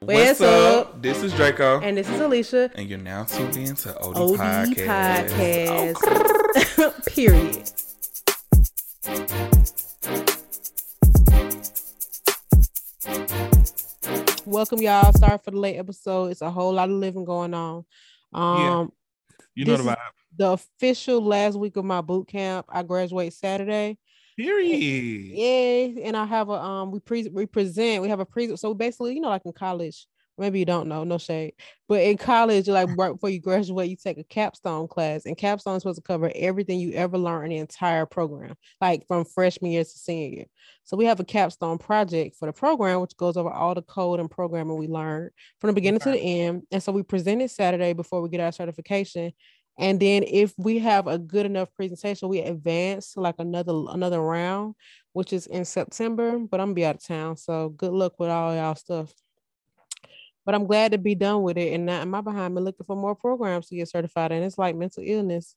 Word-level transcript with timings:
What's, 0.00 0.40
up? 0.40 1.00
This 1.02 1.22
is 1.22 1.32
Draco. 1.32 1.80
And 1.80 1.96
this 1.96 2.08
is 2.08 2.20
Alicia. 2.20 2.70
And 2.74 2.88
you're 2.88 2.98
now 2.98 3.24
tuned 3.24 3.56
in 3.56 3.74
to 3.76 3.98
OD, 3.98 4.16
OD 4.16 4.38
Podcast. 4.38 5.96
Podcast. 5.96 7.06
Period. 7.14 7.72
Welcome, 14.44 14.80
y'all. 14.80 15.12
Sorry 15.12 15.38
for 15.44 15.50
the 15.50 15.58
late 15.58 15.76
episode. 15.76 16.26
It's 16.30 16.40
a 16.40 16.50
whole 16.50 16.72
lot 16.72 16.88
of 16.88 16.94
living 16.96 17.24
going 17.24 17.54
on. 17.54 17.84
Um, 18.32 18.92
You 19.54 19.64
know 19.64 19.76
the 19.76 19.82
vibe. 19.82 19.96
the 20.36 20.50
official 20.52 21.20
last 21.20 21.56
week 21.58 21.76
of 21.76 21.84
my 21.84 22.00
boot 22.00 22.28
camp. 22.28 22.66
I 22.68 22.82
graduate 22.82 23.32
Saturday. 23.32 23.98
Period. 24.36 25.34
Yay! 25.34 26.02
And 26.02 26.16
I 26.16 26.24
have 26.26 26.48
a 26.50 26.52
um 26.52 26.90
we 26.90 27.00
pre 27.00 27.28
we 27.28 27.46
present, 27.46 28.02
we 28.02 28.08
have 28.08 28.20
a 28.20 28.26
pre 28.26 28.54
so 28.56 28.74
basically, 28.74 29.14
you 29.14 29.20
know, 29.20 29.28
like 29.30 29.42
in 29.46 29.52
college, 29.52 30.06
maybe 30.36 30.58
you 30.58 30.66
don't 30.66 30.88
know, 30.88 31.04
no 31.04 31.16
shade. 31.16 31.54
But 31.88 32.02
in 32.02 32.18
college, 32.18 32.66
you're 32.66 32.74
like 32.74 32.90
right 32.98 33.12
before 33.12 33.30
you 33.30 33.40
graduate, 33.40 33.88
you 33.88 33.96
take 33.96 34.18
a 34.18 34.24
capstone 34.24 34.88
class, 34.88 35.24
and 35.24 35.38
capstone 35.38 35.76
is 35.76 35.82
supposed 35.82 35.96
to 35.96 36.02
cover 36.02 36.30
everything 36.34 36.78
you 36.80 36.92
ever 36.92 37.16
learned 37.16 37.46
in 37.46 37.50
the 37.50 37.58
entire 37.58 38.04
program, 38.04 38.54
like 38.80 39.06
from 39.06 39.24
freshman 39.24 39.70
year 39.70 39.84
to 39.84 39.90
senior 39.90 40.28
year. 40.36 40.46
So 40.84 40.96
we 40.98 41.06
have 41.06 41.18
a 41.20 41.24
capstone 41.24 41.78
project 41.78 42.36
for 42.36 42.46
the 42.46 42.52
program, 42.52 43.00
which 43.00 43.16
goes 43.16 43.36
over 43.38 43.50
all 43.50 43.74
the 43.74 43.82
code 43.82 44.20
and 44.20 44.30
programming 44.30 44.76
we 44.76 44.86
learned 44.86 45.30
from 45.60 45.68
the 45.68 45.74
beginning 45.74 46.00
to 46.00 46.10
the 46.10 46.18
end. 46.20 46.62
And 46.70 46.82
so 46.82 46.92
we 46.92 47.02
present 47.02 47.40
it 47.42 47.50
Saturday 47.50 47.94
before 47.94 48.20
we 48.20 48.28
get 48.28 48.40
our 48.40 48.52
certification. 48.52 49.32
And 49.78 50.00
then 50.00 50.24
if 50.26 50.54
we 50.56 50.78
have 50.78 51.06
a 51.06 51.18
good 51.18 51.44
enough 51.44 51.72
presentation, 51.74 52.28
we 52.28 52.40
advance 52.40 53.12
to 53.12 53.20
like 53.20 53.34
another 53.38 53.74
another 53.90 54.20
round, 54.20 54.74
which 55.12 55.32
is 55.32 55.46
in 55.46 55.64
September. 55.64 56.38
But 56.38 56.60
I'm 56.60 56.68
gonna 56.68 56.74
be 56.74 56.86
out 56.86 56.96
of 56.96 57.04
town, 57.04 57.36
so 57.36 57.68
good 57.70 57.92
luck 57.92 58.18
with 58.18 58.30
all 58.30 58.54
y'all 58.54 58.74
stuff. 58.74 59.12
But 60.46 60.54
I'm 60.54 60.66
glad 60.66 60.92
to 60.92 60.98
be 60.98 61.14
done 61.14 61.42
with 61.42 61.58
it, 61.58 61.74
and 61.74 61.86
now 61.86 62.00
am 62.00 62.14
I 62.14 62.20
behind 62.20 62.54
me 62.54 62.62
looking 62.62 62.86
for 62.86 62.96
more 62.96 63.14
programs 63.14 63.66
to 63.68 63.76
get 63.76 63.88
certified? 63.88 64.32
And 64.32 64.44
it's 64.44 64.58
like 64.58 64.76
mental 64.76 65.02
illness, 65.04 65.54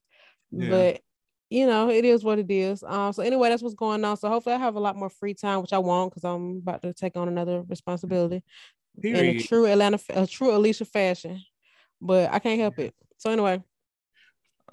Yeah. 0.51 0.69
but 0.69 1.01
you 1.49 1.65
know 1.65 1.89
it 1.89 2.03
is 2.03 2.23
what 2.23 2.39
it 2.39 2.51
is. 2.51 2.83
Um, 2.83 3.13
so 3.13 3.23
anyway, 3.23 3.49
that's 3.49 3.63
what's 3.63 3.75
going 3.75 4.03
on. 4.03 4.17
So 4.17 4.27
hopefully 4.29 4.55
I 4.55 4.59
have 4.59 4.75
a 4.75 4.79
lot 4.81 4.97
more 4.97 5.09
free 5.09 5.33
time, 5.33 5.61
which 5.61 5.73
I 5.73 5.77
won't 5.77 6.11
because 6.11 6.25
I'm 6.25 6.57
about 6.57 6.81
to 6.81 6.93
take 6.93 7.15
on 7.15 7.27
another 7.29 7.61
responsibility 7.61 8.43
in 9.01 9.15
a 9.15 9.39
true 9.39 9.65
Atlanta, 9.65 9.99
a 10.09 10.27
true 10.27 10.55
Alicia 10.55 10.85
fashion. 10.85 11.41
But 12.01 12.31
I 12.33 12.39
can't 12.39 12.59
help 12.59 12.79
it. 12.79 12.93
So 13.17 13.29
anyway, 13.31 13.61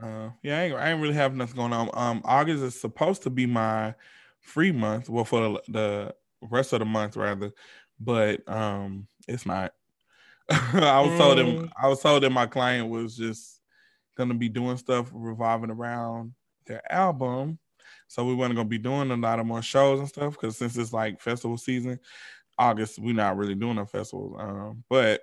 Uh, 0.01 0.31
yeah, 0.43 0.59
I 0.59 0.63
ain't, 0.65 0.75
I 0.75 0.91
ain't 0.91 1.01
really 1.01 1.15
have 1.15 1.35
nothing 1.35 1.57
going 1.57 1.73
on. 1.73 1.91
Um, 1.95 2.23
August 2.25 2.63
is 2.63 2.81
supposed 2.81 3.23
to 3.23 3.31
be 3.31 3.47
my 3.47 3.95
free 4.41 4.73
month. 4.73 5.09
Well, 5.09 5.25
for 5.25 5.41
the, 5.41 5.73
the 5.73 6.15
rest 6.43 6.73
of 6.73 6.81
the 6.81 6.85
month 6.85 7.17
rather, 7.17 7.53
but 7.99 8.47
um, 8.49 9.07
it's 9.27 9.47
not. 9.47 9.73
I 10.51 11.01
was 11.01 11.19
told 11.19 11.39
them. 11.39 11.57
Dang. 11.57 11.73
I 11.83 11.89
was 11.89 12.01
told 12.01 12.23
that 12.23 12.31
my 12.31 12.47
client 12.47 12.89
was 12.89 13.17
just 13.17 13.61
gonna 14.17 14.35
be 14.35 14.49
doing 14.49 14.77
stuff 14.77 15.11
revolving 15.13 15.71
around 15.71 16.35
their 16.67 16.81
album. 16.93 17.59
So 18.09 18.25
we 18.25 18.35
weren't 18.35 18.55
gonna 18.55 18.69
be 18.69 18.79
doing 18.79 19.11
a 19.11 19.17
lot 19.17 19.41
of 19.41 19.47
more 19.47 19.63
shows 19.63 19.99
and 19.99 20.09
stuff 20.09 20.35
because 20.35 20.57
since 20.57 20.77
it's 20.77 20.93
like 20.93 21.21
festival 21.21 21.57
season, 21.57 21.99
August 22.59 22.99
we're 22.99 23.15
not 23.15 23.37
really 23.37 23.55
doing 23.55 23.77
no 23.77 23.87
festivals. 23.87 24.37
Um, 24.39 24.85
but 24.89 25.23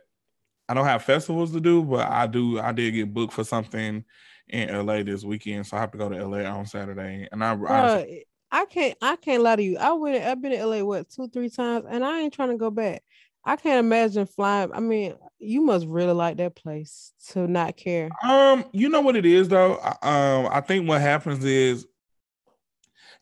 I 0.67 0.73
don't 0.73 0.85
have 0.85 1.03
festivals 1.03 1.51
to 1.53 1.61
do, 1.61 1.83
but 1.83 2.09
I 2.09 2.27
do. 2.27 2.59
I 2.59 2.71
did 2.71 2.91
get 2.91 3.13
booked 3.13 3.33
for 3.33 3.43
something 3.43 4.03
in 4.49 4.69
LA 4.85 5.03
this 5.03 5.23
weekend, 5.23 5.65
so 5.65 5.77
I 5.77 5.81
have 5.81 5.91
to 5.91 5.97
go 5.97 6.09
to 6.09 6.27
LA 6.27 6.43
on 6.43 6.65
Saturday. 6.65 7.27
And 7.31 7.43
I, 7.43 7.53
I 7.53 8.23
I 8.51 8.65
can't 8.65 8.97
I 9.01 9.15
can't 9.15 9.41
lie 9.41 9.55
to 9.55 9.63
you. 9.63 9.77
I 9.77 9.93
went 9.93 10.23
I've 10.23 10.41
been 10.41 10.51
to 10.51 10.65
LA 10.65 10.83
what 10.83 11.09
two, 11.09 11.27
three 11.27 11.49
times 11.49 11.85
and 11.89 12.05
I 12.05 12.21
ain't 12.21 12.33
trying 12.33 12.49
to 12.49 12.57
go 12.57 12.69
back. 12.69 13.03
I 13.43 13.55
can't 13.55 13.79
imagine 13.85 14.25
flying. 14.25 14.71
I 14.73 14.79
mean, 14.79 15.15
you 15.39 15.61
must 15.61 15.85
really 15.87 16.13
like 16.13 16.37
that 16.37 16.55
place 16.55 17.13
to 17.29 17.47
not 17.47 17.75
care. 17.75 18.09
um, 18.23 18.63
you 18.71 18.89
know 18.89 19.01
what 19.01 19.15
it 19.15 19.25
is 19.25 19.49
though. 19.49 19.77
Um, 20.01 20.47
I 20.51 20.61
think 20.61 20.87
what 20.87 21.01
happens 21.01 21.43
is 21.43 21.87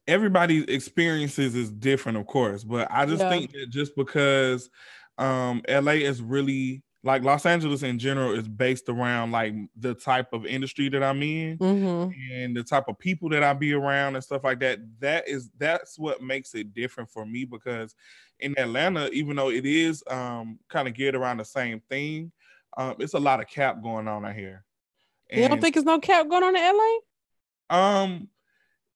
everybody's 0.08 0.66
experiences 0.66 1.56
is 1.56 1.72
different, 1.72 2.18
of 2.18 2.28
course, 2.28 2.64
but 2.64 2.88
I 2.92 3.06
just 3.06 3.22
Yeah. 3.22 3.30
think 3.30 3.52
that 3.54 3.70
just 3.70 3.96
because 3.96 4.70
um 5.18 5.62
LA 5.68 5.94
is 5.94 6.22
really 6.22 6.84
like 7.04 7.24
Los 7.24 7.46
Angeles 7.46 7.84
in 7.84 7.98
general 7.98 8.34
is 8.34 8.48
based 8.48 8.88
around 8.88 9.32
like 9.32 9.54
the 9.76 9.96
type 9.96 10.34
of 10.34 10.46
industry 10.46 10.90
that 10.90 11.04
I'm 11.04 11.22
in. 11.24 11.58
hmm 11.58 12.10
and 12.32 12.56
the 12.56 12.64
type 12.64 12.86
of 12.88 13.00
people 13.00 13.30
that 13.30 13.42
I 13.42 13.54
be 13.54 13.74
around 13.74 14.16
and 14.16 14.24
stuff 14.24 14.44
like 14.44 14.60
that, 14.60 14.80
that 15.00 15.28
is 15.28 15.50
that's 15.58 15.98
what 15.98 16.22
makes 16.22 16.54
it 16.54 16.74
different 16.74 17.10
for 17.10 17.26
me 17.26 17.46
because 17.46 17.96
in 18.40 18.58
Atlanta, 18.60 19.10
even 19.12 19.36
though 19.36 19.50
it 19.50 19.66
is 19.66 20.04
um 20.10 20.60
kind 20.70 20.88
of 20.88 20.94
geared 20.94 21.16
around 21.16 21.38
the 21.38 21.46
same 21.46 21.80
thing, 21.90 22.32
um, 22.78 22.96
it's 23.00 23.14
a 23.14 23.20
lot 23.20 23.40
of 23.40 23.48
cap 23.48 23.82
going 23.82 24.08
on 24.08 24.26
out 24.26 24.36
here. 24.36 24.64
You 25.32 25.48
don't 25.48 25.62
think 25.62 25.78
it's 25.78 25.86
no 25.86 26.00
cap 26.00 26.28
going 26.28 26.44
on 26.44 26.56
in 26.56 26.62
LA? 26.62 26.98
um 27.70 28.28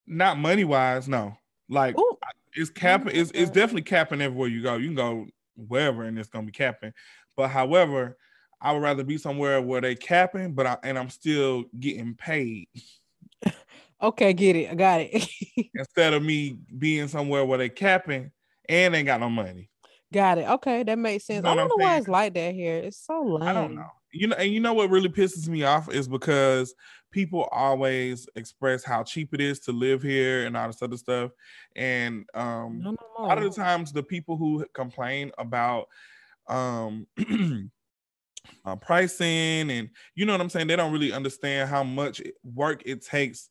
not 0.05 0.37
money 0.37 0.65
wise, 0.65 1.07
no. 1.07 1.37
Like 1.69 1.97
Ooh, 1.97 2.17
it's 2.53 2.69
capping, 2.69 3.15
it's, 3.15 3.31
it's 3.33 3.49
definitely 3.49 3.81
capping 3.83 4.21
everywhere 4.21 4.49
you 4.49 4.61
go. 4.61 4.75
You 4.75 4.87
can 4.87 4.95
go 4.95 5.27
wherever 5.55 6.03
and 6.03 6.19
it's 6.19 6.29
gonna 6.29 6.45
be 6.45 6.51
capping. 6.51 6.93
But 7.35 7.49
however, 7.49 8.17
I 8.61 8.71
would 8.71 8.81
rather 8.81 9.03
be 9.03 9.17
somewhere 9.17 9.61
where 9.61 9.81
they 9.81 9.95
capping, 9.95 10.53
but 10.53 10.65
I 10.65 10.77
and 10.83 10.97
I'm 10.97 11.09
still 11.09 11.65
getting 11.79 12.15
paid. 12.15 12.67
okay, 14.01 14.33
get 14.33 14.55
it. 14.55 14.71
I 14.71 14.75
got 14.75 15.01
it. 15.01 15.29
instead 15.75 16.13
of 16.13 16.23
me 16.23 16.57
being 16.77 17.07
somewhere 17.07 17.45
where 17.45 17.57
they 17.57 17.69
capping 17.69 18.31
and 18.67 18.95
ain't 18.95 19.05
got 19.05 19.19
no 19.19 19.29
money. 19.29 19.69
got 20.13 20.37
it. 20.37 20.49
Okay, 20.49 20.83
that 20.83 20.97
makes 20.97 21.25
sense. 21.25 21.43
know 21.43 21.51
I 21.51 21.55
don't 21.55 21.67
know 21.67 21.83
why 21.83 21.97
it's 21.97 22.07
like 22.07 22.33
that 22.33 22.53
here. 22.53 22.77
It's 22.77 23.05
so 23.05 23.21
lame. 23.21 23.47
I 23.47 23.53
don't 23.53 23.75
know. 23.75 23.89
You 24.11 24.27
know, 24.27 24.35
and 24.37 24.51
you 24.51 24.61
know 24.61 24.73
what 24.73 24.89
really 24.89 25.09
pisses 25.09 25.49
me 25.49 25.63
off 25.63 25.91
is 25.93 26.07
because 26.07 26.73
people 27.11 27.47
always 27.51 28.27
express 28.35 28.83
how 28.83 29.03
cheap 29.03 29.33
it 29.33 29.41
is 29.41 29.59
to 29.61 29.71
live 29.71 30.01
here 30.01 30.45
and 30.45 30.55
all 30.55 30.67
this 30.67 30.81
other 30.81 30.97
stuff. 30.97 31.31
And 31.75 32.25
um 32.33 32.81
No, 32.81 32.91
no, 32.91 32.97
a 33.19 33.21
lot 33.23 33.37
of 33.37 33.43
the 33.43 33.61
times 33.61 33.91
the 33.91 34.03
people 34.03 34.37
who 34.37 34.65
complain 34.73 35.31
about 35.37 35.87
um 36.47 37.07
uh, 38.65 38.75
pricing 38.75 39.69
and 39.71 39.89
you 40.15 40.25
know 40.25 40.33
what 40.33 40.41
I'm 40.41 40.49
saying, 40.49 40.67
they 40.67 40.75
don't 40.75 40.91
really 40.91 41.13
understand 41.13 41.69
how 41.69 41.83
much 41.83 42.21
work 42.43 42.83
it 42.85 43.03
takes 43.05 43.49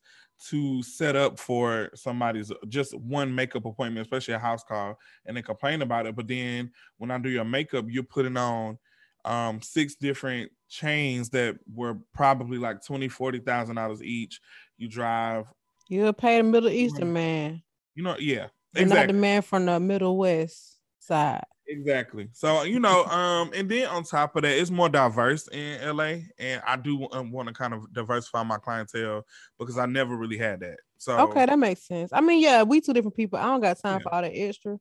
to 0.49 0.83
set 0.83 1.15
up 1.15 1.39
for 1.39 1.89
somebody's 1.95 2.51
just 2.67 2.93
one 2.93 3.33
makeup 3.33 3.65
appointment, 3.65 4.05
especially 4.05 4.33
a 4.33 4.39
house 4.39 4.63
call, 4.63 4.99
and 5.25 5.35
they 5.35 5.41
complain 5.41 5.81
about 5.81 6.05
it. 6.05 6.15
But 6.15 6.27
then 6.27 6.71
when 6.97 7.09
I 7.09 7.17
do 7.17 7.29
your 7.29 7.45
makeup, 7.45 7.85
you're 7.87 8.03
putting 8.03 8.37
on 8.37 8.77
um 9.23 9.61
six 9.61 9.95
different 9.95 10.51
chains 10.69 11.29
that 11.31 11.55
were 11.73 11.95
probably 12.13 12.57
like 12.57 12.85
20 12.85 13.07
40 13.07 13.39
thousand 13.39 13.75
dollars 13.75 14.03
each. 14.03 14.39
You 14.77 14.89
drive, 14.89 15.51
You'll 15.87 16.13
pay 16.13 16.37
the 16.37 16.43
Middle 16.43 16.69
Eastern 16.69 17.13
man, 17.13 17.63
you 17.93 18.03
know, 18.03 18.17
yeah, 18.19 18.47
and 18.75 18.89
not 18.89 19.07
the 19.07 19.13
man 19.13 19.41
from 19.41 19.65
the 19.65 19.79
Middle 19.79 20.17
West 20.17 20.79
side. 20.99 21.45
Exactly. 21.67 22.29
So 22.31 22.61
you 22.63 22.79
know, 22.79 23.05
um, 23.05 23.51
and 23.55 23.69
then 23.69 23.87
on 23.87 24.03
top 24.03 24.35
of 24.35 24.43
that, 24.43 24.55
it's 24.55 24.69
more 24.69 24.87
diverse 24.89 25.47
in 25.47 25.81
LA, 25.81 26.25
and 26.37 26.61
I 26.65 26.75
do 26.75 27.07
um, 27.11 27.31
want 27.31 27.47
to 27.47 27.53
kind 27.55 27.73
of 27.73 27.91
diversify 27.91 28.43
my 28.43 28.57
clientele 28.57 29.25
because 29.57 29.77
I 29.79 29.87
never 29.87 30.15
really 30.15 30.37
had 30.37 30.59
that. 30.59 30.77
So 30.97 31.17
Okay, 31.21 31.45
that 31.45 31.57
makes 31.57 31.81
sense. 31.87 32.11
I 32.13 32.21
mean, 32.21 32.41
yeah, 32.41 32.63
we 32.63 32.81
two 32.81 32.93
different 32.93 33.15
people. 33.15 33.39
I 33.39 33.45
don't 33.45 33.61
got 33.61 33.79
time 33.79 33.99
Yeah. 33.99 34.03
for 34.03 34.13
all 34.13 34.21
that 34.21 34.31
extra. 34.35 34.77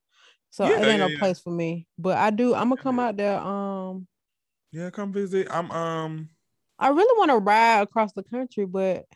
So 0.50 0.65
Yeah, 0.69 0.78
it 0.78 0.87
ain't 0.89 1.00
no 1.00 1.09
yeah, 1.09 1.17
yeah. 1.17 1.19
place 1.19 1.41
for 1.41 1.50
me. 1.50 1.87
But 1.99 2.19
I 2.19 2.31
do, 2.31 2.55
I'm 2.55 2.69
gonna 2.69 2.77
come 2.77 3.00
out 3.00 3.17
there. 3.17 3.39
Um 3.39 4.06
yeah, 4.73 4.91
come 4.91 5.12
visit. 5.12 5.47
I'm 5.50 5.71
um, 5.71 6.31
I 6.78 6.89
really 6.89 7.19
want 7.19 7.31
to 7.31 7.39
ride 7.39 7.83
across 7.83 8.12
the 8.12 8.23
country, 8.23 8.67
but 8.67 9.06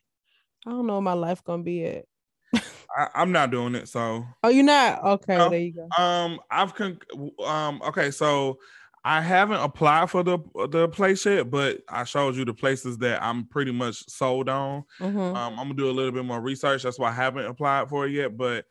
I 0.67 0.71
don't 0.71 0.87
know 0.87 0.95
where 0.95 1.03
my 1.03 1.15
life 1.15 1.45
gonna 1.45 1.63
be 1.63 1.85
at. 1.85 2.07
I, 2.97 3.09
I'm 3.15 3.33
not 3.33 3.51
doing 3.51 3.75
it. 3.75 3.89
So 3.89 4.25
Oh, 4.43 4.49
you're 4.49 4.65
not? 4.65 5.03
Okay, 5.05 5.37
No. 5.37 5.51
there 5.51 5.61
you 5.61 5.73
go. 5.75 6.03
um, 6.03 6.41
I've 6.51 6.75
con- 6.75 7.01
um, 7.45 7.81
okay, 7.83 8.11
so 8.11 8.59
I 9.05 9.21
haven't 9.21 9.61
applied 9.61 10.11
for 10.11 10.23
the 10.23 10.39
the 10.71 10.89
place 10.89 11.25
yet, 11.25 11.51
but 11.51 11.81
I 11.89 12.05
showed 12.05 12.35
you 12.37 12.45
the 12.45 12.53
places 12.55 12.99
that 12.99 13.23
I'm 13.23 13.47
pretty 13.47 13.73
much 13.73 13.97
sold 14.09 14.49
on. 14.49 14.85
Mhm. 15.01 15.35
Um, 15.37 15.59
I'm 15.59 15.69
gonna 15.69 15.75
do 15.75 15.89
a 15.91 15.93
little 15.93 16.13
bit 16.13 16.25
more 16.25 16.41
research. 16.41 16.83
That's 16.83 16.99
why 16.99 17.09
I 17.11 17.13
haven't 17.15 17.47
applied 17.47 17.89
for 17.89 18.07
it 18.07 18.13
yet. 18.13 18.37
But 18.37 18.65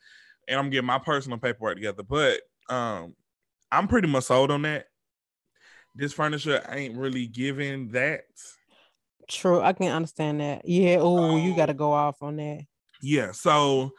and 0.46 0.58
I'm 0.58 0.70
getting 0.70 0.86
my 0.86 0.98
personal 0.98 1.38
paperwork 1.38 1.76
together. 1.76 2.02
But 2.02 2.40
um, 2.68 3.14
I'm 3.72 3.88
pretty 3.88 4.08
much 4.08 4.24
sold 4.24 4.50
on 4.50 4.62
that. 4.62 4.86
This 5.94 6.12
furniture 6.12 6.64
ain't 6.70 6.96
really 6.96 7.26
giving 7.26 7.88
that. 7.92 8.22
True, 9.28 9.60
I 9.60 9.72
can 9.72 9.90
understand 9.92 10.40
that. 10.40 10.66
Yeah. 10.66 10.98
Oh, 11.00 11.36
you 11.36 11.54
got 11.56 11.66
to 11.66 11.74
go 11.74 11.92
off 11.92 12.22
on 12.22 12.36
that. 12.36 12.62
Yeah, 13.02 13.32
so 13.32 13.92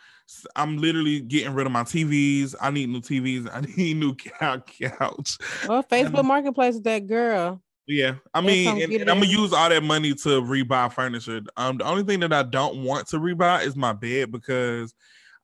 I'm 0.56 0.78
literally 0.78 1.22
getting 1.22 1.54
rid 1.54 1.66
of 1.66 1.72
my 1.72 1.84
TVs. 1.84 2.56
I 2.62 2.70
need 2.72 2.90
new 2.90 3.02
TVs. 3.02 3.50
I 3.52 3.62
need 3.78 3.98
new 3.98 4.16
couch. 4.16 5.38
Well, 5.68 5.84
Facebook 5.84 6.26
Marketplace 6.26 6.76
is 6.76 6.82
that 6.84 7.08
girl. 7.08 7.62
Yeah, 7.88 8.16
I 8.36 8.42
mean, 8.42 8.84
and, 8.84 8.94
and 8.94 9.10
I'm 9.10 9.20
gonna 9.20 9.32
use 9.32 9.52
all 9.52 9.68
that 9.68 9.82
money 9.82 10.14
to 10.14 10.42
rebuy 10.42 10.94
furniture. 10.94 11.42
Um, 11.58 11.78
the 11.78 11.86
only 11.86 12.04
thing 12.04 12.20
that 12.20 12.32
I 12.32 12.44
don't 12.44 12.84
want 12.84 13.08
to 13.08 13.18
rebuy 13.18 13.66
is 13.66 13.76
my 13.76 13.94
bed 13.94 14.32
because 14.32 14.94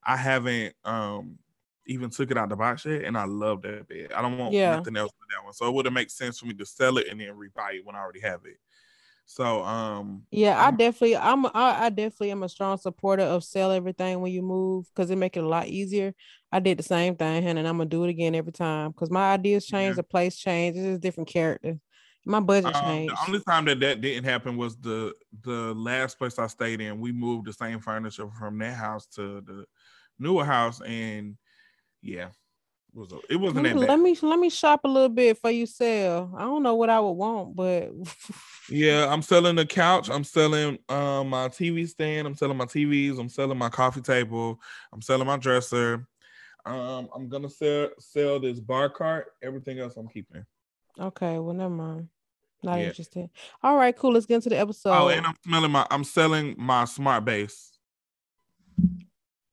I 0.03 0.15
haven't 0.15 0.75
um 0.83 1.39
even 1.87 2.11
took 2.11 2.29
it 2.29 2.37
out 2.37 2.49
the 2.49 2.55
box 2.55 2.85
yet, 2.85 3.03
and 3.03 3.17
I 3.17 3.25
love 3.25 3.63
that 3.63 3.87
bed. 3.87 4.11
I 4.13 4.21
don't 4.21 4.37
want 4.37 4.53
Yeah. 4.53 4.75
nothing 4.75 4.95
else 4.95 5.11
with 5.19 5.29
that 5.29 5.43
one. 5.43 5.53
So 5.53 5.67
it 5.67 5.73
would 5.73 5.85
have 5.85 5.93
make 5.93 6.11
sense 6.11 6.37
for 6.37 6.45
me 6.45 6.53
to 6.53 6.65
sell 6.67 6.99
it 6.99 7.07
and 7.07 7.19
then 7.19 7.29
rebuy 7.29 7.77
it 7.77 7.85
when 7.85 7.95
I 7.95 7.99
already 7.99 8.21
have 8.21 8.41
it. 8.45 8.57
So 9.25 9.63
um 9.63 10.27
Yeah, 10.31 10.61
I 10.61 10.71
definitely, 10.71 11.15
I'm, 11.15 11.45
I, 11.45 11.85
I 11.85 11.89
definitely 11.89 12.31
am 12.31 12.43
a 12.43 12.49
strong 12.49 12.77
supporter 12.77 13.23
of 13.23 13.43
sell 13.43 13.71
everything 13.71 14.19
when 14.19 14.31
you 14.33 14.41
move 14.41 14.87
because 14.93 15.09
it 15.09 15.15
make 15.17 15.37
it 15.37 15.43
a 15.43 15.47
lot 15.47 15.67
easier. 15.67 16.13
I 16.51 16.59
did 16.59 16.77
the 16.77 16.83
same 16.83 17.15
thing, 17.15 17.45
and 17.45 17.59
I'm 17.59 17.77
gonna 17.77 17.85
do 17.89 18.03
it 18.03 18.09
again 18.09 18.35
every 18.35 18.51
time 18.51 18.91
because 18.91 19.09
my 19.11 19.33
ideas 19.33 19.65
change, 19.65 19.95
Yeah. 19.95 19.97
the 19.97 20.03
place 20.03 20.35
change, 20.37 20.75
it's 20.77 20.85
just 20.85 21.01
different 21.01 21.29
character. 21.29 21.79
My 22.25 22.39
budget 22.41 22.73
Um, 22.73 22.73
changed. 22.75 23.05
the 23.05 23.17
only 23.27 23.41
time 23.47 23.65
that 23.65 23.79
that 23.81 24.01
didn't 24.01 24.23
happen 24.23 24.57
was 24.57 24.75
the 24.77 25.13
the 25.41 25.73
last 25.75 26.17
place 26.17 26.39
I 26.39 26.47
stayed 26.47 26.81
in. 26.81 26.99
We 26.99 27.11
moved 27.11 27.45
the 27.47 27.53
same 27.53 27.79
furniture 27.79 28.29
from 28.31 28.57
that 28.59 28.73
house 28.75 29.05
to 29.15 29.41
the 29.41 29.65
newer 30.17 30.45
house, 30.45 30.81
and 30.81 31.37
yeah, 32.01 32.31
it 32.95 32.99
was 32.99 33.13
it 33.29 33.35
wasn't 33.35 33.63
let 33.65 33.73
that 33.73 33.75
me, 33.75 33.81
bad. 33.81 33.89
let 33.89 33.99
me 33.99 34.17
let 34.21 34.39
me 34.39 34.49
shop 34.49 34.81
a 34.85 34.87
little 34.87 35.09
bit 35.09 35.37
for 35.37 35.49
you 35.51 35.65
sell. 35.65 36.33
I 36.37 36.41
don't 36.43 36.63
know 36.63 36.75
what 36.75 36.89
I 36.89 36.99
would 36.99 37.11
want, 37.11 37.55
but 37.55 37.91
Yeah, 38.69 39.07
I'm 39.11 39.21
selling 39.21 39.55
the 39.57 39.65
couch. 39.65 40.09
I'm 40.09 40.23
selling 40.23 40.79
um 40.89 41.29
my 41.29 41.49
TV 41.49 41.87
stand. 41.87 42.25
I'm 42.27 42.35
selling 42.35 42.57
my 42.57 42.65
TVs. 42.65 43.19
I'm 43.19 43.29
selling 43.29 43.57
my 43.57 43.69
coffee 43.69 44.01
table. 44.01 44.59
I'm 44.93 45.01
selling 45.01 45.27
my 45.27 45.37
dresser. 45.37 46.07
Um, 46.65 47.09
I'm 47.13 47.29
gonna 47.29 47.49
sell 47.49 47.89
sell 47.99 48.39
this 48.39 48.59
bar 48.59 48.89
cart. 48.89 49.27
Everything 49.43 49.79
else 49.79 49.97
I'm 49.97 50.07
keeping. 50.07 50.45
okay, 50.99 51.37
well 51.37 51.53
never 51.53 51.69
mind. 51.69 52.07
Not 52.63 52.79
Yeah. 52.79 52.87
interested. 52.87 53.29
All 53.61 53.75
right, 53.75 53.95
cool. 53.95 54.13
Let's 54.13 54.25
get 54.25 54.35
into 54.35 54.49
the 54.49 54.57
episode. 54.57 54.91
oh, 54.91 55.09
and 55.09 55.25
I'm 55.27 55.35
smelling 55.45 55.71
my. 55.71 55.85
I'm 55.91 56.03
selling 56.03 56.55
my 56.57 56.85
smart 56.85 57.25
base. 57.25 57.71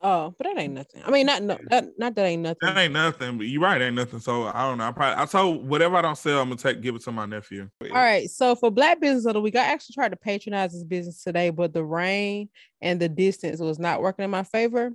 Oh, 0.05 0.35
but 0.37 0.49
that 0.49 0.59
ain't 0.59 0.75
nothing. 0.75 1.01
I 1.05 1.11
mean, 1.13 1.27
not 1.27 1.43
no, 1.45 1.57
that 1.69 1.97
not 1.97 2.17
that 2.17 2.27
ain't 2.27 2.43
nothing. 2.43 2.59
That 2.63 2.77
ain't 2.77 2.93
nothing, 2.93 3.39
but 3.39 3.47
you're 3.47 3.63
right, 3.63 3.81
ain't 3.81 3.95
nothing. 3.95 4.19
So 4.19 4.47
I 4.47 4.69
don't 4.69 4.79
know. 4.79 4.85
I 4.85 4.91
probably 4.91 5.23
I 5.23 5.27
told 5.27 5.69
whatever 5.69 5.95
I 5.95 6.03
don't 6.03 6.19
sell, 6.19 6.41
I'm 6.41 6.49
gonna 6.49 6.57
take 6.57 6.81
give 6.81 6.97
it 6.97 7.03
to 7.03 7.13
my 7.13 7.25
nephew. 7.25 7.71
All 7.81 7.89
right. 7.91 8.29
So 8.29 8.57
for 8.57 8.71
Black 8.71 9.01
Business 9.01 9.27
of 9.27 9.35
the 9.35 9.41
Week, 9.41 9.55
I 9.55 9.65
actually 9.65 9.95
tried 9.95 10.11
to 10.11 10.17
patronize 10.17 10.73
this 10.73 10.83
business 10.83 11.23
today, 11.23 11.51
but 11.51 11.73
the 11.73 11.85
rain 11.85 12.49
and 12.81 13.01
the 13.01 13.09
distance 13.09 13.61
was 13.61 13.79
not 13.79 14.03
working 14.03 14.25
in 14.25 14.31
my 14.31 14.43
favor. 14.43 14.91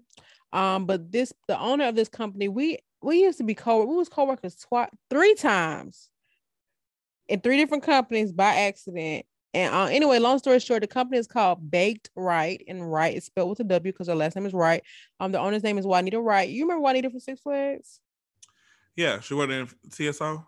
Um, 0.51 0.85
but 0.85 1.09
this 1.09 1.31
the 1.47 1.57
owner 1.57 1.87
of 1.87 1.95
this 1.95 2.09
company, 2.09 2.49
we 2.49 2.79
we 3.01 3.21
used 3.21 3.37
to 3.37 3.45
be 3.45 3.53
co 3.53 3.85
we 3.85 3.95
was 3.95 4.09
co-workers 4.09 4.57
twice 4.57 4.89
three 5.09 5.35
times 5.35 6.09
in 7.29 7.39
three 7.39 7.57
different 7.57 7.83
companies 7.83 8.33
by 8.33 8.55
accident. 8.55 9.25
And 9.57 9.73
uh, 9.73 9.85
anyway, 9.85 10.19
long 10.19 10.37
story 10.37 10.59
short, 10.59 10.81
the 10.81 10.87
company 10.87 11.17
is 11.17 11.25
called 11.25 11.71
Baked 11.71 12.11
Right, 12.15 12.63
and 12.67 12.91
Right 12.91 13.15
is 13.17 13.25
spelled 13.25 13.49
with 13.49 13.59
a 13.59 13.63
W 13.63 13.91
because 13.91 14.07
her 14.07 14.13
last 14.13 14.35
name 14.35 14.45
is 14.45 14.53
Wright. 14.53 14.83
Um, 15.19 15.31
the 15.31 15.39
owner's 15.39 15.63
name 15.63 15.79
is 15.79 15.85
Juanita 15.87 16.19
Wright. 16.21 16.47
You 16.47 16.63
remember 16.65 16.81
Juanita 16.83 17.09
from 17.09 17.19
Six 17.19 17.41
Flags? 17.41 17.99
Yeah, 18.95 19.19
she 19.19 19.33
worked 19.33 19.51
in 19.51 19.67
TSO. 19.89 20.45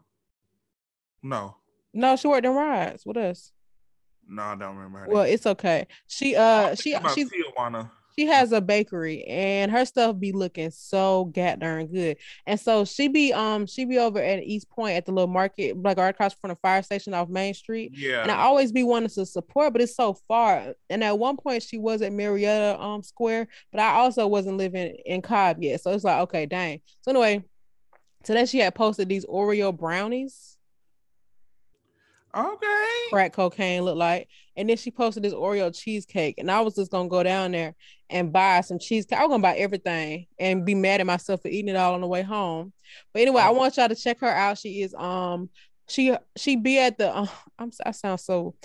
No, 1.23 1.55
No, 1.91 2.15
she 2.17 2.27
worked 2.27 2.45
in 2.45 2.53
rides 2.53 3.03
with 3.03 3.17
us. 3.17 3.51
no, 4.27 4.43
I 4.43 4.55
don't 4.55 4.75
remember. 4.75 4.99
Her 4.99 5.07
Well, 5.07 5.23
name. 5.23 5.33
it's 5.33 5.47
okay. 5.47 5.87
She 6.05 6.35
uh 6.35 6.75
she 6.75 6.95
she's 7.15 7.29
Tijuana. 7.31 7.89
She 8.19 8.25
has 8.25 8.51
a 8.51 8.59
bakery 8.59 9.23
and 9.23 9.71
her 9.71 9.85
stuff 9.85 10.19
be 10.19 10.33
looking 10.33 10.71
so 10.71 11.31
god 11.33 11.61
darn 11.61 11.87
good. 11.87 12.17
And 12.45 12.59
so 12.59 12.83
she 12.83 13.07
be 13.07 13.31
um 13.31 13.65
she 13.65 13.85
be 13.85 13.97
over 13.97 14.19
at 14.21 14.43
East 14.43 14.69
Point 14.69 14.97
at 14.97 15.05
the 15.05 15.13
little 15.13 15.29
market, 15.29 15.81
like 15.81 15.97
right 15.97 16.09
across 16.09 16.33
from 16.33 16.49
the 16.49 16.57
fire 16.57 16.83
station 16.83 17.13
off 17.13 17.29
Main 17.29 17.53
Street. 17.53 17.93
Yeah, 17.95 18.21
And 18.21 18.29
I 18.29 18.39
always 18.39 18.73
be 18.73 18.83
wanting 18.83 19.09
to 19.11 19.25
support, 19.25 19.71
but 19.71 19.81
it's 19.81 19.95
so 19.95 20.15
far. 20.27 20.73
And 20.89 21.01
at 21.01 21.17
one 21.17 21.37
point 21.37 21.63
she 21.63 21.77
was 21.77 22.01
at 22.01 22.11
Marietta 22.11 22.77
um 22.81 23.03
Square, 23.03 23.47
but 23.71 23.79
I 23.79 23.91
also 23.91 24.27
wasn't 24.27 24.57
living 24.57 24.97
in 25.05 25.21
Cobb 25.21 25.63
yet. 25.63 25.79
So 25.79 25.91
it's 25.91 26.03
like, 26.03 26.19
okay, 26.23 26.45
dang. 26.45 26.81
So 27.03 27.11
anyway, 27.11 27.45
today 28.25 28.45
she 28.45 28.59
had 28.59 28.75
posted 28.75 29.07
these 29.07 29.25
Oreo 29.25 29.75
brownies 29.75 30.57
okay. 32.35 32.85
crack 33.11 33.33
cocaine 33.33 33.83
look 33.83 33.97
like. 33.97 34.27
And 34.55 34.69
then 34.69 34.77
she 34.77 34.91
posted 34.91 35.23
this 35.23 35.33
Oreo 35.33 35.73
cheesecake. 35.75 36.35
And 36.37 36.51
I 36.51 36.61
was 36.61 36.75
just 36.75 36.91
gonna 36.91 37.09
go 37.09 37.23
down 37.23 37.51
there 37.51 37.75
and 38.09 38.33
buy 38.33 38.61
some 38.61 38.79
cheesecake. 38.79 39.17
I 39.19 39.23
was 39.23 39.29
gonna 39.29 39.43
buy 39.43 39.55
everything 39.55 40.25
and 40.39 40.65
be 40.65 40.75
mad 40.75 40.99
at 40.99 41.07
myself 41.07 41.41
for 41.41 41.47
eating 41.47 41.69
it 41.69 41.75
all 41.75 41.93
on 41.93 42.01
the 42.01 42.07
way 42.07 42.21
home. 42.23 42.73
But 43.13 43.21
anyway, 43.21 43.41
I 43.41 43.49
Oh. 43.49 43.53
want 43.53 43.77
y'all 43.77 43.87
to 43.89 43.95
check 43.95 44.19
her 44.19 44.27
out. 44.29 44.57
She 44.57 44.81
is 44.81 44.93
um 44.95 45.49
she 45.89 46.15
she 46.37 46.55
be 46.55 46.79
at 46.79 46.97
the 46.97 47.15
uh, 47.15 47.27
I'm 47.57 47.71
I 47.85 47.91
sound 47.91 48.19
so 48.19 48.55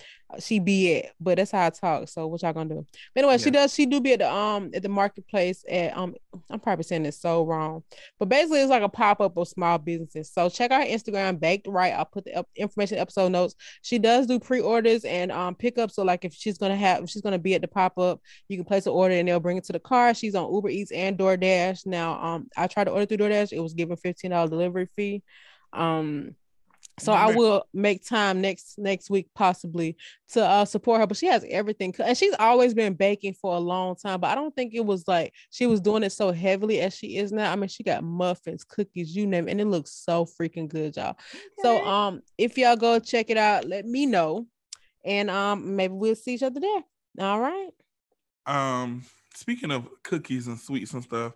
she 0.40 0.58
be 0.58 0.96
at, 0.96 1.12
but 1.20 1.36
that's 1.36 1.50
how 1.50 1.66
I 1.66 1.70
talk. 1.70 2.08
So 2.08 2.26
what 2.26 2.42
y'all 2.42 2.52
gonna 2.52 2.74
do? 2.74 2.86
But 3.14 3.24
anyway, 3.24 3.38
she 3.38 3.50
does 3.50 3.72
she 3.72 3.86
do 3.86 4.00
be 4.00 4.12
at 4.14 4.20
the 4.20 4.32
um 4.32 4.70
at 4.74 4.82
the 4.82 4.88
marketplace 4.88 5.64
at 5.68 5.96
um 5.96 6.14
I'm 6.50 6.60
probably 6.60 6.84
saying 6.84 7.02
this 7.04 7.20
so 7.20 7.44
wrong, 7.44 7.82
but 8.18 8.28
basically 8.28 8.60
it's 8.60 8.70
like 8.70 8.82
a 8.82 8.88
pop 8.88 9.20
up 9.20 9.36
of 9.36 9.48
small 9.48 9.78
businesses. 9.78 10.32
So 10.32 10.48
check 10.48 10.70
out 10.70 10.86
her 10.86 10.92
Instagram, 10.92 11.40
baked 11.40 11.66
right. 11.66 11.92
I'll 11.92 12.04
put 12.04 12.24
the 12.24 12.34
up- 12.34 12.48
information 12.56 12.98
episode 12.98 13.32
notes. 13.32 13.54
She 13.82 13.98
does 13.98 14.26
do 14.26 14.38
pre-orders 14.40 15.04
and 15.04 15.30
um 15.30 15.54
pickups. 15.54 15.94
So 15.94 16.02
like 16.02 16.24
if 16.24 16.34
she's 16.34 16.58
gonna 16.58 16.76
have 16.76 17.04
if 17.04 17.10
she's 17.10 17.22
gonna 17.22 17.38
be 17.38 17.54
at 17.54 17.62
the 17.62 17.68
pop-up, 17.68 18.20
you 18.48 18.56
can 18.56 18.64
place 18.64 18.86
an 18.86 18.92
order 18.92 19.14
and 19.14 19.28
they'll 19.28 19.40
bring 19.40 19.56
it 19.56 19.64
to 19.64 19.72
the 19.72 19.80
car. 19.80 20.14
She's 20.14 20.34
on 20.34 20.52
Uber 20.52 20.68
Eats 20.70 20.92
and 20.92 21.18
DoorDash. 21.18 21.86
Now 21.86 22.20
um 22.22 22.48
I 22.56 22.66
tried 22.66 22.84
to 22.84 22.90
order 22.90 23.06
through 23.06 23.18
DoorDash, 23.18 23.52
it 23.52 23.60
was 23.60 23.74
given 23.74 23.96
$15 23.96 24.50
delivery 24.50 24.88
fee. 24.96 25.22
Um 25.72 26.34
so 26.98 27.12
I 27.12 27.34
will 27.34 27.66
make 27.74 28.06
time 28.06 28.40
next 28.40 28.78
next 28.78 29.10
week 29.10 29.28
possibly 29.34 29.96
to 30.28 30.44
uh 30.44 30.64
support 30.64 31.00
her. 31.00 31.06
But 31.06 31.16
she 31.16 31.26
has 31.26 31.44
everything, 31.48 31.94
and 31.98 32.16
she's 32.16 32.34
always 32.38 32.74
been 32.74 32.94
baking 32.94 33.34
for 33.34 33.54
a 33.54 33.58
long 33.58 33.96
time. 33.96 34.20
But 34.20 34.30
I 34.30 34.34
don't 34.34 34.54
think 34.54 34.74
it 34.74 34.84
was 34.84 35.06
like 35.08 35.32
she 35.50 35.66
was 35.66 35.80
doing 35.80 36.02
it 36.02 36.12
so 36.12 36.32
heavily 36.32 36.80
as 36.80 36.94
she 36.94 37.16
is 37.16 37.32
now. 37.32 37.52
I 37.52 37.56
mean, 37.56 37.68
she 37.68 37.82
got 37.82 38.04
muffins, 38.04 38.64
cookies, 38.64 39.14
you 39.14 39.26
name 39.26 39.48
it, 39.48 39.52
and 39.52 39.60
it 39.60 39.66
looks 39.66 39.92
so 39.92 40.24
freaking 40.24 40.68
good, 40.68 40.96
y'all. 40.96 41.16
So 41.60 41.84
um, 41.84 42.22
if 42.38 42.56
y'all 42.56 42.76
go 42.76 42.98
check 42.98 43.30
it 43.30 43.36
out, 43.36 43.66
let 43.66 43.86
me 43.86 44.06
know, 44.06 44.46
and 45.04 45.30
um, 45.30 45.76
maybe 45.76 45.94
we'll 45.94 46.14
see 46.14 46.34
each 46.34 46.42
other 46.42 46.60
there. 46.60 46.84
All 47.20 47.40
right. 47.40 47.70
Um, 48.46 49.04
speaking 49.34 49.70
of 49.70 49.88
cookies 50.02 50.46
and 50.46 50.58
sweets 50.58 50.92
and 50.92 51.02
stuff, 51.02 51.34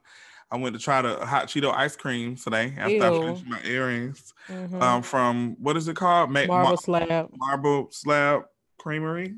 I 0.51 0.57
went 0.57 0.75
to 0.75 0.81
try 0.81 1.03
the 1.03 1.25
hot 1.27 1.47
Cheeto 1.49 1.73
ice 1.75 1.95
cream 1.97 2.37
today 2.37 2.73
after 2.79 3.05
I 3.05 3.11
finished 3.11 3.47
my 3.47 3.61
earrings. 3.65 4.33
Mhm. 4.49 4.81
Um, 4.81 5.03
from 5.03 5.57
what 5.61 5.77
is 5.77 5.89
it 5.89 5.97
called? 5.97 6.31
Ma- 6.31 6.47
Marble 6.47 6.69
Mar- 6.71 6.77
slab. 6.79 7.31
Marble 7.37 7.89
Slab 7.91 8.45
Creamery. 8.79 9.35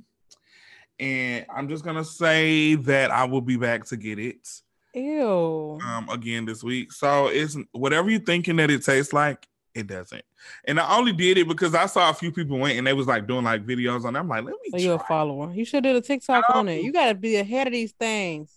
And 0.98 1.46
I'm 1.54 1.68
just 1.68 1.84
gonna 1.84 2.04
say 2.04 2.74
that 2.76 3.10
I 3.10 3.24
will 3.24 3.40
be 3.40 3.56
back 3.56 3.86
to 3.86 3.96
get 3.96 4.18
it 4.18 4.46
Ew. 4.94 5.78
um 5.84 6.08
again 6.10 6.44
this 6.44 6.62
week. 6.62 6.92
So 6.92 7.28
it's 7.28 7.56
whatever 7.72 8.10
you're 8.10 8.20
thinking 8.20 8.56
that 8.56 8.70
it 8.70 8.84
tastes 8.84 9.12
like, 9.12 9.48
it 9.74 9.86
doesn't. 9.86 10.24
And 10.66 10.78
I 10.78 10.96
only 10.96 11.12
did 11.12 11.38
it 11.38 11.48
because 11.48 11.74
I 11.74 11.86
saw 11.86 12.10
a 12.10 12.14
few 12.14 12.30
people 12.30 12.58
went 12.58 12.76
and 12.78 12.86
they 12.86 12.92
was 12.92 13.06
like 13.06 13.26
doing 13.26 13.44
like 13.44 13.66
videos 13.66 14.04
on. 14.04 14.14
it. 14.14 14.18
I'm 14.18 14.28
like, 14.28 14.44
let 14.44 14.54
So 14.70 14.76
me 14.76 14.84
you're 14.84 14.94
a 14.96 14.98
try. 14.98 15.06
follower. 15.08 15.52
You 15.54 15.64
should 15.64 15.84
do 15.84 15.96
a 15.96 16.00
TikTok 16.02 16.44
on 16.54 16.68
it. 16.68 16.82
You 16.84 16.92
gotta 16.92 17.14
be 17.14 17.36
ahead 17.36 17.66
of 17.66 17.72
these 17.72 17.92
things. 17.92 18.52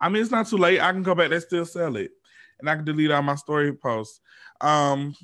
I 0.00 0.08
mean, 0.08 0.22
it's 0.22 0.30
not 0.30 0.46
too 0.46 0.56
late. 0.58 0.80
I 0.80 0.92
can 0.92 1.02
go 1.02 1.14
back. 1.14 1.30
They 1.30 1.40
still 1.40 1.64
sell 1.64 1.96
it, 1.96 2.12
and 2.60 2.70
I 2.70 2.76
can 2.76 2.84
delete 2.84 3.10
all 3.10 3.22
my 3.22 3.34
story 3.34 3.72
posts. 3.72 4.20
Um, 4.60 5.14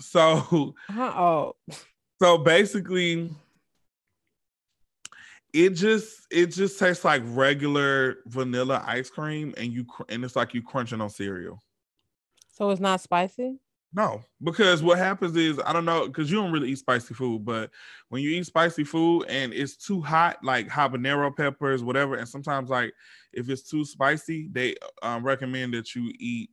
so? 0.00 0.74
Oh, 0.90 1.54
so 2.20 2.38
basically, 2.38 3.30
it 5.52 5.70
just 5.70 6.26
it 6.30 6.46
just 6.46 6.78
tastes 6.78 7.04
like 7.04 7.22
regular 7.26 8.16
vanilla 8.26 8.82
ice 8.86 9.10
cream, 9.10 9.54
and 9.56 9.72
you 9.72 9.84
cr- 9.84 10.04
and 10.08 10.24
it's 10.24 10.36
like 10.36 10.54
you 10.54 10.62
crunching 10.62 11.00
on 11.00 11.10
cereal. 11.10 11.60
so 12.52 12.70
it's 12.70 12.80
not 12.80 13.00
spicy. 13.00 13.58
No, 13.92 14.22
because 14.42 14.82
what 14.82 14.98
happens 14.98 15.34
is 15.34 15.58
I 15.64 15.72
don't 15.72 15.86
know 15.86 16.06
because 16.06 16.30
you 16.30 16.36
don't 16.36 16.52
really 16.52 16.70
eat 16.70 16.78
spicy 16.78 17.14
food, 17.14 17.44
but 17.46 17.70
when 18.10 18.22
you 18.22 18.30
eat 18.30 18.44
spicy 18.44 18.84
food 18.84 19.24
and 19.28 19.54
it's 19.54 19.76
too 19.76 20.02
hot, 20.02 20.44
like 20.44 20.68
habanero 20.68 21.34
peppers, 21.34 21.82
whatever, 21.82 22.14
and 22.16 22.28
sometimes 22.28 22.68
like 22.68 22.92
if 23.32 23.48
it's 23.48 23.62
too 23.68 23.86
spicy, 23.86 24.48
they 24.52 24.74
um, 25.02 25.24
recommend 25.24 25.72
that 25.72 25.94
you 25.94 26.12
eat 26.18 26.50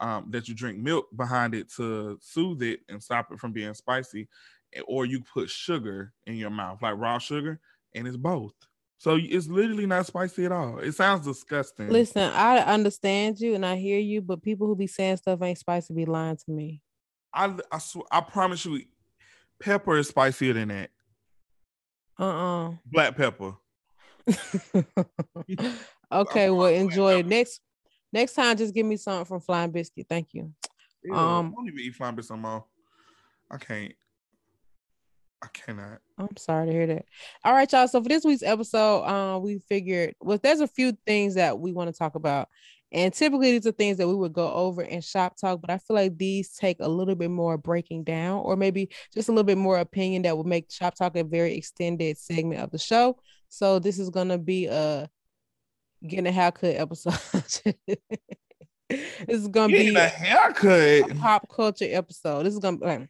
um, 0.00 0.30
that 0.30 0.48
you 0.48 0.54
drink 0.54 0.78
milk 0.78 1.08
behind 1.16 1.54
it 1.54 1.70
to 1.76 2.18
soothe 2.22 2.62
it 2.62 2.80
and 2.88 3.02
stop 3.02 3.32
it 3.32 3.40
from 3.40 3.52
being 3.52 3.74
spicy, 3.74 4.28
eh, 4.74 4.82
or 4.88 5.06
you 5.06 5.22
put 5.22 5.50
sugar 5.50 6.14
in 6.26 6.36
your 6.36 6.50
mouth 6.50 6.80
like 6.82 6.96
raw 6.96 7.18
sugar, 7.18 7.60
and 7.94 8.08
it's 8.08 8.16
both. 8.16 8.54
So 9.00 9.18
it's 9.18 9.48
literally 9.48 9.86
not 9.86 10.04
spicy 10.04 10.44
at 10.44 10.52
all. 10.52 10.78
It 10.78 10.92
sounds 10.92 11.24
disgusting. 11.24 11.88
Listen, 11.88 12.30
I 12.34 12.58
understand 12.58 13.40
you 13.40 13.54
and 13.54 13.64
I 13.64 13.76
hear 13.76 13.98
you, 13.98 14.20
but 14.20 14.42
people 14.42 14.66
who 14.66 14.76
be 14.76 14.86
saying 14.86 15.16
stuff 15.16 15.40
ain't 15.40 15.56
spicy 15.56 15.94
be 15.94 16.04
lying 16.04 16.36
to 16.36 16.50
me. 16.50 16.82
I 17.32 17.56
I, 17.72 17.78
sw- 17.78 18.06
I 18.12 18.20
promise 18.20 18.66
you, 18.66 18.82
pepper 19.58 19.96
is 19.96 20.08
spicier 20.08 20.52
than 20.52 20.68
that. 20.68 20.90
Uh-uh. 22.18 22.72
Black 22.84 23.16
pepper. 23.16 23.54
uh 24.28 24.92
okay, 26.12 26.50
well, 26.50 26.66
enjoy 26.66 27.20
it. 27.20 27.26
Next 27.26 27.62
next 28.12 28.34
time, 28.34 28.58
just 28.58 28.74
give 28.74 28.84
me 28.84 28.98
something 28.98 29.24
from 29.24 29.40
Flying 29.40 29.70
Biscuit. 29.70 30.08
Thank 30.10 30.34
you. 30.34 30.52
Ew, 31.04 31.14
Um, 31.14 31.54
I 31.54 31.56
don't 31.56 31.68
even 31.68 31.80
eat 31.80 31.94
flying 31.94 32.18
no 32.28 32.36
more. 32.36 32.66
I 33.50 33.56
can't. 33.56 33.94
I 35.42 35.46
cannot. 35.52 36.00
I'm 36.18 36.36
sorry 36.36 36.66
to 36.66 36.72
hear 36.72 36.86
that. 36.88 37.06
All 37.44 37.52
right, 37.54 37.70
y'all. 37.72 37.88
So 37.88 38.02
for 38.02 38.08
this 38.08 38.24
week's 38.24 38.42
episode, 38.42 39.02
uh, 39.04 39.38
we 39.38 39.58
figured 39.68 40.14
well, 40.20 40.38
there's 40.42 40.60
a 40.60 40.68
few 40.68 40.92
things 41.06 41.34
that 41.36 41.58
we 41.58 41.72
want 41.72 41.90
to 41.92 41.98
talk 41.98 42.14
about, 42.14 42.48
And 42.92 43.12
typically 43.14 43.52
these 43.52 43.66
are 43.66 43.72
things 43.72 43.96
that 43.98 44.08
we 44.08 44.14
would 44.14 44.32
go 44.34 44.52
over 44.52 44.82
in 44.82 45.00
shop 45.00 45.36
talk, 45.40 45.60
but 45.62 45.70
I 45.70 45.78
feel 45.78 45.96
like 45.96 46.18
these 46.18 46.52
take 46.52 46.78
a 46.80 46.88
little 46.88 47.14
bit 47.14 47.30
more 47.30 47.56
breaking 47.56 48.04
down 48.04 48.40
or 48.40 48.56
maybe 48.56 48.90
just 49.14 49.28
a 49.28 49.32
little 49.32 49.44
bit 49.44 49.58
more 49.58 49.78
opinion 49.78 50.22
that 50.22 50.36
would 50.36 50.46
make 50.46 50.70
shop 50.70 50.94
talk 50.94 51.16
a 51.16 51.24
very 51.24 51.54
extended 51.56 52.18
segment 52.18 52.60
of 52.62 52.70
the 52.70 52.78
show. 52.78 53.16
So 53.48 53.78
this 53.78 53.98
is 53.98 54.10
gonna 54.10 54.38
be 54.38 54.66
a 54.66 55.08
getting 56.06 56.26
a 56.26 56.32
haircut 56.32 56.76
episode. 56.76 57.14
this 58.88 58.98
is 59.28 59.48
gonna 59.48 59.72
Getting 59.72 59.94
be 59.94 60.00
a 60.00 60.08
haircut. 60.08 61.10
a 61.10 61.14
pop 61.14 61.48
culture 61.48 61.86
episode. 61.88 62.44
This 62.44 62.54
is 62.54 62.60
gonna 62.60 62.78
be 62.78 63.08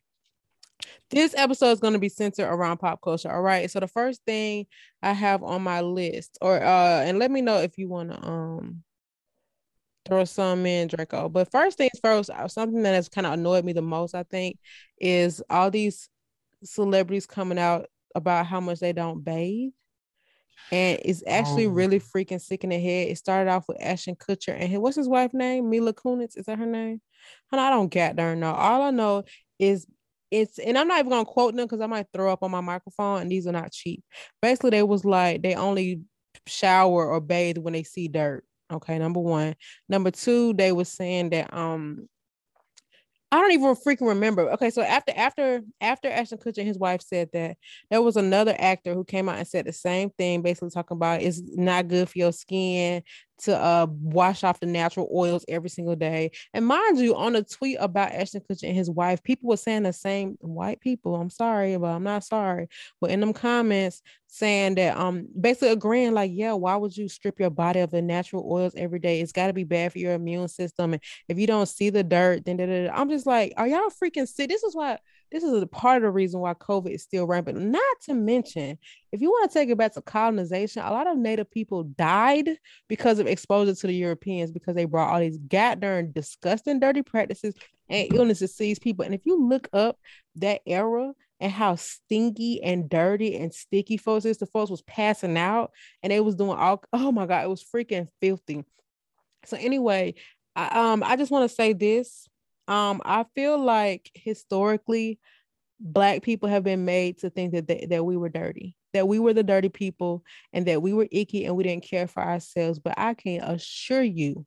this 1.10 1.34
episode 1.36 1.70
is 1.72 1.80
going 1.80 1.92
to 1.94 1.98
be 1.98 2.08
centered 2.08 2.48
around 2.48 2.78
pop 2.78 3.00
culture. 3.02 3.30
All 3.30 3.42
right. 3.42 3.70
So 3.70 3.80
the 3.80 3.88
first 3.88 4.22
thing 4.24 4.66
I 5.02 5.12
have 5.12 5.42
on 5.42 5.62
my 5.62 5.80
list, 5.80 6.38
or 6.40 6.62
uh, 6.62 7.02
and 7.02 7.18
let 7.18 7.30
me 7.30 7.40
know 7.40 7.58
if 7.58 7.78
you 7.78 7.88
want 7.88 8.10
to 8.10 8.26
um 8.26 8.82
throw 10.06 10.24
some 10.24 10.66
in, 10.66 10.88
Draco. 10.88 11.28
But 11.28 11.50
first 11.50 11.78
things 11.78 11.92
first, 12.02 12.30
uh, 12.30 12.48
something 12.48 12.82
that 12.82 12.94
has 12.94 13.08
kind 13.08 13.26
of 13.26 13.34
annoyed 13.34 13.64
me 13.64 13.72
the 13.72 13.82
most, 13.82 14.14
I 14.14 14.22
think, 14.24 14.56
is 14.98 15.42
all 15.50 15.70
these 15.70 16.08
celebrities 16.64 17.26
coming 17.26 17.58
out 17.58 17.86
about 18.14 18.46
how 18.46 18.60
much 18.60 18.80
they 18.80 18.92
don't 18.92 19.22
bathe. 19.22 19.72
And 20.72 21.00
it's 21.04 21.22
actually 21.26 21.66
Oh. 21.66 21.70
really 21.70 21.98
freaking 22.00 22.40
sick 22.40 22.64
in 22.64 22.70
the 22.70 22.78
head. 22.78 23.08
It 23.08 23.18
started 23.18 23.50
off 23.50 23.66
with 23.68 23.78
Ashton 23.80 24.14
Kutcher 24.16 24.54
and 24.56 24.70
his, 24.70 24.78
what's 24.78 24.96
his 24.96 25.08
wife 25.08 25.34
name? 25.34 25.68
Mila 25.68 25.92
Kunis. 25.92 26.36
Is 26.36 26.46
that 26.46 26.58
her 26.58 26.66
name? 26.66 27.00
And 27.50 27.60
I 27.60 27.70
don't 27.70 27.88
get 27.88 28.16
there 28.16 28.36
no. 28.36 28.52
All 28.52 28.82
I 28.82 28.90
know 28.90 29.24
is 29.58 29.86
it's 30.30 30.58
and 30.58 30.78
I'm 30.78 30.88
not 30.88 30.98
even 30.98 31.10
gonna 31.10 31.24
quote 31.24 31.54
them 31.56 31.66
because 31.66 31.80
I 31.80 31.86
might 31.86 32.06
throw 32.12 32.32
up 32.32 32.42
on 32.42 32.50
my 32.50 32.60
microphone 32.60 33.22
and 33.22 33.30
these 33.30 33.46
are 33.46 33.52
not 33.52 33.72
cheap. 33.72 34.02
Basically, 34.42 34.70
they 34.70 34.82
was 34.82 35.04
like 35.04 35.42
they 35.42 35.54
only 35.54 36.02
shower 36.46 37.06
or 37.08 37.20
bathe 37.20 37.58
when 37.58 37.72
they 37.72 37.82
see 37.82 38.08
dirt. 38.08 38.44
Okay, 38.72 38.98
number 38.98 39.20
one. 39.20 39.56
Number 39.88 40.10
two, 40.10 40.54
they 40.54 40.72
was 40.72 40.88
saying 40.88 41.30
that 41.30 41.52
um 41.52 42.08
I 43.32 43.40
don't 43.40 43.52
even 43.52 43.76
freaking 43.76 44.08
remember. 44.08 44.50
Okay, 44.52 44.70
so 44.70 44.82
after 44.82 45.12
after 45.14 45.60
after 45.80 46.08
Ashton 46.08 46.38
Kutcher 46.38 46.58
and 46.58 46.66
his 46.66 46.78
wife 46.78 47.00
said 47.00 47.28
that, 47.32 47.56
there 47.88 48.02
was 48.02 48.16
another 48.16 48.56
actor 48.58 48.92
who 48.92 49.04
came 49.04 49.28
out 49.28 49.38
and 49.38 49.46
said 49.46 49.66
the 49.66 49.72
same 49.72 50.10
thing, 50.10 50.42
basically 50.42 50.70
talking 50.70 50.96
about 50.96 51.22
it's 51.22 51.40
not 51.40 51.86
good 51.86 52.08
for 52.08 52.18
your 52.18 52.32
skin 52.32 53.02
to 53.40 53.56
uh 53.56 53.86
wash 53.90 54.44
off 54.44 54.60
the 54.60 54.66
natural 54.66 55.08
oils 55.14 55.44
every 55.48 55.70
single 55.70 55.96
day. 55.96 56.30
And 56.54 56.66
mind 56.66 56.98
you, 56.98 57.16
on 57.16 57.36
a 57.36 57.42
tweet 57.42 57.78
about 57.80 58.12
Ashton 58.12 58.42
Kutcher 58.42 58.68
and 58.68 58.76
his 58.76 58.90
wife, 58.90 59.22
people 59.22 59.48
were 59.48 59.56
saying 59.56 59.84
the 59.84 59.92
same 59.92 60.36
white 60.40 60.80
people. 60.80 61.16
I'm 61.16 61.30
sorry, 61.30 61.76
but 61.76 61.88
I'm 61.88 62.02
not 62.02 62.24
sorry. 62.24 62.68
But 63.00 63.10
in 63.10 63.20
them 63.20 63.32
comments 63.32 64.02
saying 64.26 64.76
that 64.76 64.96
um 64.96 65.26
basically 65.38 65.70
agreeing 65.70 66.14
like, 66.14 66.30
yeah, 66.34 66.52
why 66.52 66.76
would 66.76 66.96
you 66.96 67.08
strip 67.08 67.40
your 67.40 67.50
body 67.50 67.80
of 67.80 67.90
the 67.90 68.02
natural 68.02 68.46
oils 68.50 68.74
every 68.76 68.98
day? 68.98 69.20
It's 69.20 69.32
got 69.32 69.48
to 69.48 69.52
be 69.52 69.64
bad 69.64 69.92
for 69.92 69.98
your 69.98 70.14
immune 70.14 70.48
system. 70.48 70.92
And 70.92 71.02
if 71.28 71.38
you 71.38 71.46
don't 71.46 71.66
see 71.66 71.90
the 71.90 72.04
dirt, 72.04 72.44
then 72.44 72.56
da, 72.56 72.66
da, 72.66 72.86
da. 72.86 72.92
I'm 72.94 73.08
just 73.10 73.26
like, 73.26 73.52
are 73.56 73.66
y'all 73.66 73.90
freaking 73.90 74.28
sick? 74.28 74.48
This 74.48 74.62
is 74.62 74.74
why 74.74 74.98
this 75.30 75.44
is 75.44 75.62
a 75.62 75.66
part 75.66 75.98
of 75.98 76.02
the 76.02 76.10
reason 76.10 76.40
why 76.40 76.54
COVID 76.54 76.90
is 76.90 77.02
still 77.02 77.26
rampant. 77.26 77.58
Not 77.58 78.00
to 78.04 78.14
mention, 78.14 78.78
if 79.12 79.20
you 79.20 79.30
want 79.30 79.50
to 79.50 79.58
take 79.58 79.68
it 79.68 79.78
back 79.78 79.94
to 79.94 80.02
colonization, 80.02 80.82
a 80.82 80.90
lot 80.90 81.06
of 81.06 81.16
Native 81.16 81.50
people 81.50 81.84
died 81.84 82.48
because 82.88 83.18
of 83.18 83.26
exposure 83.26 83.74
to 83.74 83.86
the 83.86 83.94
Europeans 83.94 84.50
because 84.50 84.74
they 84.74 84.86
brought 84.86 85.12
all 85.12 85.20
these 85.20 85.38
goddamn 85.38 86.12
disgusting, 86.12 86.80
dirty 86.80 87.02
practices 87.02 87.54
and 87.88 88.12
illnesses 88.12 88.56
to 88.56 88.62
these 88.64 88.78
people. 88.78 89.04
And 89.04 89.14
if 89.14 89.22
you 89.24 89.48
look 89.48 89.68
up 89.72 89.98
that 90.36 90.62
era 90.66 91.12
and 91.38 91.52
how 91.52 91.76
stinky 91.76 92.62
and 92.62 92.88
dirty 92.88 93.36
and 93.36 93.52
sticky 93.52 93.96
folks 93.96 94.24
is, 94.24 94.38
the 94.38 94.46
folks 94.46 94.70
was 94.70 94.82
passing 94.82 95.36
out 95.36 95.70
and 96.02 96.10
they 96.10 96.20
was 96.20 96.36
doing 96.36 96.58
all. 96.58 96.82
Oh 96.92 97.12
my 97.12 97.26
god, 97.26 97.44
it 97.44 97.50
was 97.50 97.64
freaking 97.64 98.08
filthy. 98.20 98.64
So 99.44 99.56
anyway, 99.56 100.14
I, 100.56 100.92
um, 100.92 101.02
I 101.04 101.16
just 101.16 101.30
want 101.30 101.48
to 101.48 101.54
say 101.54 101.72
this. 101.72 102.28
Um, 102.70 103.02
I 103.04 103.26
feel 103.34 103.58
like 103.58 104.10
historically, 104.14 105.18
black 105.80 106.22
people 106.22 106.48
have 106.48 106.64
been 106.64 106.84
made 106.84 107.18
to 107.18 107.30
think 107.30 107.52
that 107.52 107.68
they, 107.68 107.86
that 107.90 108.04
we 108.04 108.16
were 108.16 108.28
dirty, 108.28 108.76
that 108.94 109.08
we 109.08 109.18
were 109.18 109.34
the 109.34 109.42
dirty 109.42 109.68
people, 109.68 110.22
and 110.52 110.66
that 110.66 110.82
we 110.82 110.92
were 110.92 111.08
icky 111.10 111.46
and 111.46 111.56
we 111.56 111.64
didn't 111.64 111.84
care 111.84 112.06
for 112.06 112.22
ourselves. 112.22 112.78
But 112.78 112.94
I 112.96 113.14
can 113.14 113.42
assure 113.42 114.02
you, 114.02 114.46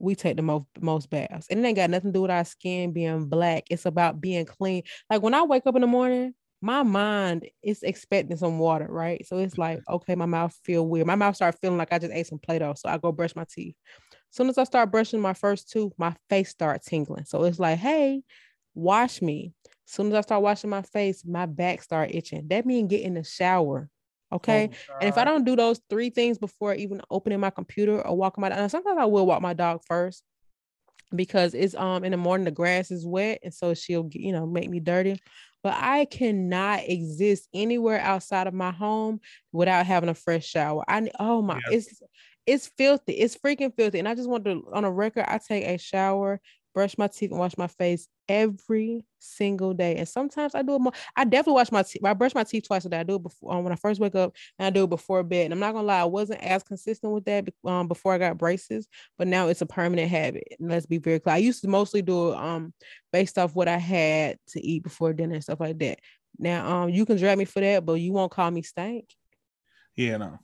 we 0.00 0.14
take 0.16 0.36
the 0.36 0.42
most 0.42 0.66
most 0.80 1.10
baths, 1.10 1.46
and 1.50 1.60
it 1.60 1.68
ain't 1.68 1.76
got 1.76 1.90
nothing 1.90 2.10
to 2.12 2.18
do 2.18 2.22
with 2.22 2.30
our 2.32 2.44
skin 2.44 2.92
being 2.92 3.28
black. 3.28 3.64
It's 3.70 3.86
about 3.86 4.20
being 4.20 4.46
clean. 4.46 4.82
Like 5.10 5.22
when 5.22 5.34
I 5.34 5.42
wake 5.44 5.66
up 5.66 5.76
in 5.76 5.82
the 5.82 5.86
morning, 5.86 6.34
my 6.60 6.82
mind 6.82 7.46
is 7.62 7.82
expecting 7.82 8.36
some 8.36 8.58
water, 8.58 8.86
right? 8.90 9.26
So 9.26 9.38
it's 9.38 9.58
like, 9.58 9.80
okay, 9.88 10.16
my 10.16 10.26
mouth 10.26 10.58
feel 10.64 10.86
weird. 10.88 11.06
My 11.06 11.14
mouth 11.14 11.36
start 11.36 11.56
feeling 11.60 11.78
like 11.78 11.92
I 11.92 11.98
just 11.98 12.12
ate 12.12 12.26
some 12.26 12.38
Play-Doh. 12.38 12.74
So 12.76 12.88
I 12.88 12.98
go 12.98 13.12
brush 13.12 13.36
my 13.36 13.44
teeth. 13.48 13.76
Soon 14.34 14.48
as 14.48 14.58
I 14.58 14.64
start 14.64 14.90
brushing 14.90 15.20
my 15.20 15.34
first 15.34 15.70
tooth, 15.70 15.92
my 15.96 16.14
face 16.28 16.50
starts 16.50 16.86
tingling. 16.86 17.24
So 17.24 17.44
it's 17.44 17.58
like, 17.58 17.78
hey, 17.78 18.22
wash 18.74 19.22
me. 19.22 19.52
soon 19.84 20.08
as 20.08 20.14
I 20.14 20.20
start 20.22 20.42
washing 20.42 20.70
my 20.70 20.82
face, 20.82 21.24
my 21.24 21.46
back 21.46 21.82
start 21.82 22.10
itching. 22.12 22.48
That 22.48 22.66
means 22.66 22.90
get 22.90 23.02
in 23.02 23.14
the 23.14 23.24
shower. 23.24 23.88
Okay. 24.32 24.70
Oh, 24.72 24.94
And 25.00 25.08
if 25.08 25.16
I 25.18 25.24
don't 25.24 25.44
do 25.44 25.54
those 25.54 25.80
three 25.88 26.10
things 26.10 26.38
before 26.38 26.74
even 26.74 27.00
opening 27.10 27.38
my 27.40 27.50
computer 27.50 28.04
or 28.04 28.16
walking 28.16 28.42
my 28.42 28.48
dog, 28.48 28.68
sometimes 28.70 28.98
I 28.98 29.04
will 29.04 29.26
walk 29.26 29.40
my 29.40 29.52
dog 29.54 29.82
first 29.86 30.24
because 31.14 31.54
it's 31.54 31.74
um 31.74 32.04
in 32.04 32.10
the 32.10 32.16
morning 32.16 32.44
the 32.44 32.50
grass 32.50 32.90
is 32.90 33.06
wet 33.06 33.38
and 33.44 33.54
so 33.54 33.74
she'll 33.74 34.08
you 34.12 34.32
know 34.32 34.46
make 34.46 34.68
me 34.68 34.80
dirty. 34.80 35.20
But 35.62 35.74
I 35.78 36.04
cannot 36.06 36.80
exist 36.88 37.48
anywhere 37.54 37.98
outside 38.00 38.46
of 38.46 38.52
my 38.54 38.70
home 38.70 39.20
without 39.52 39.86
having 39.86 40.10
a 40.10 40.14
fresh 40.14 40.44
shower. 40.46 40.84
I 40.88 41.10
oh 41.18 41.40
my 41.42 41.60
Yes. 41.70 41.86
it's 41.86 42.02
it's 42.46 42.66
filthy. 42.66 43.12
It's 43.12 43.36
freaking 43.36 43.74
filthy. 43.74 43.98
And 43.98 44.08
I 44.08 44.14
just 44.14 44.28
want 44.28 44.44
to 44.44 44.64
on 44.72 44.84
a 44.84 44.90
record, 44.90 45.24
I 45.26 45.38
take 45.38 45.64
a 45.64 45.78
shower, 45.78 46.40
brush 46.74 46.98
my 46.98 47.08
teeth, 47.08 47.30
and 47.30 47.38
wash 47.38 47.56
my 47.56 47.66
face 47.66 48.08
every 48.28 49.04
single 49.18 49.74
day. 49.74 49.96
And 49.96 50.08
sometimes 50.08 50.54
I 50.54 50.62
do 50.62 50.74
it 50.74 50.80
more. 50.80 50.92
I 51.16 51.24
definitely 51.24 51.54
wash 51.54 51.72
my 51.72 51.82
teeth. 51.82 52.04
I 52.04 52.14
brush 52.14 52.34
my 52.34 52.44
teeth 52.44 52.66
twice 52.66 52.84
a 52.84 52.88
day. 52.88 53.00
I 53.00 53.02
do 53.02 53.16
it 53.16 53.22
before 53.22 53.54
um, 53.54 53.64
when 53.64 53.72
I 53.72 53.76
first 53.76 54.00
wake 54.00 54.14
up 54.14 54.34
and 54.58 54.66
I 54.66 54.70
do 54.70 54.84
it 54.84 54.90
before 54.90 55.22
bed. 55.22 55.44
And 55.44 55.54
I'm 55.54 55.60
not 55.60 55.72
gonna 55.72 55.86
lie, 55.86 56.00
I 56.00 56.04
wasn't 56.04 56.42
as 56.42 56.62
consistent 56.62 57.12
with 57.12 57.24
that 57.26 57.48
um, 57.64 57.88
before 57.88 58.12
I 58.12 58.18
got 58.18 58.38
braces, 58.38 58.88
but 59.18 59.28
now 59.28 59.48
it's 59.48 59.62
a 59.62 59.66
permanent 59.66 60.10
habit. 60.10 60.44
And 60.58 60.70
let's 60.70 60.86
be 60.86 60.98
very 60.98 61.20
clear. 61.20 61.34
I 61.34 61.38
used 61.38 61.62
to 61.62 61.68
mostly 61.68 62.02
do 62.02 62.32
it 62.32 62.36
um 62.36 62.72
based 63.12 63.38
off 63.38 63.54
what 63.54 63.68
I 63.68 63.78
had 63.78 64.38
to 64.48 64.60
eat 64.64 64.82
before 64.82 65.12
dinner 65.12 65.34
and 65.34 65.42
stuff 65.42 65.60
like 65.60 65.78
that. 65.78 65.98
Now 66.38 66.82
um 66.82 66.90
you 66.90 67.06
can 67.06 67.16
drag 67.16 67.38
me 67.38 67.44
for 67.44 67.60
that, 67.60 67.84
but 67.84 67.94
you 67.94 68.12
won't 68.12 68.32
call 68.32 68.50
me 68.50 68.62
stank. 68.62 69.08
Yeah, 69.96 70.16
no. 70.16 70.38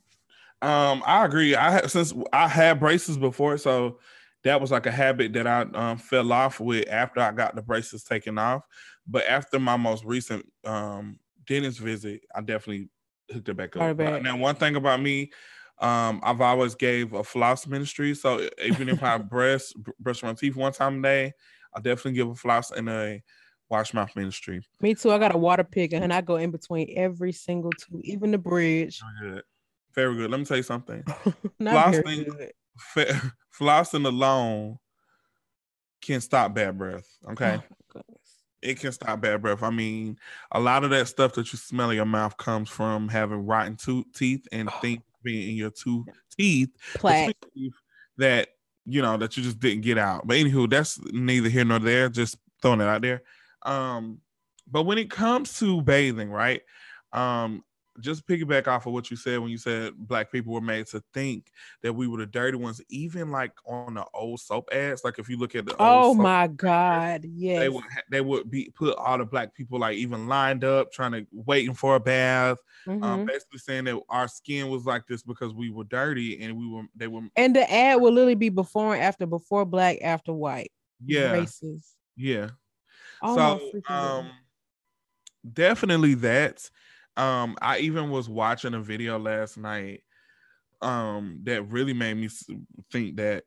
Um, 0.61 1.01
I 1.05 1.25
agree. 1.25 1.55
I 1.55 1.71
have 1.71 1.91
since 1.91 2.13
I 2.31 2.47
had 2.47 2.79
braces 2.79 3.17
before, 3.17 3.57
so 3.57 3.99
that 4.43 4.61
was 4.61 4.71
like 4.71 4.85
a 4.85 4.91
habit 4.91 5.33
that 5.33 5.47
I 5.47 5.61
um, 5.61 5.97
fell 5.97 6.31
off 6.31 6.59
with 6.59 6.87
after 6.89 7.19
I 7.19 7.31
got 7.31 7.55
the 7.55 7.61
braces 7.61 8.03
taken 8.03 8.37
off. 8.37 8.63
But 9.07 9.25
after 9.25 9.59
my 9.59 9.77
most 9.77 10.03
recent 10.03 10.45
um 10.63 11.19
dentist 11.45 11.79
visit, 11.79 12.21
I 12.35 12.41
definitely 12.41 12.89
hooked 13.31 13.49
it 13.49 13.57
back 13.57 13.75
up. 13.75 13.97
back. 13.97 14.21
Now, 14.21 14.37
one 14.37 14.55
thing 14.55 14.75
about 14.75 15.01
me, 15.01 15.31
um, 15.79 16.21
I've 16.23 16.41
always 16.41 16.75
gave 16.75 17.13
a 17.13 17.23
floss 17.23 17.65
ministry. 17.65 18.13
So 18.13 18.47
even 18.63 18.87
if 18.89 19.01
I 19.03 19.17
brush 19.17 19.73
brush 19.99 20.21
my 20.21 20.33
teeth 20.33 20.55
one 20.55 20.73
time 20.73 20.99
a 20.99 21.01
day, 21.01 21.33
I 21.73 21.79
definitely 21.79 22.13
give 22.13 22.29
a 22.29 22.35
floss 22.35 22.71
and 22.71 22.87
a 22.87 23.21
wash 23.69 23.93
mouth 23.93 24.15
ministry. 24.15 24.61
Me 24.81 24.93
too. 24.93 25.11
I 25.11 25.17
got 25.17 25.33
a 25.33 25.37
water 25.37 25.63
pick 25.63 25.93
and 25.93 26.13
I 26.13 26.21
go 26.21 26.35
in 26.35 26.51
between 26.51 26.93
every 26.95 27.31
single 27.31 27.71
tooth, 27.71 28.01
even 28.03 28.31
the 28.31 28.37
bridge. 28.37 29.01
Very 29.93 30.15
good. 30.15 30.31
Let 30.31 30.39
me 30.39 30.45
tell 30.45 30.57
you 30.57 30.63
something. 30.63 31.03
Flossing- 31.73 32.49
Fa- 32.77 33.33
flossing 33.59 34.05
alone 34.05 34.77
can 36.01 36.21
stop 36.21 36.53
bad 36.55 36.77
breath. 36.77 37.07
Okay. 37.31 37.59
Oh. 37.95 38.01
It 38.61 38.79
can 38.79 38.91
stop 38.91 39.21
bad 39.21 39.41
breath. 39.41 39.61
I 39.63 39.71
mean, 39.71 40.17
a 40.51 40.59
lot 40.59 40.83
of 40.83 40.89
that 40.91 41.07
stuff 41.07 41.33
that 41.33 41.51
you 41.51 41.57
smell 41.57 41.89
in 41.89 41.95
your 41.95 42.05
mouth 42.05 42.37
comes 42.37 42.69
from 42.69 43.09
having 43.09 43.45
rotten 43.45 43.75
tooth 43.75 44.05
teeth 44.15 44.47
and 44.51 44.69
things 44.81 45.01
being 45.23 45.49
in 45.49 45.55
your 45.55 45.71
two 45.71 46.05
teeth 46.37 46.69
teeth 47.53 47.73
that 48.17 48.49
you 48.85 49.01
know 49.01 49.17
that 49.17 49.35
you 49.35 49.43
just 49.43 49.59
didn't 49.59 49.81
get 49.81 49.97
out. 49.97 50.25
But 50.27 50.37
anywho, 50.37 50.69
that's 50.69 50.99
neither 51.11 51.49
here 51.49 51.65
nor 51.65 51.79
there. 51.79 52.07
Just 52.09 52.37
throwing 52.61 52.81
it 52.81 52.87
out 52.87 53.01
there. 53.01 53.23
Um, 53.63 54.19
but 54.69 54.83
when 54.83 54.97
it 54.97 55.09
comes 55.11 55.57
to 55.59 55.81
bathing, 55.81 56.29
right? 56.29 56.61
Um, 57.13 57.63
just 57.99 58.25
piggyback 58.25 58.67
off 58.67 58.85
of 58.85 58.93
what 58.93 59.11
you 59.11 59.17
said 59.17 59.39
when 59.39 59.49
you 59.51 59.57
said 59.57 59.93
black 59.97 60.31
people 60.31 60.53
were 60.53 60.61
made 60.61 60.87
to 60.87 61.03
think 61.13 61.51
that 61.81 61.93
we 61.93 62.07
were 62.07 62.17
the 62.19 62.25
dirty 62.25 62.57
ones, 62.57 62.81
even 62.89 63.31
like 63.31 63.51
on 63.65 63.95
the 63.95 64.05
old 64.13 64.39
soap 64.39 64.69
ads. 64.71 65.03
Like 65.03 65.19
if 65.19 65.27
you 65.29 65.37
look 65.37 65.55
at 65.55 65.65
the 65.65 65.75
Oh 65.79 66.13
my 66.13 66.47
God. 66.47 67.25
Yes. 67.25 67.59
they 67.59 67.69
would 67.69 67.83
they 68.09 68.21
would 68.21 68.49
be 68.49 68.71
put 68.73 68.95
all 68.97 69.17
the 69.17 69.25
black 69.25 69.53
people 69.53 69.77
like 69.79 69.97
even 69.97 70.27
lined 70.27 70.63
up 70.63 70.91
trying 70.91 71.11
to 71.11 71.27
waiting 71.31 71.73
for 71.73 71.95
a 71.95 71.99
bath 71.99 72.57
um 72.87 72.99
Mhm. 73.01 73.27
basically 73.27 73.59
saying 73.59 73.83
that 73.83 74.01
our 74.09 74.27
skin 74.27 74.69
was 74.69 74.85
like 74.85 75.05
this 75.07 75.21
because 75.21 75.53
we 75.53 75.69
were 75.69 75.83
dirty 75.83 76.41
and 76.41 76.57
we 76.57 76.67
were 76.67 76.83
they 76.95 77.07
were 77.07 77.21
and 77.35 77.55
the 77.55 77.69
ad 77.71 77.99
will 77.99 78.13
literally 78.13 78.35
be 78.35 78.49
before 78.49 78.93
and 78.95 79.03
after, 79.03 79.25
before 79.25 79.65
black, 79.65 79.97
after 80.01 80.31
white. 80.33 80.71
yeah 81.05 81.31
Races. 81.33 81.95
yeah 82.15 82.49
Oh 83.21 83.35
so 83.35 83.93
um 83.93 84.31
definitely 85.53 86.13
that 86.15 86.69
um 87.21 87.55
i 87.61 87.79
even 87.79 88.09
was 88.09 88.29
watching 88.29 88.73
a 88.73 88.81
video 88.81 89.19
last 89.19 89.57
night 89.57 90.01
um 90.81 91.39
that 91.43 91.63
really 91.63 91.93
made 91.93 92.15
me 92.15 92.29
think 92.91 93.17
that 93.17 93.43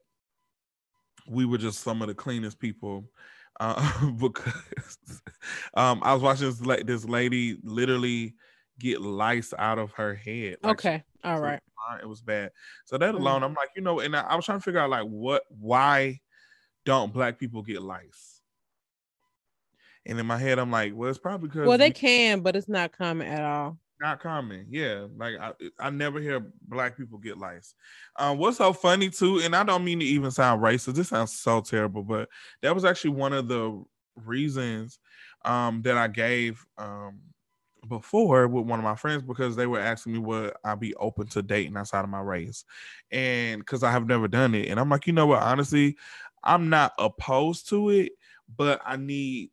we 1.26 1.45
were 1.45 1.59
just 1.59 1.81
some 1.81 2.02
of 2.02 2.09
the 2.09 2.14
cleanest 2.14 2.59
people. 2.59 3.11
Uh, 3.61 4.11
because 4.19 4.52
um, 5.75 6.00
I 6.02 6.12
was 6.12 6.23
watching 6.23 6.47
this, 6.47 6.61
la- 6.61 6.83
this 6.85 7.04
lady 7.04 7.59
literally 7.62 8.35
get 8.78 9.00
lice 9.00 9.54
out 9.57 9.78
of 9.78 9.93
her 9.93 10.14
head. 10.14 10.57
Like, 10.62 10.78
Okay. 10.78 11.04
All 11.23 11.40
so 11.40 11.47
it 12.02 12.09
was 12.09 12.21
bad. 12.21 12.50
So 12.85 12.99
that 12.99 13.14
Mm. 13.14 13.19
alone, 13.19 13.43
I'm 13.43 13.54
like, 13.54 13.71
you 13.76 13.83
know, 13.83 14.00
and 14.00 14.16
I, 14.16 14.23
I 14.23 14.37
was 14.37 14.45
trying 14.45 14.59
to 14.59 14.64
figure 14.64 14.81
out 14.81 14.90
like 14.90 15.07
what, 15.07 15.45
why 15.49 16.21
don't 16.85 17.12
black 17.12 17.38
people 17.38 17.62
get 17.62 17.83
lice? 17.83 18.34
And 20.07 20.19
in 20.19 20.27
my 20.27 20.39
head, 20.39 20.59
I'm 20.59 20.71
like, 20.71 20.93
well, 20.95 21.11
it's 21.11 21.19
probably 21.19 21.49
because 21.49 21.61
Well, 21.69 21.79
they 21.79 21.91
can, 21.91 22.41
but 22.43 22.57
it's 22.57 22.69
not 22.69 22.93
common 22.93 23.27
at 23.27 23.43
all. 23.43 23.79
not 24.01 24.21
common. 24.21 24.67
Yeah, 24.69 25.07
like 25.17 25.37
I, 25.41 25.53
I 25.79 25.91
never 25.91 26.21
hear 26.21 26.53
black 26.63 26.97
people 26.97 27.19
get 27.19 27.39
lice. 27.39 27.75
Um, 28.17 28.39
what's 28.39 28.59
so 28.59 28.73
funny 28.73 29.09
too, 29.09 29.41
and 29.43 29.55
I 29.55 29.63
don't 29.63 29.85
mean 29.85 30.01
to 30.01 30.05
even 30.05 30.31
sound 30.31 30.63
racist. 30.63 30.95
This 30.95 31.09
sounds 31.09 31.33
so 31.39 31.61
terrible, 31.61 32.03
but 32.03 32.29
that 32.63 32.75
was 32.75 32.85
actually 32.85 33.11
one 33.11 33.33
of 33.33 33.49
the 33.49 33.83
reasons 34.17 34.99
um 35.45 35.83
that 35.83 35.97
I 35.99 36.07
gave 36.09 36.65
um 36.79 37.21
before 37.89 38.49
with 38.49 38.67
one 38.67 38.79
of 38.79 38.85
my 38.85 38.97
friends 38.97 39.23
because 39.23 39.57
they 39.57 39.67
were 39.67 39.81
asking 39.81 40.15
me 40.15 40.19
would 40.21 40.55
I 40.65 40.75
be 40.77 40.95
open 40.95 41.27
to 41.29 41.43
dating 41.43 41.77
outside 41.77 42.05
of 42.05 42.11
my 42.11 42.21
race, 42.21 42.65
and 43.13 43.61
because 43.61 43.83
I 43.85 43.93
have 43.93 44.07
never 44.07 44.29
done 44.29 44.55
it, 44.55 44.69
and 44.69 44.81
I'm 44.81 44.89
like, 44.91 45.07
you 45.07 45.13
know 45.13 45.27
what, 45.27 45.43
honestly, 45.43 45.97
I'm 46.43 46.69
not 46.69 46.93
opposed 46.99 47.69
to 47.71 47.91
it, 47.91 48.13
but 48.49 48.81
I 48.85 48.97
need 48.97 49.51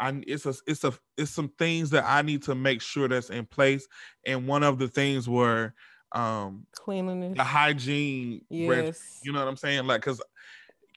I 0.00 0.20
it's 0.26 0.46
a 0.46 0.54
it's 0.66 0.82
a 0.84 0.92
it's 1.16 1.30
some 1.30 1.50
things 1.58 1.90
that 1.90 2.04
I 2.06 2.22
need 2.22 2.42
to 2.44 2.54
make 2.54 2.80
sure 2.82 3.06
that's 3.06 3.30
in 3.30 3.46
place. 3.46 3.86
And 4.26 4.48
one 4.48 4.62
of 4.62 4.78
the 4.78 4.88
things 4.88 5.28
were 5.28 5.74
um 6.12 6.66
Cleanliness. 6.72 7.36
the 7.36 7.44
hygiene 7.44 8.40
Yes. 8.48 9.20
you 9.22 9.32
know 9.32 9.38
what 9.40 9.48
I'm 9.48 9.56
saying? 9.56 9.86
Like 9.86 10.02
cause 10.02 10.20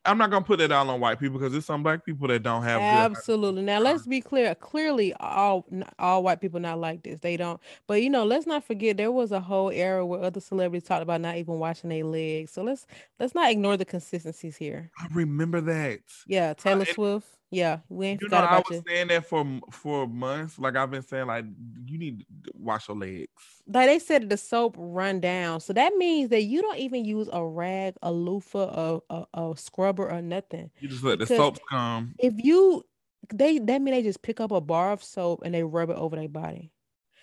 I'm 0.06 0.18
not 0.18 0.32
gonna 0.32 0.44
put 0.44 0.60
that 0.60 0.72
all 0.72 0.90
on 0.90 1.00
white 1.00 1.18
people 1.20 1.38
because 1.40 1.54
there's 1.54 1.66
some 1.66 1.82
black 1.82 2.04
people 2.06 2.28
that 2.28 2.44
don't 2.44 2.64
have 2.64 2.80
good. 2.82 3.18
Absolutely. 3.18 3.62
Now 3.62 3.80
let's 3.80 4.06
be 4.06 4.20
clear. 4.20 4.54
Clearly, 4.54 5.14
all 5.14 5.66
all 5.98 6.24
white 6.24 6.42
people 6.42 6.60
not 6.60 6.78
like 6.80 7.04
this. 7.04 7.20
They 7.20 7.38
don't. 7.38 7.62
But 7.88 8.02
you 8.02 8.10
know, 8.10 8.26
let's 8.26 8.46
not 8.46 8.66
forget 8.66 8.98
there 8.98 9.14
was 9.14 9.32
a 9.32 9.40
whole 9.40 9.70
era 9.70 10.06
where 10.06 10.22
other 10.22 10.42
celebrities 10.42 10.86
talked 10.86 11.04
about 11.04 11.22
not 11.22 11.38
even 11.38 11.58
washing 11.58 11.90
their 11.90 12.04
legs. 12.04 12.52
So 12.52 12.64
let's 12.64 12.86
let's 13.18 13.34
not 13.34 13.50
ignore 13.50 13.78
the 13.78 13.86
consistencies 13.86 14.58
here. 14.58 14.92
I 15.00 15.08
remember 15.14 15.62
that. 15.62 16.00
Yeah, 16.28 16.54
Taylor 16.54 16.80
and- 16.82 16.88
Swift. 16.90 17.28
Yeah, 17.54 17.80
we 17.88 18.08
ain't 18.08 18.22
You 18.24 18.30
know, 18.30 18.38
I 18.38 18.58
was 18.58 18.66
you. 18.72 18.84
saying 18.88 19.10
that 19.10 19.28
for 19.28 19.46
for 19.70 20.08
months. 20.08 20.58
Like 20.58 20.76
I've 20.76 20.90
been 20.90 21.04
saying, 21.04 21.28
like 21.28 21.46
you 21.86 22.00
need 22.00 22.26
to 22.46 22.52
wash 22.56 22.88
your 22.88 22.98
legs. 22.98 23.28
Like 23.68 23.88
they 23.88 24.00
said, 24.00 24.28
the 24.28 24.38
soap 24.38 24.76
run 24.76 25.20
down. 25.20 25.60
So 25.60 25.72
that 25.74 25.94
means 25.96 26.30
that 26.30 26.44
you 26.44 26.64
don't 26.64 26.80
even 26.80 27.06
use 27.06 27.30
a 27.32 27.46
rag, 27.46 27.94
a 28.02 28.12
loofah, 28.12 29.02
a, 29.08 29.26
a, 29.36 29.52
a 29.52 29.54
scrubber, 29.56 30.10
or 30.10 30.20
nothing. 30.20 30.72
You 30.80 30.88
just 30.90 31.04
let 31.04 31.20
the 31.20 31.28
soaps 31.28 31.60
come. 31.70 32.16
If 32.18 32.34
you 32.44 32.84
they 33.32 33.60
that 33.60 33.82
mean 33.84 33.94
they 33.94 34.02
just 34.02 34.24
pick 34.24 34.40
up 34.40 34.50
a 34.52 34.60
bar 34.60 34.92
of 34.92 35.04
soap 35.04 35.44
and 35.46 35.54
they 35.54 35.64
rub 35.64 35.92
it 35.92 35.98
over 35.98 36.16
their 36.16 36.28
body. 36.28 36.72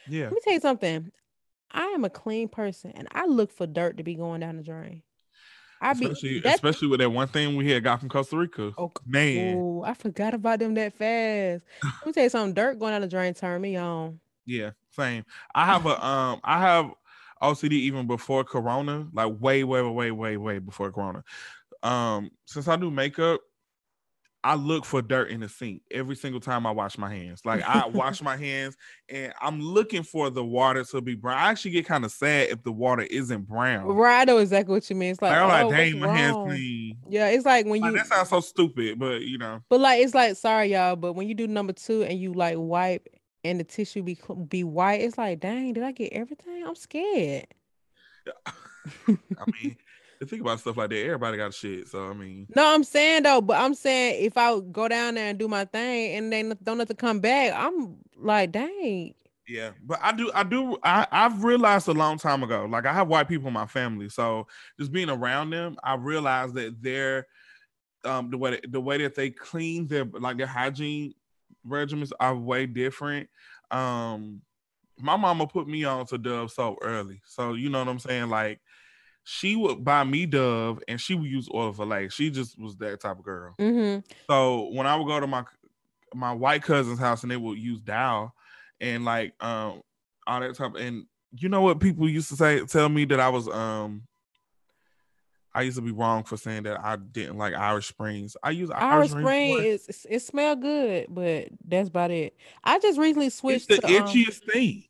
Yeah. 0.08 0.26
Let 0.26 0.34
me 0.34 0.40
tell 0.44 0.52
you 0.52 0.60
something. 0.60 1.10
I 1.72 1.87
am 1.87 2.04
a 2.04 2.10
clean 2.10 2.49
person 2.49 2.92
and 2.94 3.08
I 3.10 3.26
look 3.26 3.50
for 3.50 3.66
dirt 3.66 3.96
to 3.96 4.04
be 4.04 4.14
going 4.14 4.42
down 4.42 4.58
the 4.58 4.62
drain. 4.62 5.02
I 5.80 5.94
be 5.94 6.06
Especially 6.06 6.40
that, 6.40 6.54
especially 6.54 6.88
with 6.88 7.00
that 7.00 7.10
one 7.10 7.28
thing 7.28 7.56
we 7.56 7.70
had 7.70 7.82
got 7.82 8.00
from 8.00 8.08
Costa 8.08 8.37
Rica. 8.37 8.72
oh, 8.76 8.92
Man. 9.06 9.56
ooh, 9.56 9.82
I 9.82 9.94
forgot 9.94 10.34
about 10.34 10.58
them 10.58 10.75
that 10.75 10.94
fast. 10.94 11.64
Let 11.82 12.06
me 12.06 12.12
tell 12.12 12.22
you 12.25 12.30
something. 12.30 12.54
Dirt 12.54 12.78
going 12.78 12.92
down 12.92 13.00
the 13.00 13.08
drain 13.08 13.34
turn 13.34 13.60
me 13.62 13.76
on. 13.76 14.20
Yeah, 14.44 14.70
same. 14.90 15.25
I 15.54 15.64
have 15.66 15.87
a 15.87 16.04
um 16.04 16.40
I 16.44 16.60
have 16.60 16.90
OCD 17.42 17.72
even 17.72 18.06
before 18.06 18.44
Corona, 18.44 19.08
like 19.12 19.32
way, 19.40 19.64
way, 19.64 19.80
way, 19.82 20.10
way, 20.10 20.37
way 20.37 20.58
before 20.58 20.92
Corona. 20.92 21.25
Um, 21.82 22.30
since 22.44 22.68
I 22.68 22.76
do 22.76 22.90
makeup, 22.90 23.40
I 24.42 24.54
look 24.54 24.87
for 24.87 25.02
dirt 25.02 25.30
in 25.30 25.40
the 25.40 25.49
sink 25.49 25.82
every 25.90 26.16
single 26.16 26.40
time 26.40 26.66
I 26.66 26.70
wash 26.70 26.97
my 26.97 27.14
hands. 27.14 27.42
Like 27.44 27.62
I 27.62 27.87
wash 27.88 28.23
my 28.23 28.37
hands 28.38 28.76
and 29.09 29.35
I'm 29.40 29.61
looking 29.61 30.02
for 30.02 30.30
the 30.30 30.42
water 30.44 30.82
to 30.82 31.00
be 31.02 31.14
brown. 31.14 31.38
I 31.38 31.50
actually 31.50 31.73
get 31.73 31.87
kind 31.87 32.04
of 32.04 32.11
sad 32.11 32.49
if 32.49 32.62
the 32.62 32.73
water 32.73 33.02
isn't 33.02 33.47
brown. 33.47 33.86
Right, 33.86 34.23
I 34.23 34.25
know 34.25 34.38
exactly 34.38 34.75
what 34.75 34.88
you 34.88 34.97
mean. 34.97 35.10
It's 35.10 35.21
like, 35.21 35.32
I'm 35.32 35.49
like, 35.49 35.65
oh, 35.67 35.71
dang, 35.71 36.00
what's 36.00 36.12
my 36.12 36.17
hands 36.17 36.36
clean. 36.36 36.97
Yeah, 37.08 37.28
it's 37.28 37.45
like 37.45 37.67
when 37.67 37.82
Like, 37.82 37.93
you 37.93 37.99
that 37.99 38.06
sounds 38.06 38.30
so 38.30 38.41
stupid, 38.41 38.99
but 38.99 39.23
you 39.23 39.36
know, 39.36 39.60
But 39.69 39.80
like 39.80 40.00
it's 40.00 40.15
like 40.15 40.36
sorry 40.36 40.73
y'all, 40.73 40.97
but 40.97 41.12
when 41.12 41.28
you 41.28 41.34
do 41.34 41.47
number 41.47 41.75
two 41.75 42.02
and 42.02 42.19
you 42.19 42.32
like 42.32 42.56
wipe 42.58 43.08
and 43.45 43.60
the 43.60 43.65
tissue 43.65 44.02
be 44.02 44.19
be 44.49 44.65
white, 44.65 45.02
it's 45.02 45.19
like 45.19 45.41
dang, 45.41 45.75
did 45.75 45.84
I 45.84 45.93
get 45.93 46.12
everything? 46.15 46.65
I'm 46.67 46.75
scared. 46.76 47.47
I 49.08 49.45
mean, 49.62 49.76
to 50.21 50.26
think 50.26 50.43
about 50.43 50.61
stuff 50.61 50.76
like 50.76 50.91
that, 50.91 51.04
everybody 51.04 51.39
got 51.39 51.54
shit. 51.54 51.89
So 51.89 52.09
I 52.09 52.13
mean, 52.13 52.47
No, 52.54 52.75
I'm 52.75 52.85
saying 52.85 53.25
though, 53.25 53.41
but 53.41 53.59
I'm 53.59 53.75
saying 53.75 54.25
if 54.25 54.37
I 54.37 54.61
go 54.61 54.87
down 54.87 55.15
there 55.15 55.30
and 55.30 55.39
do 55.39 55.49
my 55.49 55.65
thing 55.65 56.17
and 56.17 56.33
they 56.33 56.43
don't 56.63 56.78
have 56.78 56.89
to 56.89 56.95
come 56.95 57.21
back, 57.21 57.52
I'm 57.56 57.97
like 58.17 58.52
dang. 58.52 59.15
Yeah, 59.49 59.71
but 59.83 59.99
I 60.00 60.13
do, 60.13 60.30
I 60.33 60.45
do, 60.45 60.78
I, 60.85 61.09
I've 61.11 61.43
realized 61.43 61.89
a 61.89 61.93
long 61.93 62.19
time 62.19 62.45
ago. 62.45 62.67
Like 62.71 62.87
I 62.87 62.93
have 62.93 63.09
white 63.09 63.26
people 63.26 63.49
in 63.49 63.54
my 63.54 63.67
family, 63.67 64.09
so 64.09 64.47
just 64.78 64.93
being 64.93 65.11
around 65.11 65.50
them, 65.50 65.76
I 65.83 65.95
realized 65.95 66.54
that 66.54 66.80
they're 66.80 67.26
um 68.04 68.30
the 68.30 68.39
way 68.39 68.61
the 68.69 68.80
way 68.80 68.99
that 68.99 69.15
they 69.15 69.30
clean 69.30 69.87
their 69.87 70.04
like 70.04 70.39
their 70.39 70.47
hygiene 70.47 71.15
regimens 71.67 72.13
are 72.21 72.37
way 72.37 72.67
different. 72.67 73.28
Um, 73.71 74.43
my 74.99 75.17
mama 75.17 75.47
put 75.47 75.67
me 75.67 75.85
on 75.85 76.06
to 76.06 76.19
Dove 76.19 76.52
soap 76.52 76.78
early, 76.83 77.23
so 77.26 77.54
you 77.54 77.71
know 77.71 77.78
what 77.78 77.89
I'm 77.89 77.99
saying. 77.99 78.28
Like 78.28 78.61
she 79.32 79.54
would 79.54 79.84
buy 79.84 80.02
me 80.02 80.26
Dove, 80.26 80.82
and 80.88 81.00
she 81.00 81.14
would 81.14 81.30
use 81.30 81.49
oil 81.54 81.73
for 81.73 81.86
legs. 81.86 82.14
She 82.14 82.30
just 82.30 82.58
was 82.58 82.76
that 82.78 82.99
type 82.99 83.16
of 83.16 83.25
girl. 83.25 83.54
Mm-hmm. 83.60 84.00
So 84.28 84.71
when 84.73 84.88
I 84.88 84.97
would 84.97 85.06
go 85.06 85.21
to 85.21 85.26
my 85.28 85.45
my 86.12 86.32
white 86.32 86.64
cousin's 86.64 86.99
house 86.99 87.23
and 87.23 87.30
they 87.30 87.36
would 87.36 87.56
use 87.56 87.80
Dow 87.80 88.32
and 88.80 89.04
like 89.04 89.32
um 89.40 89.82
all 90.26 90.40
that 90.40 90.56
type 90.56 90.75
and 90.75 91.06
you 91.38 91.49
know 91.49 91.62
what 91.62 91.78
people 91.78 92.08
used 92.08 92.28
to 92.30 92.34
say 92.34 92.64
tell 92.64 92.88
me 92.88 93.04
that 93.04 93.21
I 93.21 93.28
was 93.28 93.47
um 93.47 94.02
I 95.54 95.62
used 95.62 95.76
to 95.76 95.82
be 95.82 95.93
wrong 95.93 96.25
for 96.25 96.36
saying 96.36 96.64
that 96.64 96.80
I 96.84 96.97
didn't 96.97 97.38
like 97.38 97.54
Irish 97.54 97.86
Springs. 97.86 98.36
I 98.43 98.50
use 98.50 98.71
Irish 98.71 98.82
Irish, 98.82 99.10
Spring 99.10 99.52
Springs. 99.54 99.66
is 99.66 99.88
it's- 99.88 100.06
it 100.10 100.23
smell 100.23 100.56
good, 100.56 101.06
but 101.08 101.49
that's 101.64 101.88
about 101.88 102.10
it. 102.10 102.36
I 102.64 102.80
just 102.80 102.99
recently 102.99 103.30
switched. 103.30 103.71
It's 103.71 103.80
the 103.80 103.86
to 103.86 103.97
um, 103.97 104.08
itchiest 104.08 104.52
thing. 104.52 104.84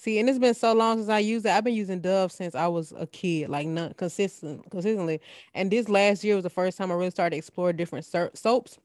See, 0.00 0.18
and 0.18 0.30
it's 0.30 0.38
been 0.38 0.54
so 0.54 0.72
long 0.72 0.96
since 0.96 1.10
I 1.10 1.18
used 1.18 1.44
it. 1.44 1.50
I've 1.50 1.62
been 1.62 1.74
using 1.74 2.00
Dove 2.00 2.32
since 2.32 2.54
I 2.54 2.68
was 2.68 2.94
a 2.96 3.06
kid, 3.06 3.50
like 3.50 3.66
not 3.66 3.98
consistent, 3.98 4.62
consistently. 4.70 5.20
And 5.52 5.70
this 5.70 5.90
last 5.90 6.24
year 6.24 6.36
was 6.36 6.42
the 6.42 6.48
first 6.48 6.78
time 6.78 6.90
I 6.90 6.94
really 6.94 7.10
started 7.10 7.32
to 7.32 7.36
explore 7.36 7.74
different 7.74 8.06
soaps. 8.06 8.78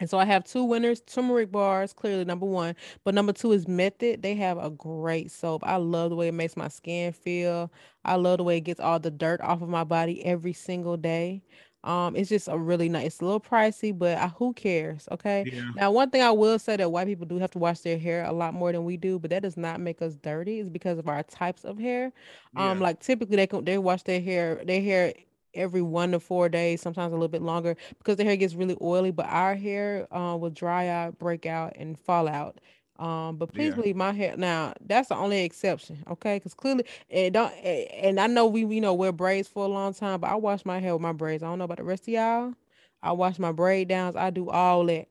And 0.00 0.10
so 0.10 0.18
I 0.18 0.24
have 0.24 0.42
two 0.42 0.64
winners, 0.64 1.00
turmeric 1.02 1.52
bars, 1.52 1.92
clearly 1.92 2.24
number 2.24 2.44
one, 2.44 2.74
but 3.04 3.14
number 3.14 3.32
two 3.32 3.52
is 3.52 3.68
Method. 3.68 4.22
They 4.22 4.34
have 4.34 4.58
a 4.58 4.70
great 4.70 5.30
soap. 5.30 5.62
I 5.64 5.76
love 5.76 6.10
the 6.10 6.16
way 6.16 6.26
it 6.26 6.34
makes 6.34 6.56
my 6.56 6.66
skin 6.66 7.12
feel. 7.12 7.70
I 8.04 8.16
love 8.16 8.38
the 8.38 8.44
way 8.44 8.56
it 8.56 8.62
gets 8.62 8.80
all 8.80 8.98
the 8.98 9.12
dirt 9.12 9.40
off 9.40 9.62
of 9.62 9.68
my 9.68 9.84
body 9.84 10.24
every 10.24 10.54
single 10.54 10.96
day. 10.96 11.40
Um, 11.84 12.16
it's 12.16 12.28
just 12.28 12.48
a 12.48 12.58
really 12.58 12.88
nice. 12.88 13.06
It's 13.06 13.20
a 13.20 13.24
little 13.24 13.40
pricey, 13.40 13.96
but 13.96 14.18
I, 14.18 14.28
who 14.28 14.52
cares? 14.52 15.08
Okay. 15.12 15.46
Yeah. 15.50 15.70
Now, 15.76 15.90
one 15.92 16.10
thing 16.10 16.22
I 16.22 16.32
will 16.32 16.58
say 16.58 16.76
that 16.76 16.90
white 16.90 17.06
people 17.06 17.26
do 17.26 17.38
have 17.38 17.52
to 17.52 17.58
wash 17.58 17.80
their 17.80 17.98
hair 17.98 18.24
a 18.24 18.32
lot 18.32 18.52
more 18.52 18.72
than 18.72 18.84
we 18.84 18.96
do, 18.96 19.18
but 19.18 19.30
that 19.30 19.42
does 19.42 19.56
not 19.56 19.80
make 19.80 20.02
us 20.02 20.16
dirty. 20.16 20.58
It's 20.58 20.68
because 20.68 20.98
of 20.98 21.08
our 21.08 21.22
types 21.22 21.64
of 21.64 21.78
hair. 21.78 22.12
Um, 22.56 22.78
yeah. 22.78 22.84
like 22.84 23.00
typically 23.00 23.36
they 23.36 23.46
can 23.46 23.64
they 23.64 23.78
wash 23.78 24.02
their 24.02 24.20
hair 24.20 24.60
their 24.64 24.82
hair 24.82 25.14
every 25.54 25.82
one 25.82 26.12
to 26.12 26.20
four 26.20 26.48
days, 26.48 26.80
sometimes 26.80 27.12
a 27.12 27.16
little 27.16 27.28
bit 27.28 27.42
longer 27.42 27.76
because 27.98 28.16
the 28.16 28.24
hair 28.24 28.36
gets 28.36 28.54
really 28.54 28.76
oily. 28.82 29.10
But 29.12 29.26
our 29.26 29.54
hair 29.54 30.06
uh, 30.14 30.36
will 30.36 30.50
dry 30.50 30.88
out, 30.88 31.18
break 31.18 31.46
out, 31.46 31.74
and 31.76 31.98
fall 31.98 32.28
out. 32.28 32.60
Um, 32.98 33.36
but 33.36 33.52
please 33.52 33.74
Yeah. 33.74 33.74
believe 33.74 33.96
my 33.96 34.12
hair. 34.12 34.36
Now 34.36 34.74
that's 34.80 35.08
the 35.08 35.16
only 35.16 35.42
exception, 35.44 36.02
okay? 36.10 36.36
Because 36.36 36.54
clearly 36.54 36.84
it 37.08 37.32
don't. 37.32 37.52
And 37.52 38.18
I 38.20 38.26
know 38.26 38.46
we 38.46 38.64
you 38.64 38.80
know 38.80 38.94
wear 38.94 39.12
braids 39.12 39.48
for 39.48 39.64
a 39.64 39.68
long 39.68 39.94
time, 39.94 40.20
but 40.20 40.30
I 40.30 40.34
wash 40.36 40.64
my 40.64 40.78
hair 40.80 40.94
with 40.94 41.02
my 41.02 41.12
braids. 41.12 41.42
I 41.42 41.46
don't 41.46 41.58
know 41.58 41.64
about 41.64 41.78
the 41.78 41.84
rest 41.84 42.04
of 42.04 42.08
y'all. 42.14 42.54
I 43.02 43.12
wash 43.12 43.38
my 43.38 43.52
braid 43.52 43.88
downs. 43.88 44.16
I 44.16 44.30
do 44.30 44.50
all 44.50 44.84
that. 44.86 45.08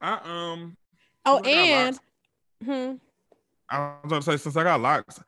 I 0.00 0.18
um 0.24 0.76
Oh, 1.24 1.40
since 1.40 1.54
I 1.54 1.66
got 1.66 1.90
and 1.90 1.98
hmm, 2.64 2.94
I 3.70 3.96
was 4.02 4.10
gonna 4.10 4.22
say 4.22 4.36
since 4.36 4.56
I 4.56 4.62
got 4.64 4.80
locks, 4.80 5.20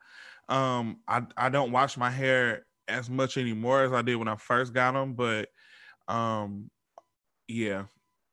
um, 0.49 0.99
I 1.07 1.23
I 1.37 1.49
don't 1.49 1.71
wash 1.71 1.97
my 1.97 2.09
hair 2.09 2.65
as 2.87 3.09
much 3.09 3.37
anymore 3.37 3.83
as 3.83 3.93
I 3.93 4.01
did 4.01 4.15
when 4.15 4.27
I 4.27 4.35
first 4.35 4.73
got 4.73 4.93
them, 4.93 5.13
but 5.13 5.49
um, 6.07 6.69
yeah, 7.47 7.85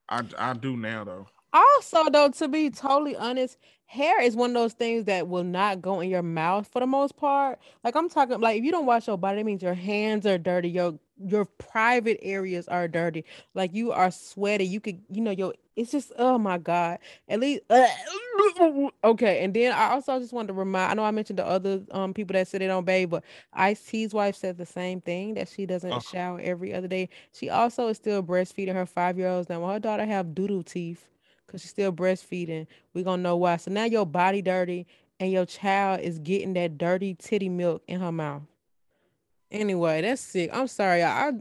I 0.09 0.23
I 0.39 0.55
do 0.55 0.77
now 0.77 1.05
though. 1.05 1.27
Also, 1.53 2.11
though, 2.11 2.29
to 2.31 2.49
be 2.49 2.71
totally 2.71 3.17
honest, 3.17 3.59
hair 3.87 4.21
is 4.21 4.37
one 4.37 4.51
of 4.51 4.55
those 4.55 4.75
things 4.75 5.05
that 5.05 5.29
will 5.29 5.45
not 5.45 5.81
go 5.81 6.01
in 6.01 6.11
your 6.11 6.23
mouth 6.23 6.67
for 6.69 6.81
the 6.81 6.87
most 6.87 7.17
part. 7.17 7.59
Like 7.83 7.97
I'm 7.97 8.09
talking, 8.09 8.41
like 8.41 8.59
if 8.59 8.65
you 8.65 8.71
don't 8.71 8.87
wash 8.87 9.07
your 9.07 9.17
body, 9.19 9.39
that 9.39 9.45
means 9.47 9.63
your 9.63 9.75
hands 9.75 10.27
are 10.27 10.39
dirty. 10.39 10.69
Your 10.71 10.99
your 11.25 11.47
private 11.47 12.19
areas 12.23 12.69
are 12.69 12.87
dirty. 12.87 13.25
Like 13.55 13.75
you 13.75 13.93
are 13.93 14.11
sweaty. 14.11 14.65
You 14.65 14.81
could, 14.81 15.01
you 15.11 15.21
know, 15.23 15.31
your 15.31 15.55
it's 15.75 15.91
just 15.91 16.13
oh 16.19 16.39
my 16.39 16.59
god. 16.59 16.99
At 17.29 17.41
least 17.41 17.63
uh, 17.71 17.89
okay. 19.05 19.43
And 19.43 19.55
then 19.55 19.73
I 19.73 19.91
also 19.93 20.19
just 20.21 20.33
wanted 20.33 20.49
to 20.49 20.53
remind. 20.55 20.91
I 20.91 20.95
know 20.95 21.05
I 21.05 21.11
mentioned 21.11 21.39
the 21.39 21.47
other 21.47 21.83
um 21.93 22.13
people 22.15 22.35
that 22.35 22.47
said 22.47 22.61
they 22.61 22.67
don't 22.67 22.85
bathe, 22.85 23.11
but 23.11 23.25
Ice 23.53 23.83
T's 23.85 24.13
wife 24.15 24.37
said 24.37 24.59
the 24.59 24.67
same 24.67 25.01
thing 25.01 25.35
that 25.35 25.49
she 25.49 25.67
doesn't 25.67 26.01
Oh. 26.01 26.03
shower 26.03 26.41
every 26.43 26.75
other 26.75 26.89
day. 26.89 27.09
She 27.33 27.49
also 27.49 27.89
is 27.89 27.97
still 27.97 28.23
breastfeeding 28.23 28.75
her 28.75 28.87
five 28.87 29.19
year 29.19 29.29
olds 29.29 29.49
now. 29.49 29.61
When 29.61 29.71
her 29.73 29.81
daughter 29.81 30.05
have 30.05 30.35
doodle 30.35 30.63
teeth 30.63 31.09
because 31.49 31.63
she's 31.63 31.71
still 31.71 31.93
breastfeeding, 31.93 32.67
We're 32.95 33.05
gonna 33.05 33.23
know 33.23 33.37
why. 33.37 33.57
So 33.57 33.71
now 33.73 33.85
your 33.85 34.07
body 34.07 34.43
dirty 34.43 34.87
and 35.19 35.33
your 35.33 35.47
child 35.47 36.01
is 36.01 36.19
getting 36.19 36.53
that 36.55 36.79
dirty 36.79 37.15
titty 37.15 37.49
milk 37.49 37.83
in 37.89 38.01
her 38.01 38.13
mouth. 38.13 38.43
Anyway, 39.51 40.03
that's 40.03 40.21
sick. 40.21 40.51
I'm 40.53 40.69
sorry. 40.69 41.03
I 41.03 41.33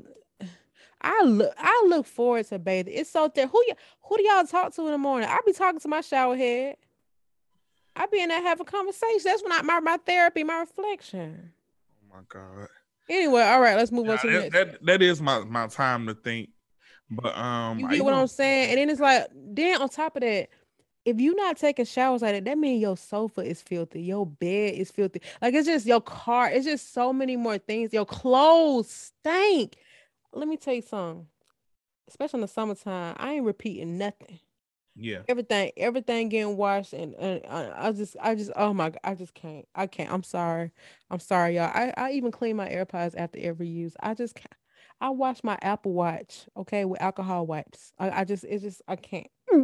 I 1.02 1.24
look 1.24 1.54
I 1.58 1.86
look 1.89 2.06
forward 2.08 2.48
to 2.48 2.58
bathing. 2.60 2.93
It's 2.96 3.10
so 3.12 3.30
there. 3.36 3.48
Who 3.48 3.63
y- 3.67 3.76
who 4.04 4.17
do 4.17 4.24
y'all 4.24 4.46
talk 4.46 4.74
to 4.76 4.86
in 4.86 4.91
the 4.93 4.98
morning? 4.98 5.30
I 5.30 5.39
be 5.46 5.52
talking 5.54 5.80
to 5.82 5.88
my 5.89 6.02
shower 6.02 6.38
head. 6.38 6.78
I 7.96 8.06
be 8.06 8.22
in 8.22 8.30
there 8.30 8.41
having 8.41 8.65
a 8.65 8.72
conversation. 8.72 9.22
That's 9.26 9.43
when 9.43 9.52
I 9.52 9.62
my, 9.62 9.80
my 9.82 9.98
therapy, 9.98 10.43
my 10.43 10.60
reflection. 10.60 11.52
Oh 11.91 12.15
my 12.15 12.22
god. 12.30 12.70
Anyway, 13.10 13.41
all 13.41 13.60
right, 13.62 13.76
let's 13.76 13.91
move 13.91 14.08
on 14.10 14.17
Yeah, 14.17 14.22
to 14.22 14.28
the 14.28 14.34
that, 14.34 14.52
next. 14.54 14.54
that 14.54 14.86
that 14.86 15.02
is 15.02 15.22
my 15.22 15.39
my 15.43 15.67
time 15.67 16.08
to 16.08 16.13
think. 16.13 16.50
But 17.10 17.38
um, 17.38 17.80
You 17.80 17.89
get 17.89 18.04
what 18.04 18.13
I'm 18.13 18.28
saying? 18.28 18.72
And 18.72 18.78
then 18.80 18.89
it's 18.89 19.00
like, 19.00 19.28
then 19.34 19.82
on 19.82 19.89
top 19.89 20.15
of 20.15 20.22
that, 20.22 20.50
if 21.06 21.22
you're 21.22 21.36
not 21.36 21.56
taking 21.56 21.86
showers 21.86 22.22
like 22.22 22.34
that, 22.34 22.46
that 22.46 22.58
means 22.58 22.82
your 22.82 22.98
sofa 22.98 23.41
is 23.41 23.62
filthy, 23.62 24.02
your 24.02 24.26
bed 24.26 24.74
is 24.74 24.91
filthy. 24.91 25.22
Like 25.41 25.54
it's 25.54 25.67
just 25.67 25.86
your 25.86 26.02
car, 26.02 26.50
it's 26.52 26.65
just 26.65 26.93
so 26.93 27.13
many 27.13 27.38
more 27.38 27.58
things. 27.58 27.93
Your 27.93 28.06
clothes 28.06 28.89
stink. 28.89 29.78
Let 30.34 30.50
me 30.50 30.58
tell 30.58 30.74
you 30.74 30.82
something. 30.82 31.28
Especially 32.10 32.38
in 32.38 32.41
the 32.41 32.48
summertime, 32.48 33.15
I 33.17 33.34
ain't 33.34 33.46
repeating 33.46 33.98
nothing. 33.98 34.39
Yeah. 34.98 35.20
Everything, 35.30 35.72
everything 35.78 36.28
getting 36.28 36.58
washed, 36.58 36.93
and, 36.93 37.13
and 37.15 37.41
I, 37.48 37.88
I 37.88 37.91
just, 37.91 38.17
I 38.22 38.34
just, 38.36 38.52
oh 38.56 38.74
my 38.74 38.89
god, 38.89 39.00
I 39.04 39.13
just 39.13 39.34
can't. 39.34 39.65
I 39.76 39.88
can't. 39.88 40.12
I'm 40.12 40.24
sorry. 40.24 40.72
I'm 41.12 41.20
sorry, 41.20 41.56
y'all. 41.56 41.72
I, 41.74 41.93
I 41.96 42.12
even 42.12 42.32
clean 42.32 42.56
my 42.56 42.67
AirPods 42.67 43.13
after 43.15 43.39
every 43.39 43.67
use. 43.67 43.96
I 44.02 44.13
just 44.13 44.36
can't. 44.36 44.52
I 45.00 45.10
wash 45.12 45.44
my 45.44 45.58
Apple 45.62 45.94
Watch, 45.94 46.48
okay, 46.58 46.86
with 46.86 47.02
alcohol 47.02 47.46
wipes. 47.46 47.94
I, 48.00 48.22
I 48.22 48.24
just, 48.24 48.44
it's 48.44 48.64
just, 48.64 48.82
I 48.88 48.96
can't. 48.96 49.28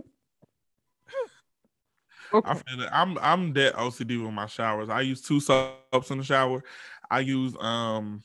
I 2.34 2.56
feel 2.56 2.82
it. 2.82 2.90
I'm 2.92 3.18
I'm 3.20 3.54
that 3.54 3.76
OCD 3.76 4.22
with 4.24 4.34
my 4.34 4.48
showers. 4.48 4.90
I 4.90 5.02
use 5.02 5.22
two 5.22 5.40
soaps 5.40 6.10
in 6.10 6.18
the 6.18 6.24
shower. 6.24 6.64
I 7.12 7.20
use 7.20 7.56
um 7.60 8.24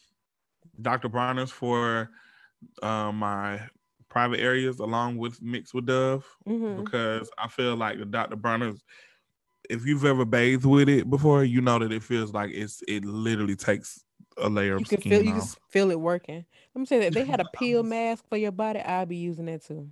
Dr. 0.80 1.08
Bronner's 1.08 1.50
for 1.50 2.10
uh, 2.82 3.12
my 3.12 3.60
private 4.08 4.40
areas 4.40 4.78
along 4.80 5.18
with 5.18 5.42
mixed 5.42 5.74
with 5.74 5.86
Dove 5.86 6.24
Mhm. 6.48 6.84
because 6.84 7.30
I 7.38 7.48
feel 7.48 7.76
like 7.76 7.98
the 7.98 8.06
Dr. 8.06 8.36
Bronner's 8.36 8.82
if 9.68 9.84
you've 9.84 10.04
ever 10.06 10.24
bathed 10.24 10.64
with 10.64 10.88
it 10.88 11.10
before, 11.10 11.44
you 11.44 11.60
know 11.60 11.78
that 11.78 11.92
it 11.92 12.02
feels 12.02 12.32
like 12.32 12.50
it's 12.52 12.82
it 12.88 13.04
literally 13.04 13.56
takes 13.56 14.04
a 14.40 14.48
layer 14.48 14.76
You 14.76 14.84
of 14.84 14.86
can 14.86 15.00
skin 15.00 15.02
feel, 15.02 15.22
you 15.22 15.32
can 15.34 15.48
feel 15.68 15.90
it 15.90 16.00
working. 16.00 16.44
Let 16.74 16.80
me 16.80 16.86
say 16.86 17.00
that 17.00 17.14
they 17.14 17.24
had 17.24 17.40
a 17.40 17.44
peel 17.52 17.82
mask 17.82 18.26
for 18.28 18.36
your 18.36 18.52
body. 18.52 18.80
I'll 18.80 19.06
be 19.06 19.16
using 19.16 19.46
that 19.46 19.64
too. 19.64 19.90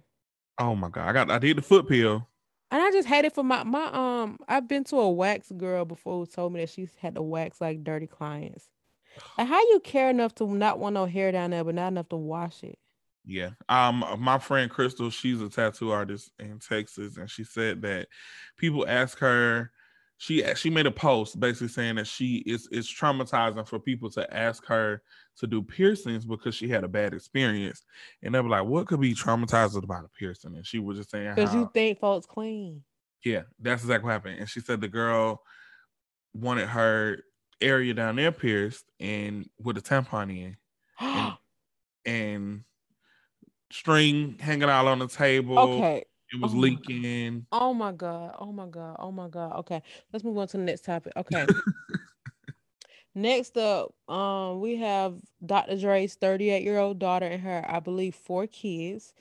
Oh 0.58 0.74
my 0.74 0.88
god, 0.90 1.08
I 1.08 1.12
got 1.12 1.30
I 1.30 1.38
did 1.38 1.56
the 1.58 1.62
foot 1.62 1.88
peel. 1.88 2.28
And 2.70 2.82
I 2.82 2.90
just 2.90 3.06
had 3.06 3.24
it 3.24 3.34
for 3.34 3.44
my 3.44 3.62
my 3.62 3.86
um. 3.92 4.38
I've 4.48 4.68
been 4.68 4.84
to 4.84 4.96
a 4.96 5.10
wax 5.10 5.50
girl 5.52 5.84
before 5.84 6.18
who 6.18 6.26
told 6.26 6.52
me 6.52 6.60
that 6.60 6.70
she's 6.70 6.94
had 6.96 7.14
to 7.14 7.22
wax 7.22 7.60
like 7.60 7.84
dirty 7.84 8.06
clients. 8.06 8.68
Like, 9.38 9.48
how 9.48 9.60
you 9.60 9.80
care 9.84 10.10
enough 10.10 10.34
to 10.36 10.46
not 10.54 10.78
want 10.78 10.94
no 10.94 11.06
hair 11.06 11.32
down 11.32 11.50
there, 11.50 11.64
but 11.64 11.74
not 11.74 11.88
enough 11.88 12.08
to 12.10 12.16
wash 12.16 12.62
it? 12.64 12.78
Yeah. 13.24 13.50
Um 13.68 14.04
my 14.18 14.38
friend 14.38 14.70
Crystal, 14.70 15.10
she's 15.10 15.40
a 15.40 15.48
tattoo 15.48 15.90
artist 15.90 16.30
in 16.38 16.60
Texas 16.60 17.16
and 17.16 17.28
she 17.28 17.42
said 17.44 17.82
that 17.82 18.08
people 18.56 18.86
ask 18.86 19.18
her 19.18 19.72
she 20.18 20.42
she 20.54 20.70
made 20.70 20.86
a 20.86 20.90
post 20.90 21.38
basically 21.38 21.68
saying 21.68 21.96
that 21.96 22.06
she 22.06 22.36
is 22.46 22.68
it's 22.72 22.92
traumatizing 22.92 23.66
for 23.68 23.78
people 23.78 24.10
to 24.10 24.34
ask 24.34 24.64
her 24.66 25.02
to 25.38 25.46
do 25.46 25.60
piercings 25.62 26.24
because 26.24 26.54
she 26.54 26.68
had 26.68 26.84
a 26.84 26.88
bad 26.88 27.12
experience. 27.12 27.82
And 28.22 28.34
they 28.34 28.40
were 28.40 28.48
like, 28.48 28.64
what 28.64 28.86
could 28.86 29.00
be 29.00 29.14
traumatizing 29.14 29.82
about 29.84 30.04
a 30.06 30.08
piercing? 30.18 30.56
And 30.56 30.66
she 30.66 30.78
was 30.78 30.96
just 30.96 31.10
saying 31.10 31.34
Because 31.34 31.52
you 31.54 31.70
think 31.74 31.98
folks 32.00 32.24
clean. 32.26 32.82
yeah, 33.24 33.42
that's 33.60 33.82
exactly 33.82 34.06
what 34.06 34.12
happened. 34.12 34.38
And 34.40 34.48
she 34.48 34.60
said 34.60 34.80
the 34.80 34.88
girl 34.88 35.42
wanted 36.32 36.68
her 36.68 37.18
area 37.60 37.92
down 37.94 38.16
there 38.16 38.32
pierced 38.32 38.84
and 39.00 39.46
with 39.58 39.76
a 39.76 39.82
tampon 39.82 40.30
in 40.30 40.56
and, 41.00 41.34
and 42.06 42.64
string 43.70 44.36
hanging 44.40 44.68
out 44.70 44.86
on 44.86 44.98
the 44.98 45.08
table. 45.08 45.58
okay. 45.58 46.04
It 46.32 46.40
was 46.40 46.52
Oh 46.52 46.56
my 46.56 46.60
leaking. 46.62 47.46
Oh 47.52 47.74
my 47.74 47.92
god. 47.92 48.34
Oh 48.38 48.52
my 48.52 48.66
god. 48.66 48.96
Oh 48.98 49.12
my 49.12 49.28
god. 49.28 49.56
Okay. 49.60 49.82
Let's 50.12 50.24
move 50.24 50.38
on 50.38 50.48
to 50.48 50.56
the 50.56 50.62
next 50.64 50.84
topic. 50.84 51.12
Okay. 51.16 51.46
Next 53.14 53.56
up, 53.56 53.94
um, 54.10 54.60
we 54.60 54.76
have 54.76 55.14
Dr. 55.44 55.78
Dre's 55.78 56.16
38 56.16 56.62
year 56.62 56.78
old 56.78 56.98
daughter 56.98 57.24
and 57.24 57.42
her, 57.42 57.64
I 57.66 57.80
believe, 57.80 58.14
four 58.14 58.46
kids. 58.46 59.14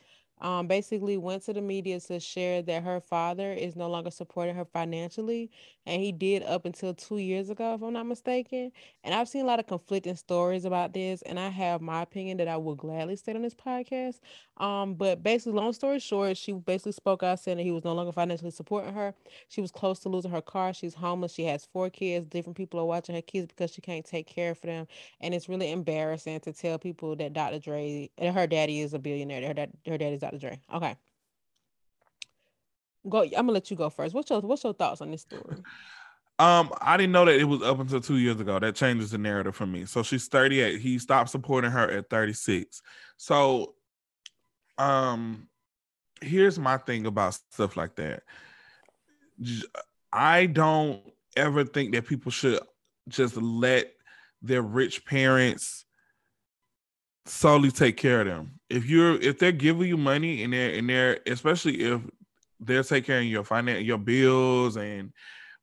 Um, 0.46 0.68
basically 0.68 1.18
went 1.18 1.42
to 1.46 1.54
the 1.54 1.62
media 1.62 2.00
to 2.02 2.20
share 2.20 2.62
that 2.62 2.84
her 2.84 3.02
father 3.02 3.52
is 3.52 3.76
no 3.76 3.90
longer 3.90 4.12
supporting 4.12 4.56
her 4.56 4.66
financially, 4.66 5.50
and 5.88 6.00
he 6.04 6.12
did 6.12 6.44
up 6.44 6.66
until 6.66 6.94
two 6.94 7.18
years 7.18 7.50
ago, 7.50 7.74
if 7.74 7.82
I'm 7.82 7.94
not 7.94 8.06
mistaken. 8.06 8.72
And 9.04 9.16
I've 9.16 9.28
seen 9.28 9.42
a 9.42 9.48
lot 9.48 9.60
of 9.60 9.66
conflicting 9.66 10.16
stories 10.16 10.64
about 10.66 10.94
this, 10.94 11.24
and 11.24 11.40
I 11.40 11.50
have 11.50 11.82
my 11.82 12.04
opinion 12.04 12.38
that 12.38 12.48
I 12.48 12.58
will 12.58 12.76
gladly 12.76 13.16
state 13.16 13.36
on 13.36 13.42
this 13.42 13.56
podcast. 13.56 14.20
Um, 14.58 14.94
but 14.94 15.24
basically, 15.24 15.54
long 15.54 15.74
story 15.74 16.00
short, 16.00 16.38
she 16.38 16.54
basically 16.54 16.92
spoke 16.94 17.24
out 17.24 17.40
saying 17.40 17.58
that 17.58 17.64
he 17.64 17.72
was 17.72 17.84
no 17.84 17.94
longer 17.94 18.12
financially 18.12 18.52
supporting 18.52 18.94
her. 18.94 19.16
She 19.50 19.62
was 19.62 19.72
close 19.72 20.00
to 20.02 20.10
losing 20.10 20.32
her 20.32 20.42
car. 20.42 20.74
She's 20.74 20.94
homeless. 20.94 21.34
She 21.34 21.46
has 21.46 21.66
four 21.66 21.90
kids. 21.90 22.28
Different 22.28 22.56
people 22.58 22.80
are 22.80 22.86
watching 22.86 23.16
her 23.16 23.22
kids 23.22 23.48
because 23.48 23.72
she 23.72 23.82
can't 23.82 24.06
take 24.06 24.28
care 24.28 24.52
of 24.52 24.62
them. 24.62 24.88
And 25.22 25.34
it's 25.34 25.50
really 25.50 25.72
embarrassing 25.72 26.40
to 26.42 26.54
tell 26.54 26.80
people 26.80 27.16
that 27.18 27.34
Dr. 27.34 27.60
Dre, 27.60 28.10
her 28.22 28.48
daddy 28.48 28.82
is 28.82 28.94
a 28.94 29.00
billionaire. 29.00 29.42
Her 29.42 29.68
her 29.88 29.98
daddy's 29.98 30.22
Dr. 30.22 30.35
Dre. 30.40 30.60
Okay. 30.74 30.96
Go. 33.08 33.22
I'm 33.22 33.32
gonna 33.32 33.52
let 33.52 33.70
you 33.70 33.78
go 33.78 33.90
first. 33.90 34.14
What's 34.14 34.30
your 34.30 34.42
What's 34.42 34.64
your 34.64 34.74
thoughts 34.74 35.02
on 35.02 35.12
this 35.12 35.22
story? 35.22 35.58
Um, 36.38 36.74
I 36.82 36.98
didn't 36.98 37.14
know 37.14 37.24
that 37.26 37.40
it 37.40 37.46
was 37.46 37.62
up 37.62 37.80
until 37.80 38.02
two 38.02 38.18
years 38.18 38.42
ago. 38.42 38.60
That 38.60 38.76
changes 38.76 39.12
the 39.12 39.18
narrative 39.18 39.56
for 39.56 39.66
me. 39.66 39.86
So 39.86 40.04
she's 40.04 40.28
38. 40.28 40.82
He 40.82 41.00
stopped 41.00 41.30
supporting 41.30 41.72
her 41.72 41.90
at 41.90 42.10
36. 42.10 42.82
So 43.18 43.76
um 44.78 45.48
here's 46.22 46.60
my 46.60 46.78
thing 46.78 47.06
about 47.06 47.36
stuff 47.52 47.78
like 47.78 47.96
that. 47.96 48.24
I 50.12 50.46
don't 50.46 51.02
ever 51.36 51.64
think 51.64 51.94
that 51.94 52.08
people 52.08 52.32
should 52.32 52.60
just 53.08 53.38
let 53.38 53.92
their 54.42 54.62
rich 54.62 55.06
parents 55.06 55.85
solely 57.26 57.72
take 57.72 57.98
care 57.98 58.22
of 58.22 58.28
them. 58.28 58.60
If 58.70 58.86
you're 58.86 59.20
if 59.22 59.40
they're 59.40 59.52
giving 59.52 59.88
you 59.88 59.98
money 59.98 60.44
and 60.44 60.54
they're 60.54 60.74
and 60.76 60.90
they're 60.90 61.20
especially 61.28 61.82
if 61.82 62.02
they're 62.60 62.84
taking 62.84 63.06
care 63.06 63.20
of 63.20 63.26
your 63.26 63.44
finance 63.44 63.84
your 63.84 63.98
bills 63.98 64.78
and 64.78 65.12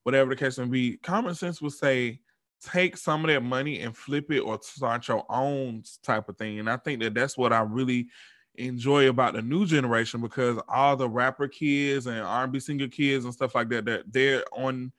whatever 0.03 0.31
the 0.31 0.37
case 0.37 0.59
may 0.59 0.67
be, 0.67 0.97
common 0.99 1.35
sense 1.35 1.63
would 1.63 1.73
say 1.73 2.21
take 2.63 2.97
some 2.97 3.25
of 3.25 3.31
that 3.31 3.43
money 3.43 3.81
and 3.81 3.97
flip 3.97 4.31
it 4.31 4.41
or 4.41 4.59
start 4.63 5.07
your 5.09 5.25
own 5.29 5.83
type 6.03 6.29
of 6.29 6.37
thing. 6.37 6.59
And 6.59 6.71
I 6.71 6.77
think 6.77 7.03
that 7.03 7.15
that's 7.15 7.37
what 7.37 7.53
I 7.53 7.61
really 7.61 8.09
enjoy 8.57 9.09
about 9.09 9.35
the 9.35 9.43
new 9.43 9.67
generation 9.67 10.21
because 10.21 10.61
all 10.69 10.97
the 10.97 11.09
rapper 11.09 11.49
kids 11.49 12.07
and 12.07 12.21
R&B 12.21 12.61
singer 12.61 12.89
kids 12.89 13.25
and 13.25 13.35
stuff 13.35 13.55
like 13.55 13.69
that, 13.71 13.85
that 13.87 14.13
they're 14.13 14.45
on 14.53 14.93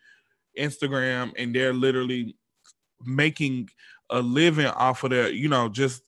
Instagram 0.57 1.31
and 1.37 1.55
they're 1.55 1.73
literally 1.73 2.35
making 3.05 3.69
a 4.09 4.21
living 4.21 4.65
off 4.65 5.03
of 5.03 5.11
their, 5.11 5.29
you 5.29 5.47
know, 5.47 5.69
just 5.69 6.03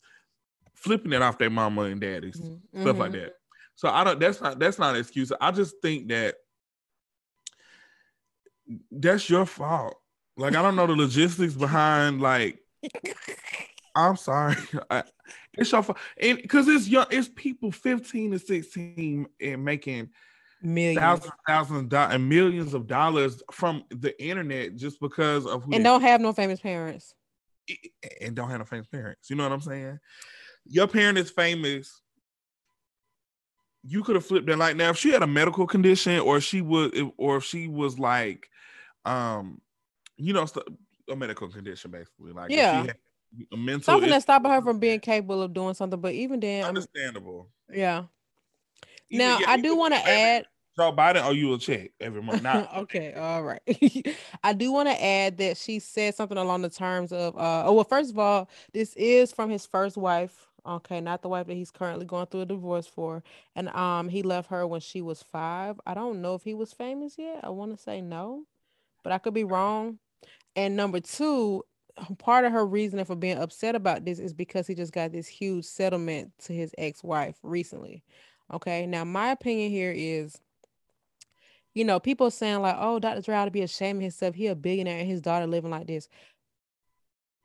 flipping 0.86 1.14
it 1.14 1.22
off 1.22 1.38
their 1.40 1.50
mama 1.50 1.82
and 1.84 2.00
daddies 2.00 2.40
Mhm, 2.40 2.62
stuff 2.80 3.00
like 3.00 3.12
that. 3.14 3.34
So 3.76 3.90
I 3.90 4.04
don't. 4.04 4.20
That's 4.20 4.40
not. 4.40 4.60
That's 4.60 4.80
not 4.80 4.94
an 4.96 5.02
excuse. 5.02 5.32
I 5.42 5.52
just 5.52 5.76
think 5.82 6.08
that 6.10 6.36
that's 8.92 9.30
your 9.30 9.46
fault. 9.46 9.96
Like 10.38 10.56
I 10.56 10.62
don't 10.62 10.76
know 10.76 10.88
the 10.88 10.96
logistics 10.96 11.54
behind. 11.56 12.22
Like 12.22 12.60
I'm 13.96 14.16
sorry, 14.16 14.56
I, 14.90 15.04
it's 15.58 15.72
your 15.72 15.84
fault, 15.84 15.98
and 16.22 16.42
because 16.42 16.68
it's 16.68 16.88
young, 16.88 17.08
it's 17.10 17.30
people 17.30 17.72
15 17.72 18.32
to 18.32 18.40
16 18.40 19.28
and 19.42 19.66
making 19.66 20.10
Millions. 20.62 20.98
thousands, 21.00 21.32
thousands 21.48 21.80
of 21.80 21.90
dollars 21.90 22.16
and 22.16 22.30
millions 22.30 22.74
of 22.74 22.88
dollars 22.88 23.44
from 23.52 23.84
the 23.90 24.20
internet 24.24 24.76
just 24.76 25.00
because 25.00 25.46
of 25.46 25.64
who 25.64 25.74
And 25.74 25.84
don't 25.84 26.02
have 26.02 26.22
no 26.22 26.34
famous 26.34 26.60
parents. 26.60 27.14
and 28.22 28.36
don't 28.36 28.50
have 28.50 28.60
no 28.60 28.66
famous 28.66 28.88
parents. 28.88 29.30
You 29.30 29.36
know 29.36 29.44
what 29.44 29.52
I'm 29.52 29.62
saying? 29.62 30.00
Your 30.68 30.88
parent 30.88 31.18
is 31.18 31.30
famous. 31.32 32.02
You 33.84 34.04
could 34.04 34.16
have 34.16 34.26
flipped 34.26 34.50
it 34.50 34.58
like 34.58 34.76
now 34.76 34.90
if 34.90 34.98
she 34.98 35.12
had 35.12 35.22
a 35.22 35.28
medical 35.28 35.68
condition 35.68 36.20
or 36.20 36.40
she 36.42 36.62
would 36.62 37.12
or 37.18 37.38
if 37.38 37.44
she 37.44 37.68
was 37.68 38.00
like 38.00 38.50
um 39.06 39.62
you 40.18 40.34
know 40.34 40.48
a 41.10 41.16
medical 41.16 41.48
condition 41.50 41.92
basically 41.92 42.32
like 42.32 42.50
Yeah. 42.50 42.82
had 42.84 42.96
a 43.52 43.58
mental 43.58 43.84
Something 43.84 44.10
that's 44.10 44.24
stopping 44.24 44.50
her 44.52 44.62
from 44.62 44.80
being 44.80 45.00
capable 45.00 45.42
of 45.44 45.54
doing 45.54 45.74
something. 45.76 46.00
But 46.00 46.14
even 46.14 46.40
then, 46.40 46.64
I'm, 46.64 46.70
understandable. 46.70 47.50
yeah. 47.72 48.06
Even- 49.10 49.28
Now 49.28 49.40
yeah, 49.40 49.46
I 49.50 49.58
do 49.58 49.76
want 49.76 49.94
to 49.94 50.00
add. 50.00 50.46
Joe 50.78 50.92
Biden 50.92 51.24
owe 51.24 51.32
you 51.32 51.54
a 51.54 51.58
check 51.58 51.92
every 52.02 52.22
month. 52.22 52.44
Not 52.44 52.74
okay, 52.78 53.14
all 53.14 53.44
right. 53.44 53.62
I 54.44 54.52
do 54.54 54.72
want 54.72 54.90
to 54.90 55.04
add 55.04 55.38
that 55.38 55.58
she 55.58 55.80
said 55.80 56.16
something 56.16 56.38
along 56.38 56.64
the 56.64 56.70
terms 56.70 57.12
of, 57.14 57.38
uh, 57.38 57.64
oh 57.66 57.74
well, 57.74 57.84
first 57.86 58.12
of 58.12 58.20
all, 58.20 58.50
this 58.74 58.94
is 58.96 59.32
from 59.32 59.50
his 59.50 59.66
first 59.66 59.96
wife. 59.96 60.48
Okay, 60.66 61.00
not 61.00 61.22
the 61.22 61.30
wife 61.30 61.46
that 61.48 61.54
he's 61.54 61.72
currently 61.72 62.06
going 62.06 62.26
through 62.26 62.42
a 62.42 62.46
divorce 62.46 62.88
for, 62.88 63.24
and 63.56 63.70
um, 63.70 64.10
he 64.10 64.24
left 64.24 64.50
her 64.50 64.66
when 64.66 64.82
she 64.82 65.02
was 65.02 65.22
five. 65.22 65.80
I 65.86 65.94
don't 65.94 66.22
know 66.22 66.34
if 66.34 66.44
he 66.44 66.56
was 66.56 66.74
famous 66.74 67.18
yet. 67.18 67.42
I 67.44 67.50
want 67.50 67.76
to 67.76 67.82
say 67.82 68.02
no, 68.02 68.46
but 69.04 69.14
I 69.14 69.20
could 69.20 69.34
be 69.36 69.44
wrong. 69.44 70.00
And 70.56 70.76
number 70.76 71.00
two, 71.00 71.64
part 72.18 72.46
of 72.46 72.52
her 72.52 72.66
reasoning 72.66 73.06
for 73.06 73.16
being 73.16 73.38
upset 73.38 73.76
about 73.76 74.06
this 74.06 74.18
is 74.20 74.34
because 74.34 74.66
he 74.66 74.74
just 74.74 74.92
got 74.92 75.12
this 75.12 75.28
huge 75.28 75.66
settlement 75.66 76.32
to 76.46 76.54
his 76.54 76.74
ex-wife 76.78 77.36
recently. 77.44 78.04
Okay, 78.52 78.88
now 78.88 79.04
my 79.04 79.32
opinion 79.32 79.70
here 79.70 79.94
is 79.96 80.40
you 81.76 81.84
know, 81.84 82.00
people 82.00 82.32
saying 82.32 82.62
like, 82.62 82.78
"Oh, 82.80 83.00
Dr. 83.00 83.22
Dre 83.22 83.36
ought 83.36 83.46
to 83.46 83.52
be 83.52 83.62
ashamed 83.62 83.98
of 83.98 84.04
himself. 84.04 84.34
He 84.34 84.48
a 84.48 84.56
billionaire 84.56 85.00
and 85.00 85.08
his 85.08 85.22
daughter 85.22 85.46
living 85.46 85.72
like 85.72 85.88
this." 85.88 86.08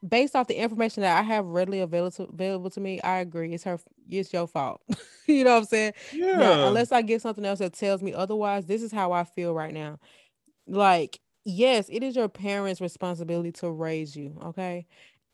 Based 0.07 0.35
off 0.35 0.47
the 0.47 0.57
information 0.57 1.03
that 1.03 1.19
I 1.19 1.23
have 1.23 1.45
readily 1.45 1.81
available 1.81 2.11
to, 2.13 2.23
available 2.25 2.71
to 2.71 2.81
me, 2.81 3.01
I 3.03 3.19
agree. 3.19 3.53
It's 3.53 3.65
her. 3.65 3.79
It's 4.09 4.33
your 4.33 4.47
fault. 4.47 4.81
you 5.27 5.45
know 5.45 5.53
what 5.53 5.59
I'm 5.59 5.65
saying? 5.67 5.93
yeah. 6.13 6.37
Now, 6.37 6.69
unless 6.69 6.91
I 6.91 7.03
get 7.03 7.21
something 7.21 7.45
else 7.45 7.59
that 7.59 7.75
tells 7.75 8.03
me 8.03 8.15
otherwise, 8.15 8.67
this 8.67 8.83
is 8.83 8.93
how 8.93 9.13
I 9.13 9.25
feel 9.25 9.53
right 9.53 9.75
now. 9.75 9.99
Like, 10.67 11.21
yes, 11.45 11.89
it 11.91 12.03
is 12.03 12.17
your 12.17 12.29
parents' 12.29 12.81
responsibility 12.81 13.53
to 13.53 13.71
raise 13.71 14.17
you. 14.17 14.39
Okay, 14.47 14.87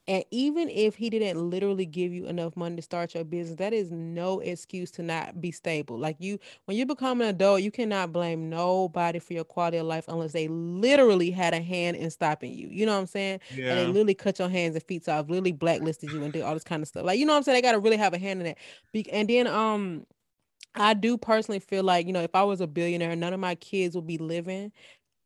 and 0.08 0.24
even 0.30 0.68
if 0.68 0.94
he 0.94 1.10
didn't 1.10 1.50
literally 1.50 1.84
give 1.84 2.12
you 2.12 2.26
enough 2.26 2.56
money 2.56 2.76
to 2.76 2.82
start 2.82 3.14
your 3.14 3.24
business, 3.24 3.58
that 3.58 3.72
is 3.72 3.90
no 3.90 4.38
excuse 4.38 4.90
to 4.92 5.02
not 5.02 5.40
be 5.40 5.50
stable. 5.50 5.98
Like 5.98 6.16
you, 6.20 6.38
when 6.66 6.76
you 6.76 6.86
become 6.86 7.20
an 7.20 7.26
adult, 7.26 7.62
you 7.62 7.72
cannot 7.72 8.12
blame 8.12 8.48
nobody 8.48 9.18
for 9.18 9.32
your 9.32 9.42
quality 9.42 9.78
of 9.78 9.86
life 9.86 10.04
unless 10.06 10.32
they 10.32 10.46
literally 10.46 11.32
had 11.32 11.54
a 11.54 11.60
hand 11.60 11.96
in 11.96 12.10
stopping 12.10 12.52
you. 12.52 12.68
You 12.68 12.86
know 12.86 12.92
what 12.92 13.00
I'm 13.00 13.06
saying? 13.06 13.40
Yeah. 13.54 13.70
And 13.70 13.78
they 13.78 13.86
literally 13.86 14.14
cut 14.14 14.38
your 14.38 14.48
hands 14.48 14.76
and 14.76 14.84
feet 14.84 15.08
off, 15.08 15.28
literally 15.28 15.52
blacklisted 15.52 16.12
you 16.12 16.22
and 16.22 16.32
did 16.32 16.42
all 16.42 16.54
this 16.54 16.64
kind 16.64 16.82
of 16.82 16.88
stuff. 16.88 17.04
Like, 17.04 17.18
you 17.18 17.26
know 17.26 17.32
what 17.32 17.38
I'm 17.38 17.42
saying? 17.42 17.56
They 17.56 17.62
got 17.62 17.72
to 17.72 17.80
really 17.80 17.96
have 17.96 18.14
a 18.14 18.18
hand 18.18 18.40
in 18.40 18.46
that. 18.46 18.58
Be- 18.92 19.10
and 19.10 19.28
then, 19.28 19.48
um, 19.48 20.06
I 20.76 20.94
do 20.94 21.16
personally 21.16 21.58
feel 21.58 21.82
like, 21.82 22.06
you 22.06 22.12
know, 22.12 22.22
if 22.22 22.34
I 22.34 22.44
was 22.44 22.60
a 22.60 22.66
billionaire, 22.66 23.16
none 23.16 23.32
of 23.32 23.40
my 23.40 23.54
kids 23.56 23.96
would 23.96 24.06
be 24.06 24.18
living 24.18 24.72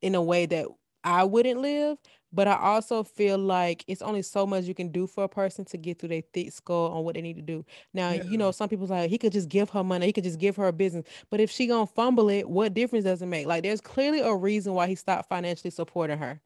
in 0.01 0.15
a 0.15 0.23
way 0.23 0.47
that 0.47 0.67
I 1.05 1.25
wouldn't 1.25 1.61
live 1.61 1.99
but 2.33 2.47
I 2.49 2.57
also 2.57 3.03
feel 3.03 3.39
like 3.39 3.85
it's 3.89 4.03
only 4.03 4.23
so 4.23 4.47
much 4.47 4.65
you 4.65 4.75
can 4.75 4.91
do 4.91 5.07
for 5.07 5.25
a 5.25 5.29
person 5.29 5.65
to 5.67 5.77
get 5.77 5.99
through 5.99 6.11
their 6.11 6.23
thick 6.33 6.53
skull 6.53 6.93
on 6.93 7.05
what 7.05 7.15
they 7.15 7.23
need 7.23 7.37
to 7.37 7.43
do. 7.43 7.65
Now, 7.93 8.11
Yeah. 8.11 8.23
you 8.23 8.39
know, 8.39 8.51
some 8.53 8.69
people's 8.69 8.91
like 8.91 9.11
he 9.11 9.19
could 9.19 9.33
just 9.33 9.49
give 9.49 9.71
her 9.71 9.83
money, 9.85 10.07
he 10.07 10.13
could 10.13 10.25
just 10.25 10.39
give 10.39 10.57
her 10.57 10.69
a 10.69 10.73
business. 10.73 11.07
But 11.31 11.41
if 11.41 11.51
she 11.51 11.67
gonna 11.67 11.87
fumble 11.87 12.29
it, 12.31 12.49
what 12.49 12.75
difference 12.75 13.05
does 13.05 13.23
it 13.23 13.27
make? 13.27 13.47
Like, 13.47 13.63
there's 13.65 13.81
clearly 13.81 14.21
a 14.21 14.35
reason 14.35 14.75
why 14.75 14.87
he 14.87 14.95
stopped 14.95 15.29
financially 15.29 15.71
supporting 15.71 16.19
her. 16.19 16.41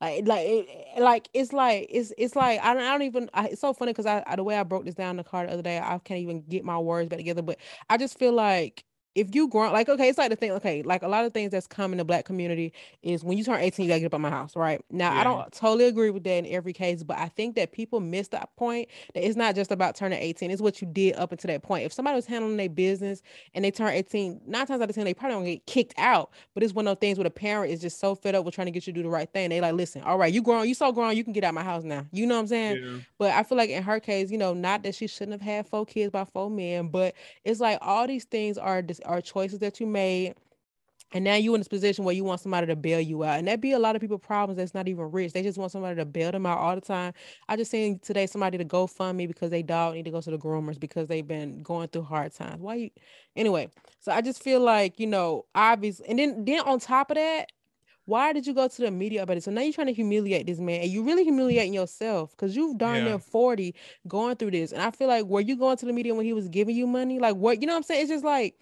Like, 0.00 0.26
like, 0.26 0.46
it, 0.48 1.00
like 1.00 1.28
it's 1.34 1.52
like 1.52 1.86
it's 1.90 2.12
it's 2.16 2.34
like 2.34 2.60
I 2.60 2.72
don't 2.72 2.82
I 2.82 2.92
don't 2.92 3.02
even. 3.02 3.30
I, 3.34 3.48
it's 3.48 3.60
so 3.60 3.74
funny 3.74 3.92
because 3.92 4.06
I, 4.06 4.22
I 4.26 4.36
the 4.36 4.44
way 4.44 4.56
I 4.56 4.62
broke 4.62 4.86
this 4.86 4.94
down 4.94 5.10
in 5.10 5.16
the 5.18 5.24
car 5.24 5.46
the 5.46 5.52
other 5.52 5.62
day, 5.62 5.78
I 5.78 5.98
can't 5.98 6.20
even 6.20 6.42
get 6.42 6.64
my 6.64 6.78
words 6.78 7.08
back 7.10 7.18
together. 7.18 7.42
But 7.42 7.58
I 7.90 7.98
just 7.98 8.18
feel 8.18 8.32
like 8.32 8.84
if 9.14 9.34
you 9.34 9.48
grow 9.48 9.72
like 9.72 9.88
okay, 9.88 10.08
it's 10.08 10.18
like 10.18 10.30
the 10.30 10.36
thing, 10.36 10.52
okay, 10.52 10.82
like 10.82 11.02
a 11.02 11.08
lot 11.08 11.24
of 11.24 11.32
things 11.32 11.50
that's 11.50 11.66
come 11.66 11.92
in 11.92 11.98
the 11.98 12.04
black 12.04 12.24
community 12.24 12.72
is 13.02 13.24
when 13.24 13.36
you 13.36 13.44
turn 13.44 13.60
18, 13.60 13.84
you 13.84 13.90
gotta 13.90 14.00
get 14.00 14.06
up 14.06 14.14
at 14.14 14.20
my 14.20 14.30
house, 14.30 14.54
right? 14.54 14.84
Now 14.90 15.12
I 15.12 15.24
don't 15.24 15.50
totally 15.52 15.86
agree 15.86 16.10
with 16.10 16.24
that 16.24 16.30
in 16.30 16.46
every 16.46 16.72
case, 16.72 17.02
but 17.02 17.18
I 17.18 17.28
think 17.28 17.56
that 17.56 17.72
people 17.72 18.00
miss 18.00 18.28
that 18.28 18.54
point 18.56 18.88
that 19.14 19.26
it's 19.26 19.36
not 19.36 19.54
just 19.54 19.72
about 19.72 19.96
turning 19.96 20.20
18, 20.20 20.50
it's 20.50 20.62
what 20.62 20.80
you 20.80 20.86
did 20.86 21.16
up 21.16 21.32
until 21.32 21.48
that 21.48 21.62
point. 21.62 21.84
If 21.84 21.92
somebody 21.92 22.14
was 22.14 22.26
handling 22.26 22.56
their 22.56 22.68
business 22.68 23.22
and 23.54 23.64
they 23.64 23.70
turn 23.70 23.88
18, 23.88 24.42
nine 24.46 24.66
times 24.66 24.80
out 24.80 24.88
of 24.88 24.94
ten, 24.94 25.04
they 25.04 25.14
probably 25.14 25.34
don't 25.34 25.44
get 25.44 25.66
kicked 25.66 25.94
out. 25.98 26.30
But 26.54 26.62
it's 26.62 26.72
one 26.72 26.86
of 26.86 26.96
those 26.96 27.00
things 27.00 27.18
where 27.18 27.24
the 27.24 27.30
parent 27.30 27.72
is 27.72 27.80
just 27.80 27.98
so 27.98 28.14
fed 28.14 28.34
up 28.34 28.44
with 28.44 28.54
trying 28.54 28.66
to 28.66 28.70
get 28.70 28.86
you 28.86 28.92
to 28.92 28.98
do 28.98 29.02
the 29.02 29.10
right 29.10 29.30
thing. 29.32 29.50
They 29.50 29.60
like, 29.60 29.74
listen, 29.74 30.02
all 30.02 30.18
right, 30.18 30.32
you 30.32 30.42
grown, 30.42 30.68
you 30.68 30.74
so 30.74 30.92
grown, 30.92 31.16
you 31.16 31.24
can 31.24 31.32
get 31.32 31.44
out 31.44 31.54
my 31.54 31.64
house 31.64 31.84
now. 31.84 32.06
You 32.12 32.26
know 32.26 32.36
what 32.36 32.42
I'm 32.42 32.46
saying? 32.46 32.78
Yeah. 32.82 32.98
But 33.18 33.32
I 33.32 33.42
feel 33.42 33.58
like 33.58 33.70
in 33.70 33.82
her 33.82 34.00
case, 34.00 34.30
you 34.30 34.38
know, 34.38 34.54
not 34.54 34.82
that 34.84 34.94
she 34.94 35.06
shouldn't 35.06 35.32
have 35.32 35.40
had 35.40 35.66
four 35.66 35.84
kids 35.84 36.10
by 36.10 36.24
four 36.24 36.50
men, 36.50 36.88
but 36.88 37.14
it's 37.44 37.60
like 37.60 37.78
all 37.80 38.06
these 38.06 38.24
things 38.24 38.58
are 38.58 38.82
dis- 38.82 38.99
are 39.04 39.20
choices 39.20 39.58
that 39.60 39.80
you 39.80 39.86
made. 39.86 40.34
And 41.12 41.24
now 41.24 41.34
you're 41.34 41.54
in 41.56 41.60
this 41.60 41.68
position 41.68 42.04
where 42.04 42.14
you 42.14 42.22
want 42.22 42.40
somebody 42.40 42.68
to 42.68 42.76
bail 42.76 43.00
you 43.00 43.24
out. 43.24 43.38
And 43.38 43.48
that 43.48 43.60
be 43.60 43.72
a 43.72 43.78
lot 43.80 43.96
of 43.96 44.00
people 44.00 44.18
problems 44.18 44.58
that's 44.58 44.74
not 44.74 44.86
even 44.88 45.10
rich. 45.10 45.32
They 45.32 45.42
just 45.42 45.58
want 45.58 45.72
somebody 45.72 45.96
to 45.96 46.04
bail 46.04 46.30
them 46.30 46.46
out 46.46 46.58
all 46.58 46.74
the 46.76 46.80
time. 46.80 47.14
I 47.48 47.56
just 47.56 47.70
seen 47.70 47.98
today 47.98 48.26
somebody 48.26 48.58
to 48.58 48.64
go 48.64 48.86
fund 48.86 49.18
me 49.18 49.26
because 49.26 49.50
they 49.50 49.62
dog 49.62 49.94
need 49.94 50.04
to 50.04 50.12
go 50.12 50.20
to 50.20 50.30
the 50.30 50.38
groomers 50.38 50.78
because 50.78 51.08
they've 51.08 51.26
been 51.26 51.62
going 51.62 51.88
through 51.88 52.02
hard 52.02 52.32
times. 52.32 52.60
Why 52.60 52.74
you 52.76 52.90
anyway? 53.34 53.70
So 53.98 54.12
I 54.12 54.20
just 54.20 54.42
feel 54.42 54.60
like, 54.60 55.00
you 55.00 55.06
know, 55.08 55.46
obviously 55.54 56.06
and 56.08 56.18
then 56.18 56.44
then 56.44 56.60
on 56.60 56.78
top 56.78 57.10
of 57.10 57.16
that, 57.16 57.46
why 58.06 58.32
did 58.32 58.46
you 58.46 58.54
go 58.54 58.66
to 58.66 58.82
the 58.82 58.90
media 58.90 59.22
about 59.22 59.36
it? 59.36 59.44
So 59.44 59.50
now 59.52 59.60
you're 59.60 59.72
trying 59.72 59.86
to 59.88 59.92
humiliate 59.92 60.46
this 60.46 60.58
man, 60.58 60.80
and 60.82 60.90
you 60.90 61.02
really 61.04 61.22
humiliating 61.24 61.74
yourself 61.74 62.32
because 62.32 62.56
you've 62.56 62.78
darn 62.78 63.04
Yeah. 63.04 63.04
near 63.04 63.18
40 63.18 63.74
going 64.08 64.36
through 64.36 64.50
this. 64.52 64.72
And 64.72 64.82
I 64.82 64.90
feel 64.90 65.08
like 65.08 65.26
were 65.26 65.40
you 65.40 65.56
going 65.56 65.76
to 65.76 65.86
the 65.86 65.92
media 65.92 66.14
when 66.14 66.24
he 66.24 66.32
was 66.32 66.48
giving 66.48 66.74
you 66.76 66.86
money? 66.86 67.18
Like 67.20 67.36
what 67.36 67.60
you 67.60 67.66
know 67.66 67.74
what 67.74 67.78
I'm 67.78 67.82
saying? 67.84 68.02
It's 68.02 68.10
just 68.10 68.24
like 68.24 68.56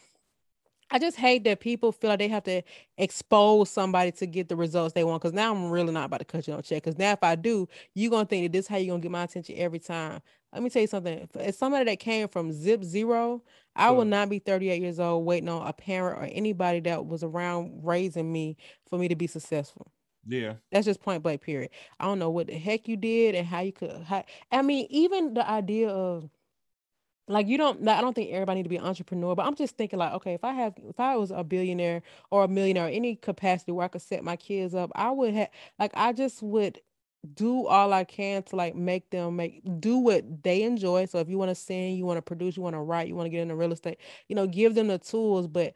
I 0.90 0.98
just 0.98 1.16
hate 1.16 1.44
that 1.44 1.60
people 1.60 1.92
feel 1.92 2.10
like 2.10 2.18
they 2.18 2.28
have 2.28 2.44
to 2.44 2.62
expose 2.96 3.70
somebody 3.70 4.10
to 4.12 4.26
get 4.26 4.48
the 4.48 4.56
results 4.56 4.94
they 4.94 5.04
want. 5.04 5.22
Cause 5.22 5.32
now 5.32 5.54
I'm 5.54 5.70
really 5.70 5.92
not 5.92 6.06
about 6.06 6.18
to 6.18 6.24
cut 6.24 6.48
you 6.48 6.54
on 6.54 6.62
check. 6.62 6.82
Cause 6.82 6.98
now 6.98 7.12
if 7.12 7.22
I 7.22 7.34
do, 7.34 7.68
you're 7.94 8.10
gonna 8.10 8.24
think 8.24 8.46
that 8.46 8.52
this 8.52 8.64
is 8.64 8.68
how 8.68 8.76
you're 8.76 8.92
gonna 8.92 9.02
get 9.02 9.10
my 9.10 9.24
attention 9.24 9.56
every 9.58 9.78
time. 9.78 10.20
Let 10.52 10.62
me 10.62 10.70
tell 10.70 10.82
you 10.82 10.88
something. 10.88 11.28
As 11.34 11.58
somebody 11.58 11.84
that 11.84 11.98
came 11.98 12.26
from 12.28 12.52
zip 12.52 12.82
zero, 12.82 13.42
I 13.76 13.90
will 13.90 14.06
not 14.06 14.30
be 14.30 14.38
38 14.38 14.80
years 14.80 14.98
old 14.98 15.26
waiting 15.26 15.48
on 15.48 15.66
a 15.66 15.72
parent 15.72 16.18
or 16.18 16.24
anybody 16.24 16.80
that 16.80 17.06
was 17.06 17.22
around 17.22 17.80
raising 17.84 18.32
me 18.32 18.56
for 18.88 18.98
me 18.98 19.08
to 19.08 19.14
be 19.14 19.26
successful. 19.26 19.92
Yeah. 20.26 20.54
That's 20.72 20.86
just 20.86 21.00
point 21.00 21.22
blank 21.22 21.42
period. 21.42 21.70
I 22.00 22.04
don't 22.04 22.18
know 22.18 22.30
what 22.30 22.46
the 22.48 22.54
heck 22.54 22.88
you 22.88 22.96
did 22.96 23.34
and 23.34 23.46
how 23.46 23.60
you 23.60 23.72
could 23.72 24.02
how, 24.04 24.24
I 24.50 24.62
mean, 24.62 24.86
even 24.90 25.34
the 25.34 25.48
idea 25.48 25.88
of 25.88 26.28
like 27.28 27.46
you 27.46 27.58
don't 27.58 27.82
like, 27.82 27.98
I 27.98 28.00
don't 28.00 28.14
think 28.14 28.32
everybody 28.32 28.58
need 28.58 28.62
to 28.64 28.68
be 28.68 28.76
an 28.76 28.84
entrepreneur, 28.84 29.34
but 29.34 29.46
I'm 29.46 29.54
just 29.54 29.76
thinking 29.76 29.98
like, 29.98 30.12
okay, 30.14 30.34
if 30.34 30.44
I 30.44 30.52
have 30.52 30.74
if 30.88 30.98
I 31.00 31.16
was 31.16 31.30
a 31.30 31.44
billionaire 31.44 32.02
or 32.30 32.44
a 32.44 32.48
millionaire 32.48 32.86
or 32.86 32.90
any 32.90 33.16
capacity 33.16 33.72
where 33.72 33.84
I 33.84 33.88
could 33.88 34.02
set 34.02 34.24
my 34.24 34.36
kids 34.36 34.74
up, 34.74 34.90
I 34.94 35.10
would 35.10 35.34
have 35.34 35.48
like 35.78 35.92
I 35.94 36.12
just 36.12 36.42
would 36.42 36.80
do 37.34 37.66
all 37.66 37.92
I 37.92 38.04
can 38.04 38.42
to 38.44 38.56
like 38.56 38.74
make 38.74 39.10
them 39.10 39.36
make 39.36 39.62
do 39.80 39.98
what 39.98 40.42
they 40.42 40.62
enjoy. 40.62 41.06
So 41.06 41.18
if 41.18 41.28
you 41.28 41.38
want 41.38 41.50
to 41.50 41.54
sing, 41.54 41.96
you 41.96 42.06
want 42.06 42.18
to 42.18 42.22
produce, 42.22 42.56
you 42.56 42.62
want 42.62 42.74
to 42.74 42.80
write, 42.80 43.08
you 43.08 43.14
want 43.14 43.26
to 43.26 43.30
get 43.30 43.42
into 43.42 43.56
real 43.56 43.72
estate, 43.72 43.98
you 44.28 44.36
know, 44.36 44.46
give 44.46 44.74
them 44.74 44.88
the 44.88 44.98
tools. 44.98 45.46
But 45.46 45.74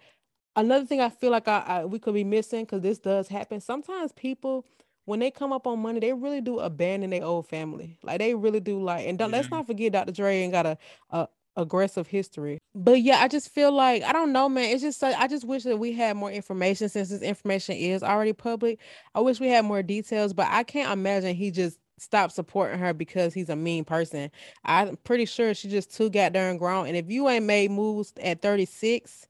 another 0.56 0.86
thing 0.86 1.00
I 1.00 1.10
feel 1.10 1.30
like 1.30 1.48
I, 1.48 1.60
I 1.66 1.84
we 1.84 1.98
could 1.98 2.14
be 2.14 2.24
missing 2.24 2.64
because 2.64 2.82
this 2.82 2.98
does 2.98 3.28
happen. 3.28 3.60
Sometimes 3.60 4.12
people 4.12 4.66
when 5.04 5.18
they 5.18 5.30
come 5.32 5.52
up 5.52 5.66
on 5.66 5.80
money, 5.80 5.98
they 5.98 6.12
really 6.12 6.40
do 6.40 6.60
abandon 6.60 7.10
their 7.10 7.24
old 7.24 7.48
family. 7.48 7.98
Like 8.02 8.20
they 8.20 8.34
really 8.34 8.60
do 8.60 8.80
like 8.82 9.06
and 9.06 9.18
don't 9.18 9.30
let's 9.32 9.50
not 9.50 9.66
forget 9.66 9.92
Dr. 9.92 10.12
Dre 10.12 10.38
ain't 10.38 10.52
got 10.52 10.66
a, 10.66 10.78
a 11.10 11.28
aggressive 11.56 12.06
history. 12.06 12.58
But 12.74 13.02
yeah, 13.02 13.18
I 13.20 13.28
just 13.28 13.50
feel 13.50 13.72
like 13.72 14.02
I 14.02 14.12
don't 14.12 14.32
know, 14.32 14.48
man. 14.48 14.70
It's 14.70 14.82
just 14.82 15.02
I 15.02 15.26
just 15.26 15.44
wish 15.44 15.64
that 15.64 15.78
we 15.78 15.92
had 15.92 16.16
more 16.16 16.30
information 16.30 16.88
since 16.88 17.10
this 17.10 17.22
information 17.22 17.76
is 17.76 18.02
already 18.02 18.32
public. 18.32 18.80
I 19.14 19.20
wish 19.20 19.40
we 19.40 19.48
had 19.48 19.64
more 19.64 19.82
details, 19.82 20.32
but 20.32 20.48
I 20.50 20.62
can't 20.62 20.92
imagine 20.92 21.34
he 21.34 21.50
just 21.50 21.78
stopped 21.98 22.34
supporting 22.34 22.78
her 22.78 22.92
because 22.92 23.32
he's 23.32 23.48
a 23.48 23.56
mean 23.56 23.84
person. 23.84 24.30
I'm 24.64 24.96
pretty 24.98 25.26
sure 25.26 25.54
she 25.54 25.68
just 25.68 25.94
too 25.94 26.10
goddamn 26.10 26.56
grown. 26.56 26.86
And 26.86 26.96
if 26.96 27.10
you 27.10 27.28
ain't 27.28 27.44
made 27.44 27.70
moves 27.70 28.12
at 28.22 28.42
36 28.42 29.28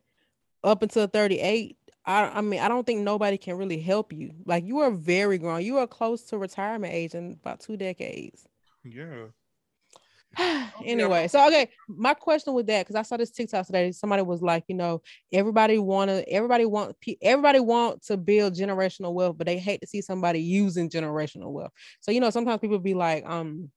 up 0.64 0.82
until 0.82 1.06
38, 1.06 1.76
I 2.04 2.24
I 2.28 2.40
mean 2.40 2.60
I 2.60 2.68
don't 2.68 2.86
think 2.86 3.00
nobody 3.00 3.36
can 3.38 3.56
really 3.56 3.80
help 3.80 4.12
you. 4.12 4.32
Like 4.46 4.64
you 4.64 4.78
are 4.78 4.90
very 4.90 5.38
grown. 5.38 5.62
You 5.62 5.78
are 5.78 5.86
close 5.86 6.22
to 6.24 6.38
retirement 6.38 6.92
age 6.92 7.14
in 7.14 7.38
about 7.40 7.60
two 7.60 7.76
decades. 7.76 8.46
Yeah. 8.84 9.26
anyway, 10.84 11.28
so 11.28 11.46
okay, 11.48 11.68
my 11.88 12.14
question 12.14 12.54
with 12.54 12.66
that 12.66 12.86
because 12.86 12.96
I 12.96 13.02
saw 13.02 13.16
this 13.16 13.30
TikTok 13.30 13.66
today. 13.66 13.92
Somebody 13.92 14.22
was 14.22 14.42
like, 14.42 14.64
you 14.68 14.74
know, 14.74 15.02
everybody 15.32 15.78
want 15.78 16.10
to, 16.10 16.28
everybody 16.28 16.64
want, 16.64 16.96
everybody 17.20 17.60
want 17.60 18.02
to 18.04 18.16
build 18.16 18.54
generational 18.54 19.12
wealth, 19.12 19.36
but 19.36 19.46
they 19.46 19.58
hate 19.58 19.80
to 19.82 19.86
see 19.86 20.00
somebody 20.00 20.40
using 20.40 20.88
generational 20.88 21.52
wealth. 21.52 21.72
So 22.00 22.12
you 22.12 22.20
know, 22.20 22.30
sometimes 22.30 22.60
people 22.60 22.78
be 22.78 22.94
like, 22.94 23.28
um, 23.28 23.70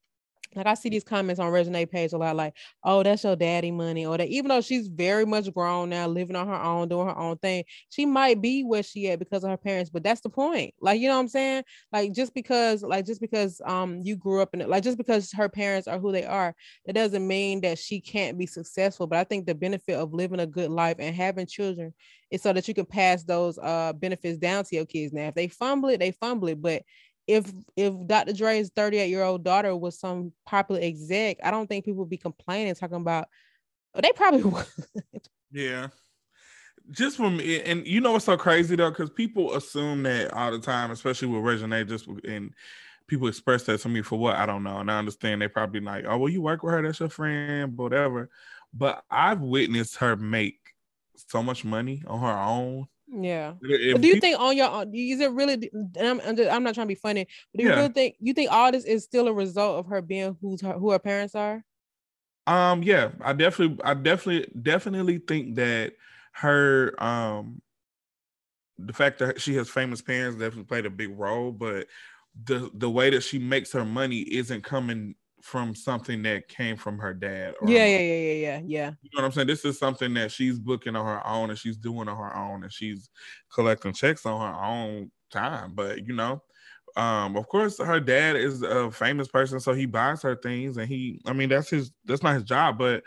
like 0.56 0.66
I 0.68 0.74
see 0.74 0.90
these 0.90 1.04
comments 1.04 1.40
on 1.40 1.52
Reginae 1.52 1.90
page 1.90 2.14
a 2.14 2.18
lot, 2.18 2.36
like, 2.36 2.54
oh, 2.84 3.04
that's 3.04 3.24
your 3.24 3.36
daddy 3.36 3.72
money, 3.72 4.06
or 4.06 4.18
that 4.18 4.30
even 4.30 4.50
though 4.50 4.62
she's 4.62 4.88
very 4.88 5.26
much 5.26 5.54
grown 5.54 5.90
now, 5.90 6.08
living 6.08 6.36
on 6.36 6.48
her 6.48 6.62
own, 6.62 6.88
doing 6.88 7.08
her 7.08 7.18
own 7.18 7.38
thing, 7.38 7.64
she 7.90 8.06
might 8.06 8.42
be 8.42 8.64
where 8.64 8.84
she 8.84 9.10
at 9.10 9.20
because 9.20 9.44
of 9.44 9.50
her 9.50 9.58
parents, 9.58 9.90
but 9.90 10.04
that's 10.04 10.22
the 10.22 10.30
point. 10.30 10.74
Like, 10.80 11.00
you 11.00 11.08
know 11.08 11.16
what 11.16 11.22
I'm 11.22 11.28
saying? 11.28 11.64
Like 11.92 12.14
just 12.14 12.34
because, 12.34 12.84
like 12.84 13.06
just 13.06 13.22
because 13.22 13.62
um 13.66 14.02
you 14.04 14.16
grew 14.16 14.42
up 14.42 14.54
in 14.54 14.62
it, 14.62 14.70
like 14.70 14.84
just 14.84 14.98
because 14.98 15.32
her 15.34 15.50
parents 15.50 15.88
are 15.88 16.00
who 16.00 16.12
they 16.12 16.26
are, 16.26 16.56
that 16.86 16.94
doesn't 16.96 17.28
mean 17.28 17.62
that 17.62 17.78
she 17.80 18.00
can't 18.00 18.38
be 18.38 18.46
successful. 18.46 19.08
But 19.08 19.20
I 19.20 19.24
think 19.24 19.46
the 19.46 19.56
benefit 19.56 19.96
of 19.96 20.14
living 20.14 20.40
a 20.40 20.48
good 20.48 20.70
life 20.72 20.98
and 21.00 21.16
having 21.16 21.48
children 21.48 21.94
is 22.32 22.42
so 22.42 22.54
that 22.54 22.68
you 22.68 22.74
can 22.74 22.86
pass 22.86 23.24
those 23.24 23.58
uh 23.62 23.94
benefits 23.94 24.38
down 24.38 24.64
to 24.66 24.76
your 24.76 24.86
kids. 24.86 25.14
Now, 25.14 25.28
if 25.28 25.36
they 25.36 25.48
fumble 25.48 25.90
it, 25.90 26.00
they 26.00 26.12
fumble 26.12 26.48
it, 26.50 26.62
but 26.62 26.84
if 27.28 27.52
if 27.76 27.94
Dr. 28.08 28.34
Dre's 28.34 28.70
38 28.76 29.10
year 29.10 29.24
old 29.24 29.44
daughter 29.44 29.76
was 29.76 30.00
some 30.00 30.32
popular 30.46 30.82
exec, 30.82 31.38
I 31.44 31.52
don't 31.52 31.68
think 31.68 31.86
people 31.86 32.02
would 32.02 32.10
be 32.10 32.18
complaining 32.18 32.76
talking 32.76 32.98
about. 32.98 33.28
oh, 33.94 34.02
They 34.02 34.12
probably 34.14 34.44
would. 34.44 34.66
Yeah. 35.52 35.88
just 36.92 37.18
from 37.18 37.40
and 37.40 37.86
you 37.88 38.00
know 38.02 38.12
what's 38.12 38.26
so 38.26 38.38
crazy 38.38 38.76
though, 38.76 38.90
because 38.92 39.10
people 39.10 39.56
assume 39.56 40.04
that 40.04 40.32
all 40.34 40.52
the 40.52 40.60
time, 40.60 40.92
especially 40.92 41.28
with 41.30 41.42
Reginae, 41.42 41.88
just 41.88 42.08
and 42.26 42.54
people 43.08 43.28
express 43.28 43.64
that 43.64 43.80
to 43.80 43.90
me 43.90 44.02
for 44.02 44.18
what 44.20 44.36
I 44.36 44.46
don't 44.46 44.64
know, 44.64 44.78
and 44.80 44.92
I 44.92 45.00
understand 45.00 45.42
they 45.42 45.48
probably 45.48 45.80
like, 45.82 46.06
oh 46.08 46.18
well, 46.18 46.30
you 46.30 46.42
work 46.42 46.64
with 46.64 46.74
her, 46.74 46.82
that's 46.84 47.00
your 47.00 47.10
friend, 47.10 47.76
whatever. 47.78 48.30
But 48.74 49.04
I've 49.10 49.42
witnessed 49.42 49.98
her 49.98 50.16
make 50.16 50.60
so 51.16 51.42
much 51.42 51.64
money 51.64 52.04
on 52.06 52.20
her 52.20 52.38
own. 52.38 52.88
Yeah. 53.08 53.54
If 53.62 54.02
do 54.02 54.08
you 54.08 54.16
people, 54.16 54.20
think 54.20 54.40
on 54.40 54.58
your 54.58 54.70
own, 54.70 54.94
is 54.94 55.20
it 55.20 55.32
really? 55.32 55.70
I'm, 56.00 56.20
I'm, 56.22 56.36
just, 56.36 56.52
I'm 56.52 56.64
not 56.64 56.74
trying 56.74 56.88
to 56.88 56.94
be 56.94 57.00
funny, 57.00 57.28
but 57.52 57.60
do 57.60 57.64
you 57.64 57.70
yeah. 57.70 57.76
really 57.76 57.94
think 57.94 58.16
you 58.20 58.34
think 58.34 58.52
all 58.52 58.72
this 58.72 58.86
is 58.86 59.04
still 59.04 59.28
a 59.28 59.34
result 59.34 59.80
of 59.80 59.88
her 59.88 60.02
being 60.02 60.38
who's 60.42 60.62
her, 60.62 60.74
who 60.74 60.92
her 60.92 61.00
parents 61.00 61.36
are? 61.36 61.64
Um, 62.48 62.84
yeah, 62.84 63.12
I 63.22 63.34
definitely, 63.34 63.80
I 63.84 63.94
definitely, 63.94 64.52
definitely 64.62 65.18
think 65.20 65.56
that 65.56 65.94
her, 66.34 66.94
um, 67.02 67.62
the 68.78 68.94
fact 68.94 69.20
that 69.20 69.40
she 69.40 69.56
has 69.56 69.70
famous 69.70 70.02
parents 70.02 70.38
definitely 70.38 70.66
played 70.66 70.86
a 70.86 70.90
big 70.90 71.18
role, 71.18 71.52
but 71.52 71.88
the 72.44 72.70
the 72.74 72.90
way 72.90 73.10
that 73.10 73.24
she 73.24 73.40
makes 73.40 73.72
her 73.72 73.86
money 73.86 74.20
isn't 74.20 74.64
coming 74.64 75.16
from 75.46 75.76
something 75.76 76.24
that 76.24 76.48
came 76.48 76.76
from 76.76 76.98
her 76.98 77.14
dad. 77.14 77.54
yeah, 77.68 77.86
yeah, 77.86 78.00
yeah, 78.00 78.00
yeah, 78.00 78.34
yeah, 78.34 78.62
yeah. 78.66 78.92
You 79.04 79.10
know 79.14 79.22
what 79.22 79.26
I'm 79.26 79.32
saying? 79.32 79.46
This 79.46 79.64
is 79.64 79.78
something 79.78 80.12
that 80.16 80.32
she's 80.32 80.58
booking 80.58 80.96
on 80.96 81.06
her 81.06 81.26
own 81.26 81.52
and 81.52 81.60
she's 81.60 81.78
doing 81.78 82.10
on 82.10 82.18
her 82.18 82.36
own 82.36 82.64
and 82.64 82.74
she's 82.74 83.12
collecting 83.54 83.94
checks 83.94 84.26
on 84.26 84.42
her 84.42 84.60
own 84.60 85.12
time. 85.30 85.74
But 85.76 86.00
you 86.08 86.16
know, 86.16 86.42
um, 86.98 87.38
of 87.38 87.48
course, 87.48 87.78
her 87.78 88.00
dad 88.00 88.38
is 88.38 88.64
a 88.64 88.90
famous 88.90 89.28
person, 89.28 89.60
so 89.60 89.74
he 89.74 89.86
buys 89.86 90.24
her 90.24 90.36
things, 90.36 90.78
and 90.78 90.88
he, 90.88 91.22
I 91.28 91.34
mean, 91.34 91.50
that's 91.50 91.70
his, 91.70 91.92
that's 92.06 92.24
not 92.24 92.34
his 92.34 92.44
job, 92.44 92.80
but 92.80 93.04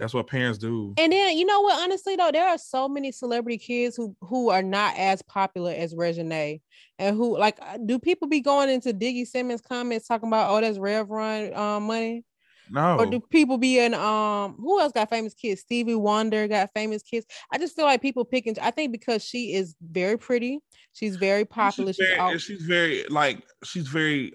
that's 0.00 0.14
what 0.14 0.26
parents 0.26 0.58
do. 0.58 0.94
And 0.96 1.12
then 1.12 1.36
you 1.36 1.44
know 1.44 1.60
what? 1.60 1.78
Honestly, 1.78 2.16
though, 2.16 2.30
there 2.32 2.48
are 2.48 2.56
so 2.56 2.88
many 2.88 3.12
celebrity 3.12 3.58
kids 3.58 3.96
who 3.96 4.16
who 4.22 4.48
are 4.48 4.62
not 4.62 4.94
as 4.96 5.20
popular 5.22 5.72
as 5.72 5.94
Reginae, 5.94 6.62
and 6.98 7.14
who 7.14 7.38
like, 7.38 7.58
uh, 7.60 7.76
do 7.84 7.98
people 7.98 8.26
be 8.26 8.40
going 8.40 8.70
into 8.70 8.94
Diggy 8.94 9.26
Simmons 9.26 9.60
comments 9.60 10.08
talking 10.08 10.28
about, 10.28 10.50
oh, 10.50 10.60
that's 10.62 10.78
Rev 10.78 11.08
Run 11.10 11.54
um, 11.54 11.82
money? 11.84 12.24
No. 12.70 12.96
Or 12.98 13.06
do 13.06 13.20
people 13.20 13.58
be 13.58 13.78
in 13.78 13.92
um 13.92 14.54
who 14.58 14.80
else 14.80 14.92
got 14.92 15.10
famous 15.10 15.34
kids? 15.34 15.60
Stevie 15.60 15.94
Wonder 15.94 16.48
got 16.48 16.70
famous 16.72 17.02
kids. 17.02 17.26
I 17.52 17.58
just 17.58 17.76
feel 17.76 17.84
like 17.84 18.00
people 18.00 18.24
picking 18.24 18.56
I 18.62 18.70
think 18.70 18.92
because 18.92 19.22
she 19.22 19.52
is 19.52 19.76
very 19.82 20.16
pretty, 20.16 20.60
she's 20.92 21.16
very 21.16 21.44
popular. 21.44 21.92
She's 21.92 22.08
very, 22.16 22.32
she's, 22.32 22.42
she's 22.42 22.62
very 22.62 23.04
like 23.10 23.42
she's 23.64 23.88
very 23.88 24.34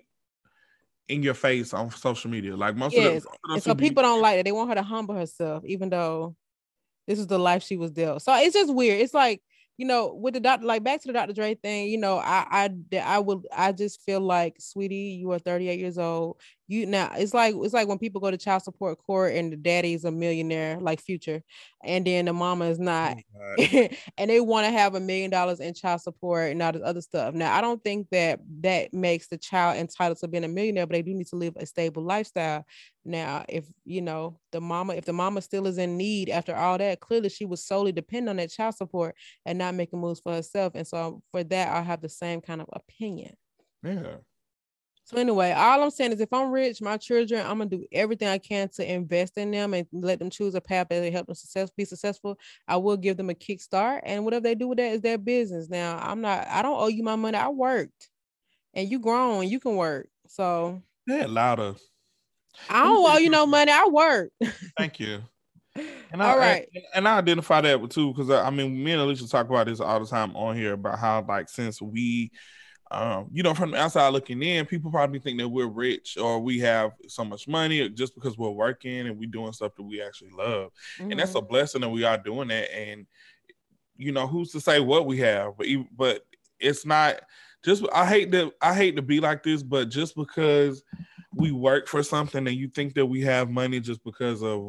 in 1.08 1.24
your 1.24 1.34
face 1.34 1.74
on 1.74 1.91
social 1.91 2.30
media. 2.32 2.56
Like 2.56 2.76
most 2.76 2.94
yes. 2.94 3.26
of 3.26 3.32
them. 3.50 3.60
So 3.62 3.76
people 3.76 4.02
be- 4.02 4.08
don't 4.08 4.22
like 4.22 4.39
it. 4.39 4.44
They 4.44 4.52
want 4.52 4.70
her 4.70 4.76
to 4.76 4.84
humble 4.84 5.15
herself, 5.15 5.63
even 5.65 5.89
though 5.89 6.36
this 7.08 7.20
is 7.20 7.28
the 7.28 7.39
life 7.39 7.63
she 7.63 7.78
was 7.78 7.91
dealt. 7.91 8.22
So 8.22 8.34
it's 8.36 8.54
just 8.54 8.74
weird. 8.74 9.02
It's 9.02 9.13
like 9.13 9.41
you 9.78 9.86
know, 9.86 10.13
with 10.13 10.34
the 10.34 10.39
doctor, 10.39 10.65
like 10.65 10.84
back 10.84 11.02
to 11.02 11.08
the 11.08 11.13
Dr. 11.13 11.34
Dre 11.34 11.54
thing, 11.56 11.89
you 11.89 11.98
know, 11.98 12.18
I 12.18 12.70
I 12.91 12.98
I 13.00 13.20
would 13.20 13.46
I 13.56 13.72
just 13.74 14.02
feel 14.04 14.22
like, 14.22 14.56
sweetie, 14.60 15.18
you 15.20 15.32
are 15.32 15.39
38 15.39 15.80
years 15.80 15.98
old. 15.98 16.39
You 16.67 16.86
now 16.88 17.12
it's 17.15 17.34
like 17.34 17.54
it's 17.56 17.73
like 17.73 17.88
when 17.88 17.99
people 17.99 18.21
go 18.21 18.32
to 18.32 18.38
child 18.38 18.63
support 18.63 18.97
court 18.97 19.36
and 19.36 19.51
the 19.54 19.58
daddy's 19.58 20.04
a 20.04 20.12
millionaire, 20.12 20.80
like 20.80 20.99
future, 20.99 21.43
and 21.84 22.06
then 22.06 22.25
the 22.25 22.34
mama 22.34 22.65
is 22.65 22.80
not, 22.80 23.17
oh 23.39 23.56
and 24.17 24.30
they 24.30 24.41
want 24.41 24.65
to 24.65 24.71
have 24.71 24.95
a 24.95 24.99
million 24.99 25.30
dollars 25.30 25.60
in 25.60 25.73
child 25.73 26.01
support 26.01 26.51
and 26.51 26.62
all 26.63 26.71
this 26.71 26.82
other 26.84 27.01
stuff. 27.01 27.36
Now, 27.36 27.56
I 27.56 27.62
don't 27.62 27.84
think 27.84 28.08
that 28.12 28.39
that 28.62 28.93
makes 28.93 29.28
the 29.28 29.38
child 29.38 29.78
entitled 29.78 30.17
to 30.19 30.28
being 30.28 30.43
a 30.43 30.47
millionaire, 30.47 30.88
but 30.88 30.93
they 30.93 31.04
do 31.04 31.13
need 31.13 31.28
to 31.28 31.36
live 31.36 31.56
a 31.58 31.65
stable 31.65 32.04
lifestyle. 32.04 32.65
Now, 33.06 33.45
if 33.47 33.65
you 33.86 34.01
know 34.01 34.39
the 34.51 34.60
mama, 34.60 34.95
if 34.95 35.06
the 35.06 35.13
mama 35.13 35.41
still 35.41 35.67
is 35.67 35.78
in 35.78 35.97
need 35.97 36.30
after 36.30 36.56
all 36.56 36.78
that, 36.80 36.99
clearly 36.99 37.30
she 37.30 37.45
was 37.45 37.63
solely 37.63 37.91
dependent 37.91 38.30
on 38.32 38.38
that 38.38 38.49
child 38.49 38.75
support 38.75 39.15
and 39.45 39.60
not 39.60 39.75
making 39.75 39.99
moves 39.99 40.19
for 40.19 40.34
herself. 40.34 40.73
And 40.75 40.88
so 40.88 41.21
for 41.32 41.43
that, 41.43 41.69
I 41.69 41.82
have 41.84 42.01
the 42.01 42.10
same 42.10 42.41
kind 42.41 42.62
of 42.62 42.67
opinion. 42.73 43.36
Yeah. 43.84 44.17
So 45.06 45.18
anyway, 45.18 45.52
all 45.52 45.84
I'm 45.84 45.91
saying 45.91 46.13
is 46.13 46.20
if 46.20 46.34
I'm 46.34 46.50
rich, 46.50 46.82
my 46.82 46.98
children, 46.98 47.46
I'm 47.46 47.60
gonna 47.60 47.70
do 47.70 47.86
everything 47.91 48.28
I 48.28 48.39
can 48.39 48.70
to 48.70 48.91
invest 48.91 49.38
in 49.38 49.52
them 49.52 49.76
and 49.76 49.86
let 49.91 50.18
them 50.18 50.32
choose 50.32 50.56
a 50.56 50.62
path 50.62 50.89
that 50.89 51.13
help 51.13 51.28
them 51.28 51.36
success 51.36 51.70
be 51.70 51.86
successful. 51.86 52.39
I 52.68 52.78
will 52.78 52.98
give 52.98 53.15
them 53.15 53.30
a 53.30 53.36
kickstart, 53.36 54.02
and 54.04 54.26
whatever 54.26 54.41
they 54.41 54.56
do 54.56 54.68
with 54.68 54.80
that 54.80 54.94
is 54.94 55.02
their 55.02 55.20
business. 55.20 55.70
Now, 55.70 56.00
I'm 56.02 56.22
not. 56.22 56.48
I 56.48 56.63
don't 56.63 56.80
owe 56.80 56.88
you 56.88 57.04
my 57.04 57.15
money. 57.15 57.38
I 57.38 57.50
worked, 57.50 58.10
and 58.74 58.89
you 58.89 58.98
grown. 58.98 59.48
You 59.48 59.60
can 59.60 59.76
work. 59.76 60.10
So 60.28 60.82
yeah, 61.06 61.28
louder. 61.28 61.76
I 62.68 62.84
don't 62.84 63.15
owe 63.15 63.18
you 63.18 63.30
no 63.30 63.46
money. 63.46 63.72
I 63.72 63.88
work. 63.88 64.32
Thank 64.78 65.00
you. 65.00 65.20
And 66.13 66.24
I, 66.24 66.32
all 66.32 66.38
right. 66.38 66.65
And, 66.74 66.84
and 66.96 67.08
I 67.08 67.18
identify 67.18 67.60
that 67.60 67.82
with 67.82 67.91
too, 67.91 68.13
because 68.13 68.30
I, 68.30 68.48
I 68.48 68.50
mean, 68.50 68.82
me 68.82 68.94
and 68.94 69.02
Alicia 69.02 69.28
talk 69.28 69.50
about 69.50 69.68
this 69.68 69.82
all 69.82 70.00
the 70.00 70.06
time 70.06 70.34
on 70.34 70.56
here 70.56 70.72
about 70.72 70.98
how, 70.98 71.26
like, 71.28 71.50
since 71.50 71.82
we, 71.82 72.32
um, 72.95 73.27
you 73.34 73.43
know, 73.43 73.53
from 73.53 73.71
the 73.71 73.77
outside 73.77 74.08
looking 74.10 74.41
in, 74.41 74.65
people 74.65 74.89
probably 74.89 75.19
think 75.19 75.38
that 75.39 75.49
we're 75.49 75.67
rich 75.67 76.17
or 76.17 76.39
we 76.39 76.60
have 76.60 76.93
so 77.10 77.25
much 77.25 77.45
money 77.45 77.89
just 77.89 78.15
because 78.15 78.38
we're 78.38 78.49
working 78.49 79.08
and 79.08 79.19
we're 79.19 79.29
doing 79.29 79.51
stuff 79.51 79.75
that 79.75 79.84
we 79.84 80.01
actually 80.01 80.29
love. 80.29 80.71
Mm-hmm. 80.97 81.12
And 81.12 81.19
that's 81.19 81.36
a 81.36 81.39
mm-hmm. 81.39 81.47
blessing 81.47 81.81
that 81.81 81.89
we 81.89 82.05
are 82.05 82.17
doing 82.17 82.47
that. 82.47 82.73
And, 82.73 83.05
you 83.97 84.13
know, 84.13 84.27
who's 84.27 84.51
to 84.53 84.62
say 84.62 84.79
what 84.79 85.05
we 85.05 85.17
have? 85.19 85.58
But, 85.58 85.67
but 85.93 86.25
it's 86.58 86.86
not 86.86 87.19
just, 87.65 87.84
I 87.93 88.05
hate 88.05 88.31
to, 88.31 88.53
I 88.62 88.73
hate 88.73 88.95
to 88.95 89.01
be 89.01 89.19
like 89.19 89.43
this, 89.43 89.62
but 89.62 89.89
just 89.89 90.15
because 90.15 90.81
we 91.34 91.51
work 91.51 91.89
for 91.89 92.01
something 92.01 92.47
and 92.47 92.55
you 92.55 92.69
think 92.69 92.93
that 92.93 93.05
we 93.05 93.19
have 93.21 93.49
money 93.49 93.81
just 93.81 94.01
because 94.05 94.41
of 94.41 94.62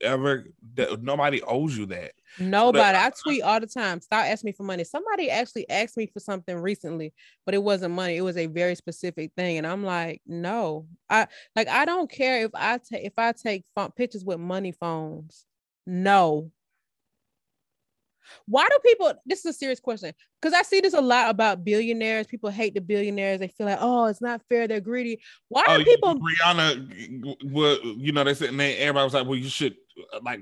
whatever 0.00 0.46
that 0.74 1.02
nobody 1.02 1.42
owes 1.42 1.76
you 1.76 1.86
that. 1.86 2.12
Nobody. 2.38 2.96
I 2.96 3.10
tweet 3.22 3.42
all 3.42 3.60
the 3.60 3.66
time. 3.66 4.00
Stop 4.00 4.24
asking 4.24 4.48
me 4.48 4.52
for 4.52 4.62
money. 4.62 4.84
Somebody 4.84 5.30
actually 5.30 5.68
asked 5.68 5.96
me 5.96 6.06
for 6.06 6.20
something 6.20 6.56
recently, 6.56 7.12
but 7.44 7.54
it 7.54 7.62
wasn't 7.62 7.94
money. 7.94 8.16
It 8.16 8.22
was 8.22 8.36
a 8.36 8.46
very 8.46 8.74
specific 8.74 9.32
thing, 9.36 9.58
and 9.58 9.66
I'm 9.66 9.84
like, 9.84 10.22
no. 10.26 10.86
I 11.10 11.26
like. 11.56 11.68
I 11.68 11.84
don't 11.84 12.10
care 12.10 12.44
if 12.44 12.50
I 12.54 12.78
take 12.78 13.04
if 13.04 13.14
I 13.16 13.32
take 13.32 13.64
pictures 13.96 14.24
with 14.24 14.38
money 14.38 14.72
phones. 14.72 15.44
No, 15.86 16.50
why 18.46 18.66
do 18.68 18.78
people? 18.84 19.12
This 19.26 19.40
is 19.40 19.46
a 19.46 19.52
serious 19.52 19.80
question 19.80 20.12
because 20.40 20.54
I 20.54 20.62
see 20.62 20.80
this 20.80 20.94
a 20.94 21.00
lot 21.00 21.30
about 21.30 21.64
billionaires. 21.64 22.26
People 22.26 22.50
hate 22.50 22.74
the 22.74 22.80
billionaires. 22.80 23.40
They 23.40 23.48
feel 23.48 23.66
like, 23.66 23.78
oh, 23.80 24.06
it's 24.06 24.20
not 24.20 24.42
fair. 24.48 24.68
They're 24.68 24.80
greedy. 24.80 25.20
Why 25.48 25.64
oh, 25.68 25.80
are 25.80 25.84
people? 25.84 26.14
Rihanna, 26.16 27.36
well, 27.44 27.78
you 27.82 28.12
know, 28.12 28.24
they 28.24 28.34
said, 28.34 28.50
and 28.50 28.60
everybody 28.60 29.04
was 29.04 29.14
like, 29.14 29.26
well, 29.26 29.36
you 29.36 29.48
should 29.48 29.76
like. 30.22 30.40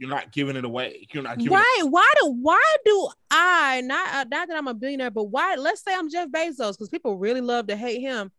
You're 0.00 0.10
not 0.10 0.30
giving 0.30 0.54
it 0.54 0.64
away. 0.64 1.08
You're 1.12 1.24
not 1.24 1.38
giving 1.38 1.54
right. 1.54 1.76
It- 1.80 1.90
why 1.90 2.12
do 2.20 2.30
why 2.40 2.76
do 2.84 3.08
I 3.32 3.80
not 3.84 4.08
uh, 4.14 4.24
not 4.30 4.46
that 4.46 4.56
I'm 4.56 4.68
a 4.68 4.74
billionaire, 4.74 5.10
but 5.10 5.24
why? 5.24 5.56
Let's 5.56 5.82
say 5.82 5.92
I'm 5.92 6.08
Jeff 6.08 6.28
Bezos 6.28 6.72
because 6.72 6.88
people 6.88 7.18
really 7.18 7.40
love 7.40 7.66
to 7.66 7.76
hate 7.76 8.00
him. 8.00 8.30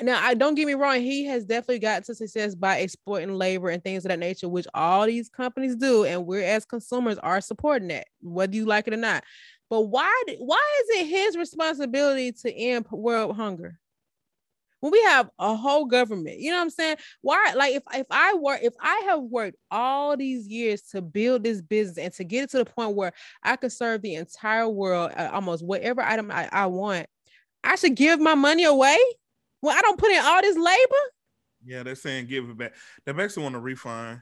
Now, 0.00 0.22
I 0.22 0.34
don't 0.34 0.54
get 0.54 0.66
me 0.66 0.74
wrong, 0.74 1.00
he 1.00 1.24
has 1.24 1.46
definitely 1.46 1.78
got 1.78 2.04
to 2.04 2.14
success 2.14 2.54
by 2.54 2.78
exploiting 2.78 3.34
labor 3.34 3.70
and 3.70 3.82
things 3.82 4.04
of 4.04 4.10
that 4.10 4.18
nature, 4.18 4.48
which 4.48 4.66
all 4.74 5.06
these 5.06 5.30
companies 5.30 5.74
do, 5.74 6.04
and 6.04 6.26
we're 6.26 6.42
as 6.42 6.66
consumers 6.66 7.16
are 7.18 7.40
supporting 7.40 7.88
that, 7.88 8.06
whether 8.20 8.54
you 8.54 8.66
like 8.66 8.86
it 8.86 8.92
or 8.92 8.98
not. 8.98 9.24
But 9.70 9.82
why 9.82 10.22
why 10.38 10.62
is 10.82 11.00
it 11.00 11.06
his 11.06 11.36
responsibility 11.36 12.32
to 12.32 12.52
end 12.54 12.86
world 12.90 13.36
hunger? 13.36 13.78
When 14.80 14.92
we 14.92 15.02
have 15.04 15.30
a 15.38 15.56
whole 15.56 15.86
government, 15.86 16.38
you 16.38 16.50
know 16.50 16.58
what 16.58 16.64
I'm 16.64 16.70
saying? 16.70 16.96
Why, 17.22 17.54
like, 17.56 17.74
if 17.74 17.82
if 17.94 18.06
I 18.10 18.34
work, 18.34 18.60
if 18.62 18.74
I 18.78 19.02
have 19.08 19.22
worked 19.22 19.56
all 19.70 20.14
these 20.16 20.46
years 20.46 20.82
to 20.92 21.00
build 21.00 21.42
this 21.42 21.62
business 21.62 21.96
and 21.98 22.12
to 22.14 22.24
get 22.24 22.44
it 22.44 22.50
to 22.50 22.58
the 22.58 22.66
point 22.66 22.94
where 22.94 23.12
I 23.42 23.56
can 23.56 23.70
serve 23.70 24.02
the 24.02 24.14
entire 24.16 24.68
world, 24.68 25.12
uh, 25.16 25.30
almost 25.32 25.64
whatever 25.64 26.02
item 26.02 26.30
I, 26.30 26.50
I 26.52 26.66
want, 26.66 27.06
I 27.64 27.76
should 27.76 27.94
give 27.94 28.20
my 28.20 28.34
money 28.34 28.64
away 28.64 28.98
well, 29.62 29.76
I 29.76 29.80
don't 29.80 29.98
put 29.98 30.10
in 30.10 30.24
all 30.24 30.42
this 30.42 30.56
labor. 30.56 30.94
Yeah, 31.64 31.82
they're 31.82 31.94
saying 31.94 32.26
give 32.26 32.48
it 32.48 32.56
back. 32.56 32.74
They 33.04 33.12
basically 33.12 33.44
want 33.44 33.54
to 33.54 33.60
refund. 33.60 34.20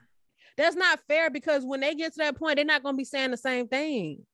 That's 0.57 0.77
not 0.77 1.01
fair 1.09 1.31
because 1.31 1.65
when 1.65 1.81
they 1.81 1.95
get 1.95 2.13
to 2.13 2.19
that 2.19 2.39
point, 2.39 2.57
they're 2.57 2.65
not 2.65 2.83
going 2.83 2.95
to 2.95 2.99
be 2.99 3.05
saying 3.05 3.33
the 3.33 3.37
same 3.37 3.67
thing. 3.69 4.25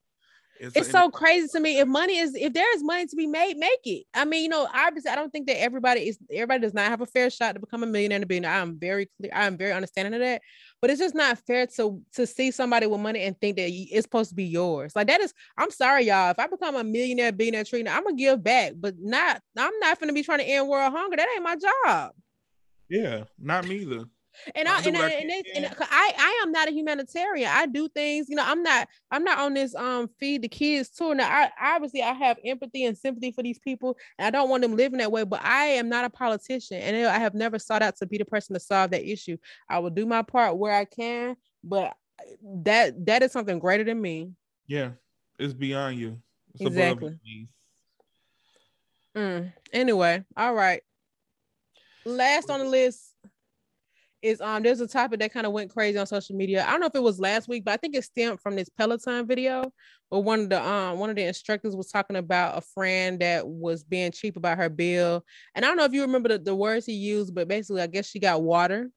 It's, 0.61 0.75
it's 0.75 0.91
so 0.91 1.09
crazy 1.09 1.47
to 1.53 1.59
me. 1.59 1.79
If 1.79 1.87
money 1.87 2.19
is, 2.19 2.35
if 2.35 2.53
there 2.53 2.71
is 2.75 2.83
money 2.83 3.07
to 3.07 3.15
be 3.15 3.25
made, 3.25 3.57
make 3.57 3.79
it. 3.83 4.03
I 4.13 4.25
mean, 4.25 4.43
you 4.43 4.49
know, 4.49 4.67
obviously, 4.71 5.09
I 5.09 5.15
don't 5.15 5.31
think 5.31 5.47
that 5.47 5.59
everybody 5.59 6.01
is, 6.01 6.19
everybody 6.31 6.61
does 6.61 6.75
not 6.75 6.87
have 6.87 7.01
a 7.01 7.07
fair 7.07 7.31
shot 7.31 7.53
to 7.53 7.59
become 7.59 7.81
a 7.81 7.87
millionaire 7.87 8.17
and 8.17 8.23
a 8.23 8.27
billionaire. 8.27 8.51
I'm 8.51 8.77
very 8.77 9.09
clear. 9.17 9.31
I'm 9.33 9.57
very 9.57 9.71
understanding 9.71 10.13
of 10.13 10.19
that. 10.19 10.43
But 10.79 10.91
it's 10.91 10.99
just 10.99 11.15
not 11.15 11.39
fair 11.39 11.65
to 11.65 11.99
to 12.13 12.27
see 12.27 12.51
somebody 12.51 12.85
with 12.85 12.99
money 12.99 13.21
and 13.21 13.35
think 13.41 13.57
that 13.57 13.71
it's 13.71 14.03
supposed 14.03 14.29
to 14.29 14.35
be 14.35 14.45
yours. 14.45 14.95
Like 14.95 15.07
that 15.07 15.19
is, 15.21 15.33
I'm 15.57 15.71
sorry, 15.71 16.05
y'all. 16.05 16.29
If 16.29 16.37
I 16.37 16.45
become 16.45 16.75
a 16.75 16.83
millionaire, 16.83 17.31
billionaire, 17.31 17.63
trainer, 17.63 17.89
I'm 17.89 18.03
gonna 18.03 18.15
give 18.15 18.43
back, 18.43 18.73
but 18.75 18.93
not. 18.99 19.41
I'm 19.57 19.79
not 19.79 19.99
gonna 19.99 20.13
be 20.13 20.21
trying 20.21 20.39
to 20.39 20.47
end 20.47 20.67
world 20.67 20.93
hunger. 20.93 21.17
That 21.17 21.27
ain't 21.33 21.43
my 21.43 21.55
job. 21.55 22.11
Yeah, 22.87 23.23
not 23.39 23.67
me 23.67 23.77
either. 23.77 24.03
And 24.55 24.67
I, 24.67 24.81
and, 24.85 24.97
I, 24.97 25.09
and, 25.09 25.31
and, 25.31 25.45
and 25.55 25.75
I 25.79 26.13
I 26.17 26.41
am 26.43 26.51
not 26.51 26.67
a 26.67 26.71
humanitarian. 26.71 27.49
I 27.51 27.65
do 27.65 27.87
things, 27.89 28.27
you 28.29 28.35
know, 28.35 28.43
I'm 28.45 28.63
not 28.63 28.87
I'm 29.11 29.23
not 29.23 29.39
on 29.39 29.53
this 29.53 29.75
um 29.75 30.09
feed 30.19 30.41
the 30.41 30.47
kids 30.47 30.89
tour. 30.89 31.15
Now 31.15 31.29
I 31.29 31.49
obviously 31.75 32.01
I 32.01 32.13
have 32.13 32.37
empathy 32.45 32.85
and 32.85 32.97
sympathy 32.97 33.31
for 33.31 33.43
these 33.43 33.59
people 33.59 33.97
and 34.17 34.27
I 34.27 34.37
don't 34.37 34.49
want 34.49 34.61
them 34.61 34.75
living 34.75 34.99
that 34.99 35.11
way, 35.11 35.23
but 35.23 35.43
I 35.43 35.65
am 35.65 35.89
not 35.89 36.05
a 36.05 36.09
politician 36.09 36.77
and 36.77 37.07
I 37.07 37.19
have 37.19 37.33
never 37.33 37.59
sought 37.59 37.81
out 37.81 37.97
to 37.97 38.05
be 38.05 38.17
the 38.17 38.25
person 38.25 38.53
to 38.53 38.59
solve 38.59 38.91
that 38.91 39.09
issue. 39.09 39.37
I 39.69 39.79
will 39.79 39.89
do 39.89 40.05
my 40.05 40.21
part 40.21 40.57
where 40.57 40.73
I 40.73 40.85
can, 40.85 41.35
but 41.63 41.93
that 42.43 43.05
that 43.05 43.23
is 43.23 43.31
something 43.31 43.59
greater 43.59 43.83
than 43.83 44.01
me. 44.01 44.31
Yeah, 44.67 44.91
it's 45.39 45.53
beyond 45.53 45.97
you. 45.97 46.21
It's 46.53 46.65
Exactly. 46.65 47.17
Mm. 49.15 49.53
Anyway, 49.73 50.23
all 50.37 50.53
right. 50.53 50.81
Last 52.05 52.49
on 52.49 52.59
the 52.59 52.65
list 52.65 53.10
is 54.21 54.41
um 54.41 54.63
there's 54.63 54.81
a 54.81 54.87
topic 54.87 55.19
that 55.19 55.33
kind 55.33 55.45
of 55.45 55.51
went 55.51 55.71
crazy 55.71 55.97
on 55.97 56.05
social 56.05 56.35
media. 56.35 56.65
I 56.65 56.71
don't 56.71 56.79
know 56.79 56.87
if 56.87 56.95
it 56.95 57.03
was 57.03 57.19
last 57.19 57.47
week, 57.47 57.65
but 57.65 57.73
I 57.73 57.77
think 57.77 57.95
it 57.95 58.03
stemmed 58.03 58.39
from 58.39 58.55
this 58.55 58.69
Peloton 58.69 59.25
video 59.27 59.71
where 60.09 60.21
one 60.21 60.41
of 60.41 60.49
the 60.49 60.63
um 60.63 60.99
one 60.99 61.09
of 61.09 61.15
the 61.15 61.23
instructors 61.23 61.75
was 61.75 61.89
talking 61.91 62.17
about 62.17 62.57
a 62.57 62.61
friend 62.61 63.19
that 63.19 63.47
was 63.47 63.83
being 63.83 64.11
cheap 64.11 64.37
about 64.37 64.57
her 64.57 64.69
bill. 64.69 65.25
And 65.55 65.65
I 65.65 65.67
don't 65.67 65.77
know 65.77 65.85
if 65.85 65.93
you 65.93 66.01
remember 66.01 66.29
the, 66.29 66.39
the 66.39 66.55
words 66.55 66.85
he 66.85 66.93
used, 66.93 67.33
but 67.33 67.47
basically 67.47 67.81
I 67.81 67.87
guess 67.87 68.07
she 68.07 68.19
got 68.19 68.41
water 68.41 68.89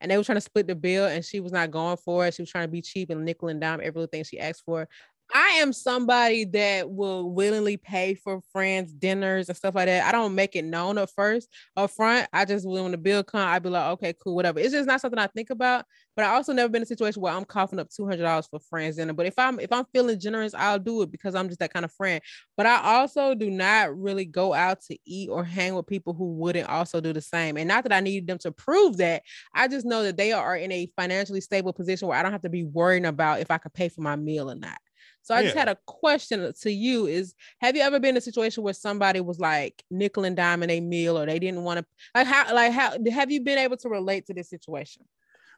and 0.00 0.10
they 0.10 0.16
were 0.16 0.24
trying 0.24 0.36
to 0.36 0.40
split 0.40 0.66
the 0.66 0.74
bill 0.74 1.06
and 1.06 1.24
she 1.24 1.40
was 1.40 1.52
not 1.52 1.70
going 1.70 1.96
for 1.98 2.26
it. 2.26 2.34
She 2.34 2.42
was 2.42 2.50
trying 2.50 2.64
to 2.64 2.72
be 2.72 2.82
cheap 2.82 3.10
and 3.10 3.24
nickel 3.24 3.48
and 3.48 3.60
dime 3.60 3.80
everything 3.82 4.24
she 4.24 4.40
asked 4.40 4.64
for. 4.64 4.88
I 5.32 5.48
am 5.60 5.72
somebody 5.72 6.44
that 6.46 6.90
will 6.90 7.30
willingly 7.30 7.76
pay 7.76 8.14
for 8.14 8.40
friends' 8.52 8.92
dinners 8.92 9.48
and 9.48 9.56
stuff 9.56 9.74
like 9.74 9.86
that. 9.86 10.06
I 10.06 10.12
don't 10.12 10.34
make 10.34 10.56
it 10.56 10.64
known 10.64 10.98
at 10.98 11.10
first 11.10 11.48
up 11.76 11.90
front. 11.90 12.28
I 12.32 12.44
just 12.44 12.66
when 12.68 12.90
the 12.90 12.98
bill 12.98 13.22
comes, 13.22 13.44
I'd 13.44 13.62
be 13.62 13.68
like, 13.68 13.92
okay, 13.92 14.14
cool, 14.22 14.34
whatever. 14.34 14.58
It's 14.58 14.72
just 14.72 14.88
not 14.88 15.00
something 15.00 15.18
I 15.18 15.28
think 15.28 15.50
about. 15.50 15.84
But 16.16 16.24
I 16.24 16.34
also 16.34 16.52
never 16.52 16.68
been 16.68 16.80
in 16.80 16.84
a 16.84 16.86
situation 16.86 17.22
where 17.22 17.32
I'm 17.32 17.44
coughing 17.44 17.78
up 17.78 17.88
two 17.90 18.06
hundred 18.06 18.22
dollars 18.22 18.46
for 18.48 18.58
friends 18.58 18.96
dinner. 18.96 19.12
But 19.12 19.26
if 19.26 19.38
I'm 19.38 19.60
if 19.60 19.72
I'm 19.72 19.84
feeling 19.92 20.18
generous, 20.18 20.52
I'll 20.54 20.78
do 20.78 21.02
it 21.02 21.12
because 21.12 21.34
I'm 21.34 21.48
just 21.48 21.60
that 21.60 21.72
kind 21.72 21.84
of 21.84 21.92
friend. 21.92 22.20
But 22.56 22.66
I 22.66 22.80
also 22.82 23.34
do 23.34 23.50
not 23.50 23.96
really 23.96 24.24
go 24.24 24.52
out 24.52 24.80
to 24.82 24.98
eat 25.06 25.28
or 25.30 25.44
hang 25.44 25.74
with 25.76 25.86
people 25.86 26.12
who 26.12 26.32
wouldn't 26.32 26.68
also 26.68 27.00
do 27.00 27.12
the 27.12 27.22
same. 27.22 27.56
And 27.56 27.68
not 27.68 27.84
that 27.84 27.92
I 27.92 28.00
need 28.00 28.26
them 28.26 28.38
to 28.38 28.52
prove 28.52 28.96
that. 28.98 29.22
I 29.54 29.68
just 29.68 29.86
know 29.86 30.02
that 30.02 30.16
they 30.16 30.32
are 30.32 30.56
in 30.56 30.72
a 30.72 30.90
financially 30.96 31.40
stable 31.40 31.72
position 31.72 32.08
where 32.08 32.18
I 32.18 32.22
don't 32.22 32.32
have 32.32 32.42
to 32.42 32.50
be 32.50 32.64
worrying 32.64 33.06
about 33.06 33.40
if 33.40 33.50
I 33.50 33.58
could 33.58 33.72
pay 33.72 33.88
for 33.88 34.00
my 34.00 34.16
meal 34.16 34.50
or 34.50 34.56
not. 34.56 34.78
So 35.22 35.34
I 35.34 35.42
just 35.42 35.56
had 35.56 35.68
a 35.68 35.76
question 35.86 36.52
to 36.62 36.72
you 36.72 37.06
is 37.06 37.34
have 37.60 37.76
you 37.76 37.82
ever 37.82 38.00
been 38.00 38.10
in 38.10 38.16
a 38.16 38.20
situation 38.20 38.62
where 38.62 38.74
somebody 38.74 39.20
was 39.20 39.38
like 39.38 39.82
nickel 39.90 40.24
and 40.24 40.36
dime 40.36 40.62
a 40.62 40.80
meal 40.80 41.18
or 41.18 41.26
they 41.26 41.38
didn't 41.38 41.62
want 41.62 41.78
to 41.78 41.86
like 42.14 42.26
how 42.26 42.54
like 42.54 42.72
how 42.72 42.96
have 43.12 43.30
you 43.30 43.40
been 43.40 43.58
able 43.58 43.76
to 43.76 43.88
relate 43.88 44.26
to 44.26 44.34
this 44.34 44.48
situation? 44.48 45.04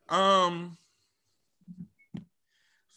Um. 0.08 0.76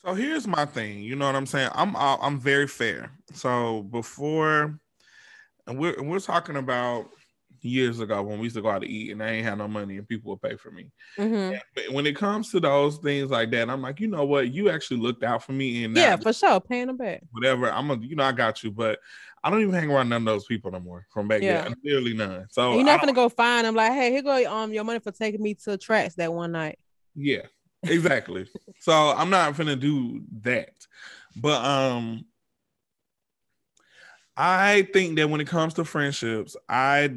So 0.02 0.14
here's 0.14 0.46
my 0.46 0.66
thing. 0.66 1.02
You 1.02 1.16
know 1.16 1.26
what 1.26 1.36
I'm 1.36 1.48
saying? 1.48 1.70
I'm 1.74 1.96
I'm 1.96 2.40
very 2.40 2.68
fair. 2.68 3.12
So 3.34 3.84
before, 3.84 4.80
and 5.66 5.80
we're 5.80 5.94
and 5.94 6.10
we're 6.10 6.20
talking 6.20 6.58
about 6.58 7.10
years 7.66 8.00
ago 8.00 8.22
when 8.22 8.38
we 8.40 8.46
used 8.46 8.56
to 8.56 8.62
go 8.62 8.70
out 8.70 8.82
to 8.82 8.88
eat 8.88 9.12
and 9.12 9.22
I 9.24 9.30
ain't 9.32 9.46
had 9.46 9.58
no 9.58 9.68
money 9.68 9.98
and 9.98 10.08
people 10.08 10.32
would 10.32 10.42
pay 10.42 10.56
for 10.56 10.72
me. 10.72 10.92
Mhm. 11.18 11.60
But 11.74 11.90
when 11.92 12.06
it 12.06 12.16
comes 12.16 12.52
to 12.52 12.60
those 12.60 12.98
things 12.98 13.32
like 13.32 13.52
that, 13.52 13.70
I'm 13.70 13.82
like, 13.82 14.00
you 14.00 14.08
know 14.08 14.26
what? 14.26 14.54
You 14.54 14.70
actually 14.70 15.00
looked 15.00 15.24
out 15.24 15.44
for 15.44 15.52
me 15.52 15.84
and 15.84 15.96
Yeah, 15.96 16.16
for 16.18 16.32
sure. 16.34 16.60
Paying 16.62 16.88
them 16.88 16.98
back. 16.98 17.24
whatever. 17.32 17.72
I'm 17.72 17.90
a, 17.92 17.98
you 17.98 18.16
know, 18.16 18.24
I 18.24 18.32
got 18.32 18.64
you, 18.64 18.72
but 18.72 19.00
I 19.44 19.50
don't 19.50 19.62
even 19.62 19.74
hang 19.74 19.92
around 19.92 20.10
none 20.10 20.22
of 20.22 20.26
those 20.26 20.46
people 20.46 20.72
no 20.72 20.80
more 20.80 21.06
from 21.12 21.28
back 21.28 21.42
Yeah. 21.42 21.64
then. 21.64 21.76
Literally 21.84 22.14
none. 22.14 22.48
So 22.50 22.70
And 22.70 22.80
you're 22.80 22.86
not 22.86 23.00
gonna 23.00 23.14
go 23.14 23.30
find 23.30 23.66
them 23.66 23.76
like, 23.76 23.92
hey, 23.94 24.12
here 24.12 24.22
go 24.22 24.52
um 24.52 24.74
your 24.74 24.84
money 24.84 25.00
for 25.00 25.12
taking 25.12 25.42
me 25.42 25.54
to 25.66 25.78
tracks 25.78 26.16
that 26.16 26.34
one 26.34 26.52
night. 26.52 26.80
Yeah, 27.16 27.44
exactly. 27.84 28.48
so 28.80 28.92
I'm 28.94 29.30
not 29.30 29.56
gonna 29.58 29.76
do 29.76 30.24
that. 30.42 30.74
But 31.36 31.64
um 31.64 32.26
I 34.38 34.88
think 34.94 35.16
that 35.16 35.30
when 35.30 35.40
it 35.42 35.48
comes 35.48 35.74
to 35.76 35.86
friendships, 35.86 36.56
I 36.68 37.12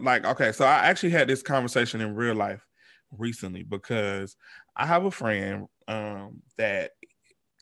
like 0.00 0.24
okay, 0.24 0.52
so 0.52 0.64
I 0.64 0.86
actually 0.86 1.10
had 1.10 1.28
this 1.28 1.42
conversation 1.42 2.00
in 2.00 2.14
real 2.14 2.34
life 2.34 2.66
recently 3.12 3.62
because 3.62 4.36
I 4.74 4.86
have 4.86 5.04
a 5.04 5.10
friend 5.10 5.68
um 5.88 6.42
that 6.56 6.92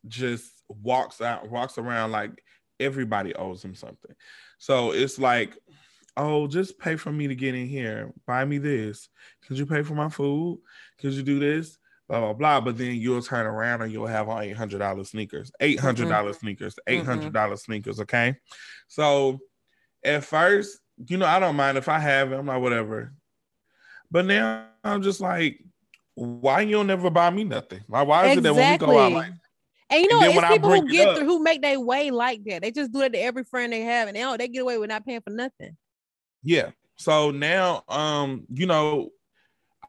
just 0.08 0.50
walks 0.68 1.20
out 1.20 1.50
walks 1.50 1.76
around 1.78 2.12
like 2.12 2.42
everybody 2.78 3.34
owes 3.34 3.64
him 3.64 3.74
something. 3.74 4.14
So 4.58 4.92
it's 4.92 5.18
like 5.18 5.58
oh, 6.16 6.46
just 6.46 6.78
pay 6.78 6.96
for 6.96 7.10
me 7.10 7.26
to 7.26 7.34
get 7.34 7.56
in 7.56 7.66
here. 7.66 8.12
Buy 8.26 8.44
me 8.44 8.58
this. 8.58 9.08
Could 9.46 9.58
you 9.58 9.66
pay 9.66 9.82
for 9.82 9.94
my 9.94 10.08
food? 10.08 10.60
Could 11.00 11.12
you 11.12 11.22
do 11.22 11.40
this? 11.40 11.76
Blah 12.08 12.20
blah 12.20 12.32
blah. 12.34 12.60
But 12.60 12.76
then 12.78 12.94
you'll 12.96 13.22
turn 13.22 13.46
around 13.46 13.82
and 13.82 13.90
you'll 13.92 14.06
have 14.06 14.28
on 14.28 14.42
eight 14.42 14.56
hundred 14.56 14.78
dollars 14.78 15.10
sneakers, 15.10 15.50
eight 15.60 15.80
hundred 15.80 16.08
dollars 16.08 16.38
sneakers, 16.38 16.78
eight 16.86 17.04
hundred 17.04 17.32
dollars 17.32 17.62
sneakers. 17.62 18.00
Okay, 18.00 18.36
so 18.88 19.38
at 20.04 20.22
first, 20.24 20.78
you 21.06 21.16
know, 21.16 21.26
I 21.26 21.38
don't 21.38 21.56
mind 21.56 21.78
if 21.78 21.88
I 21.88 21.98
have 21.98 22.32
it. 22.32 22.36
I'm 22.36 22.46
like 22.46 22.60
whatever. 22.60 23.14
But 24.10 24.26
now 24.26 24.66
I'm 24.84 25.02
just 25.02 25.20
like, 25.20 25.64
why 26.14 26.60
you 26.60 26.72
don't 26.72 26.86
never 26.86 27.08
buy 27.10 27.30
me 27.30 27.44
nothing? 27.44 27.80
Like 27.88 28.06
why 28.06 28.26
is 28.28 28.38
it 28.38 28.42
that 28.42 28.54
when 28.54 28.72
we 28.72 28.78
go 28.78 28.98
out 28.98 29.08
Exactly. 29.08 29.14
like 29.14 29.32
And 29.90 30.02
you 30.02 30.08
know, 30.08 30.22
And 30.22 30.34
it's 30.38 30.48
people 30.48 30.70
who 30.70 30.88
get 30.88 31.08
up- 31.08 31.16
through 31.16 31.26
who 31.26 31.42
make 31.42 31.62
their 31.62 31.80
way 31.80 32.10
like 32.10 32.44
that. 32.44 32.60
They 32.62 32.70
just 32.70 32.92
do 32.92 33.00
it 33.00 33.14
to 33.14 33.18
every 33.18 33.44
friend 33.44 33.72
they 33.72 33.80
have, 33.80 34.08
and 34.08 34.16
they 34.16 34.20
don't 34.20 34.38
they 34.38 34.48
get 34.48 34.60
away 34.60 34.76
with 34.76 34.90
not 34.90 35.06
paying 35.06 35.22
for 35.22 35.30
nothing. 35.30 35.76
Yeah. 36.42 36.70
So 36.96 37.30
now, 37.32 37.82
um, 37.88 38.44
you 38.52 38.66
know, 38.66 39.08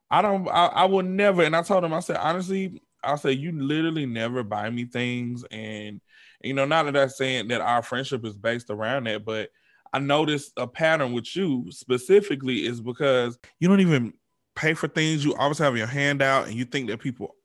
I 0.10 0.22
don't, 0.22 0.48
I, 0.48 0.68
I 0.68 0.86
will 0.86 1.04
never. 1.04 1.44
And 1.44 1.56
I 1.56 1.62
told 1.62 1.84
him, 1.84 1.94
I 1.94 2.00
said, 2.00 2.18
honestly, 2.18 2.82
I 3.04 3.16
said, 3.16 3.38
you 3.38 3.52
literally 3.52 4.06
never 4.06 4.44
buy 4.44 4.70
me 4.70 4.86
things. 4.86 5.44
And, 5.52 6.02
you 6.42 6.54
know, 6.54 6.66
not 6.66 6.86
that 6.86 6.98
I'm 6.98 7.10
saying 7.10 7.48
that 7.50 7.62
our 7.62 7.82
friendship 7.82 8.26
is 8.26 8.36
based 8.36 8.70
around 8.70 9.06
that, 9.06 9.26
but 9.26 9.50
I 9.94 10.00
noticed 10.00 10.54
a 10.58 10.68
pattern 10.68 11.14
with 11.14 11.36
you 11.36 11.68
specifically 11.70 12.66
is 12.66 12.82
because 12.82 13.38
you 13.60 13.68
don't 13.68 13.80
even 13.80 14.14
pay 14.56 14.74
for 14.74 14.88
things. 14.88 15.24
You 15.24 15.36
always 15.36 15.58
have 15.60 15.78
your 15.78 15.88
hand 15.88 16.22
out 16.22 16.48
and 16.48 16.56
you 16.56 16.66
think 16.66 16.90
that 16.90 17.00
people, 17.00 17.36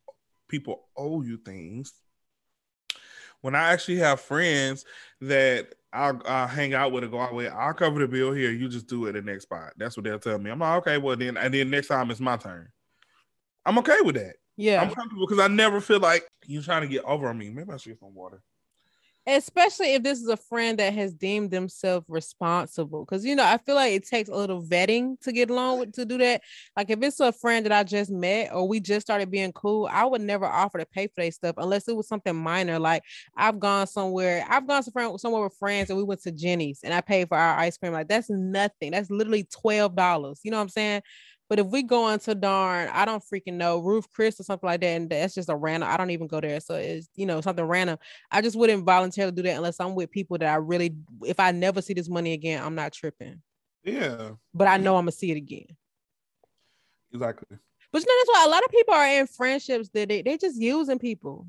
people 0.48 0.88
owe 0.96 1.22
you 1.22 1.36
things. 1.36 1.92
When 3.40 3.54
I 3.54 3.72
actually 3.72 3.98
have 3.98 4.20
friends 4.20 4.84
that 5.20 5.74
I'll, 5.92 6.20
I'll 6.24 6.46
hang 6.46 6.74
out 6.74 6.92
with 6.92 7.10
go 7.10 7.20
out 7.20 7.34
with. 7.34 7.52
I'll 7.52 7.74
cover 7.74 8.00
the 8.00 8.08
bill 8.08 8.32
here. 8.32 8.50
You 8.50 8.68
just 8.68 8.86
do 8.86 9.06
it 9.06 9.12
the 9.12 9.22
next 9.22 9.44
spot. 9.44 9.72
That's 9.76 9.96
what 9.96 10.04
they'll 10.04 10.18
tell 10.18 10.38
me. 10.38 10.50
I'm 10.50 10.58
like, 10.58 10.78
okay, 10.78 10.98
well 10.98 11.16
then, 11.16 11.36
and 11.36 11.52
then 11.52 11.70
next 11.70 11.88
time 11.88 12.10
it's 12.10 12.20
my 12.20 12.36
turn. 12.36 12.68
I'm 13.66 13.78
okay 13.78 14.00
with 14.02 14.14
that. 14.14 14.36
Yeah. 14.56 14.82
I'm 14.82 14.90
comfortable 14.90 15.26
because 15.26 15.42
I 15.42 15.48
never 15.48 15.80
feel 15.80 16.00
like 16.00 16.26
you're 16.46 16.62
trying 16.62 16.82
to 16.82 16.88
get 16.88 17.04
over 17.04 17.28
on 17.28 17.38
me. 17.38 17.50
Maybe 17.50 17.70
I 17.72 17.76
should 17.76 17.90
get 17.90 18.00
some 18.00 18.14
water. 18.14 18.42
Especially 19.26 19.94
if 19.94 20.02
this 20.02 20.18
is 20.18 20.28
a 20.28 20.36
friend 20.36 20.78
that 20.78 20.94
has 20.94 21.12
deemed 21.12 21.50
themselves 21.50 22.06
responsible 22.08 23.04
because 23.04 23.22
you 23.22 23.36
know 23.36 23.44
i 23.44 23.58
feel 23.58 23.74
like 23.74 23.92
it 23.92 24.06
takes 24.06 24.30
a 24.30 24.34
little 24.34 24.62
vetting 24.62 25.20
to 25.20 25.30
get 25.30 25.50
along 25.50 25.78
with 25.78 25.92
to 25.92 26.06
do 26.06 26.16
that. 26.18 26.40
Like 26.74 26.88
if 26.88 27.02
it's 27.02 27.20
a 27.20 27.30
friend 27.30 27.66
that 27.66 27.72
i 27.72 27.84
just 27.84 28.10
met 28.10 28.50
or 28.52 28.66
we 28.66 28.80
just 28.80 29.06
started 29.06 29.30
being 29.30 29.52
cool 29.52 29.88
i 29.92 30.06
would 30.06 30.22
never 30.22 30.46
offer 30.46 30.78
to 30.78 30.86
pay 30.86 31.06
for 31.06 31.14
their 31.18 31.30
stuff 31.30 31.56
unless 31.58 31.86
it 31.86 31.94
was 31.96 32.08
something 32.08 32.34
minor. 32.34 32.78
Like 32.78 33.02
i've 33.36 33.60
gone 33.60 33.86
somewhere 33.86 34.44
i've 34.48 34.66
gone 34.66 34.82
somewhere 34.82 35.42
with 35.44 35.56
friends 35.58 35.90
and 35.90 35.98
we 35.98 36.02
went 36.04 36.22
to 36.22 36.32
Jeni's 36.32 36.80
and 36.82 36.94
i 36.94 37.02
paid 37.02 37.28
for 37.28 37.36
our 37.36 37.58
ice 37.58 37.76
cream. 37.76 37.92
Like 37.92 38.08
that's 38.08 38.30
nothing. 38.30 38.92
That's 38.92 39.10
literally 39.10 39.44
$12 39.44 40.40
you 40.42 40.50
know 40.50 40.56
what 40.56 40.62
i'm 40.62 40.68
saying 40.70 41.02
but 41.50 41.58
if 41.58 41.66
we 41.66 41.82
go 41.82 42.08
into 42.10 42.32
darn, 42.36 42.88
I 42.92 43.04
don't 43.04 43.24
freaking 43.24 43.54
know, 43.54 43.80
Ruth's 43.80 44.06
Chris 44.06 44.38
or 44.38 44.44
something 44.44 44.68
like 44.68 44.80
that, 44.82 44.86
and 44.86 45.10
that's 45.10 45.34
just 45.34 45.48
a 45.48 45.56
random, 45.56 45.88
I 45.90 45.96
don't 45.96 46.10
even 46.12 46.28
go 46.28 46.40
there. 46.40 46.60
So 46.60 46.76
it's, 46.76 47.08
you 47.16 47.26
know, 47.26 47.40
something 47.40 47.64
random. 47.64 47.98
I 48.30 48.40
just 48.40 48.56
wouldn't 48.56 48.84
voluntarily 48.84 49.32
do 49.32 49.42
that 49.42 49.56
unless 49.56 49.80
I'm 49.80 49.96
with 49.96 50.12
people 50.12 50.38
that 50.38 50.48
I 50.48 50.54
really, 50.56 50.94
if 51.24 51.40
I 51.40 51.50
never 51.50 51.82
see 51.82 51.92
this 51.92 52.08
money 52.08 52.34
again, 52.34 52.62
I'm 52.62 52.76
not 52.76 52.92
tripping. 52.92 53.42
Yeah, 53.82 54.30
But 54.54 54.68
I 54.68 54.76
know 54.76 54.96
I'm 54.96 55.02
gonna 55.02 55.12
see 55.12 55.32
it 55.32 55.38
again. 55.38 55.66
exactly. 57.12 57.58
But 57.92 58.02
you 58.02 58.06
know, 58.06 58.14
that's 58.20 58.38
why 58.38 58.44
a 58.46 58.50
lot 58.50 58.64
of 58.64 58.70
people 58.70 58.94
are 58.94 59.08
in 59.08 59.26
friendships 59.26 59.88
that 59.88 60.08
they 60.08 60.22
they 60.22 60.38
just 60.38 60.56
using 60.60 61.00
people. 61.00 61.48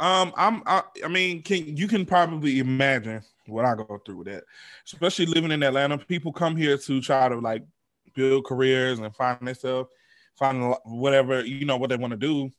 Um, 0.00 0.32
I'm. 0.36 0.62
I, 0.66 0.82
I 1.04 1.08
mean, 1.08 1.42
can 1.42 1.76
you 1.76 1.86
can 1.86 2.04
probably 2.04 2.58
imagine 2.58 3.22
what 3.46 3.64
I 3.64 3.76
go 3.76 4.00
through 4.04 4.16
with 4.16 4.26
that, 4.26 4.44
especially 4.84 5.26
living 5.26 5.52
in 5.52 5.62
Atlanta. 5.62 5.96
People 5.96 6.32
come 6.32 6.56
here 6.56 6.76
to 6.76 7.00
try 7.00 7.28
to 7.28 7.36
like 7.38 7.62
build 8.16 8.44
careers 8.44 8.98
and 8.98 9.14
find 9.14 9.46
themselves, 9.46 9.88
find 10.36 10.74
whatever 10.84 11.44
you 11.44 11.64
know 11.64 11.76
what 11.76 11.90
they 11.90 11.96
want 11.96 12.10
to 12.10 12.16
do. 12.16 12.50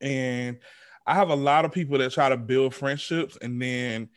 And 0.00 0.58
I 1.06 1.14
have 1.14 1.30
a 1.30 1.34
lot 1.36 1.64
of 1.64 1.72
people 1.72 1.98
that 1.98 2.12
try 2.12 2.28
to 2.28 2.36
build 2.36 2.74
friendships, 2.74 3.36
and 3.42 3.60
then 3.60 4.08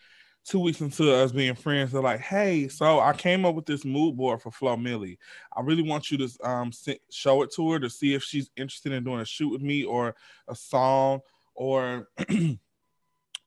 two 0.46 0.60
weeks 0.60 0.80
into 0.80 1.14
us 1.14 1.32
being 1.34 1.56
friends, 1.56 1.92
they're 1.92 2.02
like, 2.02 2.22
"Hey, 2.22 2.68
so 2.70 3.00
I 3.02 3.14
came 3.14 3.46
up 3.46 3.56
with 3.56 3.66
this 3.66 3.84
mood 3.84 4.16
board 4.16 4.42
for 4.42 4.52
Flo 4.52 4.78
Milli. 4.78 5.18
I 5.56 5.62
really 5.62 5.84
want 5.84 6.10
you 6.12 6.18
to 6.20 6.30
um 6.50 6.72
show 7.12 7.42
it 7.42 7.52
to 7.56 7.72
her 7.72 7.80
to 7.80 7.90
see 7.90 8.14
if 8.14 8.24
she's 8.24 8.50
interested 8.56 8.92
in 8.94 9.04
doing 9.04 9.20
a 9.20 9.26
shoot 9.26 9.50
with 9.50 9.62
me 9.62 9.84
or 9.84 10.16
a 10.48 10.56
song." 10.56 11.22
or 11.60 12.08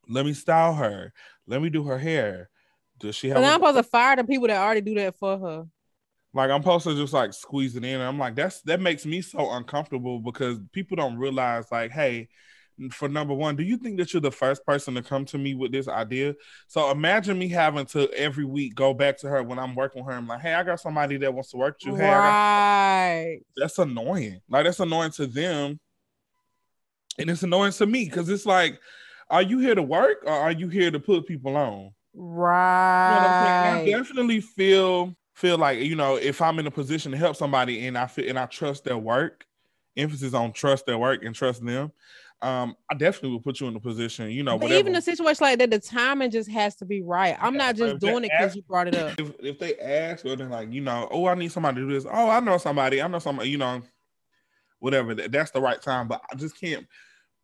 let 0.08 0.26
me 0.26 0.32
style 0.32 0.74
her. 0.74 1.12
Let 1.46 1.62
me 1.62 1.70
do 1.70 1.84
her 1.84 1.96
hair. 1.96 2.50
Does 2.98 3.14
she 3.14 3.28
have 3.28 3.36
And 3.36 3.46
a- 3.46 3.48
I'm 3.50 3.54
supposed 3.60 3.76
to 3.76 3.82
fire 3.84 4.16
the 4.16 4.24
people 4.24 4.48
that 4.48 4.60
already 4.60 4.80
do 4.80 4.94
that 4.96 5.16
for 5.16 5.38
her. 5.38 5.66
Like 6.32 6.50
I'm 6.50 6.62
supposed 6.62 6.84
to 6.84 6.94
just 6.94 7.12
like 7.12 7.32
squeeze 7.32 7.76
it 7.76 7.84
in? 7.84 8.00
I'm 8.00 8.18
like, 8.18 8.34
that's 8.36 8.62
that 8.62 8.80
makes 8.80 9.04
me 9.04 9.20
so 9.20 9.50
uncomfortable 9.52 10.18
because 10.20 10.58
people 10.72 10.96
don't 10.96 11.18
realize, 11.18 11.64
like, 11.72 11.90
hey, 11.90 12.28
for 12.92 13.08
number 13.08 13.34
one, 13.34 13.56
do 13.56 13.62
you 13.62 13.76
think 13.76 13.98
that 13.98 14.12
you're 14.12 14.20
the 14.20 14.30
first 14.30 14.64
person 14.64 14.94
to 14.94 15.02
come 15.02 15.24
to 15.26 15.38
me 15.38 15.54
with 15.54 15.72
this 15.72 15.88
idea? 15.88 16.34
So 16.68 16.90
imagine 16.90 17.38
me 17.38 17.48
having 17.48 17.84
to 17.86 18.10
every 18.14 18.44
week 18.44 18.74
go 18.74 18.94
back 18.94 19.18
to 19.18 19.28
her 19.28 19.42
when 19.42 19.58
I'm 19.58 19.74
working 19.74 20.02
with 20.04 20.12
her. 20.12 20.18
I'm 20.18 20.26
like, 20.28 20.40
hey, 20.40 20.54
I 20.54 20.62
got 20.62 20.80
somebody 20.80 21.16
that 21.18 21.34
wants 21.34 21.50
to 21.50 21.56
work 21.58 21.76
with 21.84 21.94
you. 21.94 21.96
Hey, 21.96 22.10
Right. 22.10 23.40
that's 23.56 23.78
annoying. 23.78 24.40
Like 24.48 24.64
that's 24.64 24.80
annoying 24.80 25.10
to 25.12 25.26
them, 25.26 25.78
and 27.18 27.28
it's 27.28 27.42
annoying 27.42 27.72
to 27.72 27.86
me 27.86 28.04
because 28.04 28.28
it's 28.28 28.46
like, 28.46 28.80
are 29.28 29.42
you 29.42 29.58
here 29.58 29.74
to 29.74 29.82
work 29.82 30.18
or 30.24 30.32
are 30.32 30.52
you 30.52 30.68
here 30.68 30.90
to 30.90 31.00
put 31.00 31.26
people 31.26 31.56
on? 31.56 31.90
Right. 32.14 33.14
You 33.14 33.90
know 33.90 33.94
I 33.94 33.98
definitely 33.98 34.40
feel 34.40 35.14
feel 35.40 35.58
like 35.58 35.78
you 35.78 35.96
know 35.96 36.16
if 36.16 36.42
I'm 36.42 36.58
in 36.58 36.66
a 36.66 36.70
position 36.70 37.12
to 37.12 37.18
help 37.18 37.34
somebody 37.34 37.86
and 37.86 37.96
I 37.96 38.06
feel 38.06 38.28
and 38.28 38.38
I 38.38 38.46
trust 38.46 38.84
their 38.84 38.98
work, 38.98 39.46
emphasis 39.96 40.34
on 40.34 40.52
trust 40.52 40.86
their 40.86 40.98
work 40.98 41.24
and 41.24 41.34
trust 41.34 41.64
them. 41.64 41.92
Um, 42.42 42.74
I 42.90 42.94
definitely 42.94 43.30
will 43.30 43.40
put 43.40 43.60
you 43.60 43.68
in 43.68 43.76
a 43.76 43.80
position, 43.80 44.30
you 44.30 44.42
know. 44.42 44.58
But 44.58 44.72
even 44.72 44.94
a 44.96 45.02
situation 45.02 45.44
like 45.44 45.58
that, 45.58 45.70
the 45.70 45.78
timing 45.78 46.30
just 46.30 46.50
has 46.50 46.74
to 46.76 46.86
be 46.86 47.02
right. 47.02 47.36
I'm 47.38 47.54
yeah, 47.54 47.66
not 47.66 47.76
just 47.76 47.98
doing 47.98 48.24
it 48.24 48.30
because 48.30 48.56
you 48.56 48.62
brought 48.62 48.88
it 48.88 48.96
up. 48.96 49.20
If, 49.20 49.32
if 49.40 49.58
they 49.58 49.76
ask 49.76 50.24
or 50.24 50.36
they're 50.36 50.48
like, 50.48 50.72
you 50.72 50.80
know, 50.80 51.06
oh, 51.10 51.26
I 51.26 51.34
need 51.34 51.52
somebody 51.52 51.82
to 51.82 51.86
do 51.86 51.92
this. 51.92 52.06
Oh, 52.10 52.30
I 52.30 52.40
know 52.40 52.56
somebody. 52.56 53.02
I 53.02 53.08
know 53.08 53.18
somebody. 53.18 53.50
You 53.50 53.58
know, 53.58 53.82
whatever. 54.78 55.14
That, 55.14 55.32
That's 55.32 55.50
the 55.50 55.60
right 55.60 55.80
time. 55.82 56.08
But 56.08 56.22
I 56.32 56.34
just 56.34 56.58
can't 56.58 56.86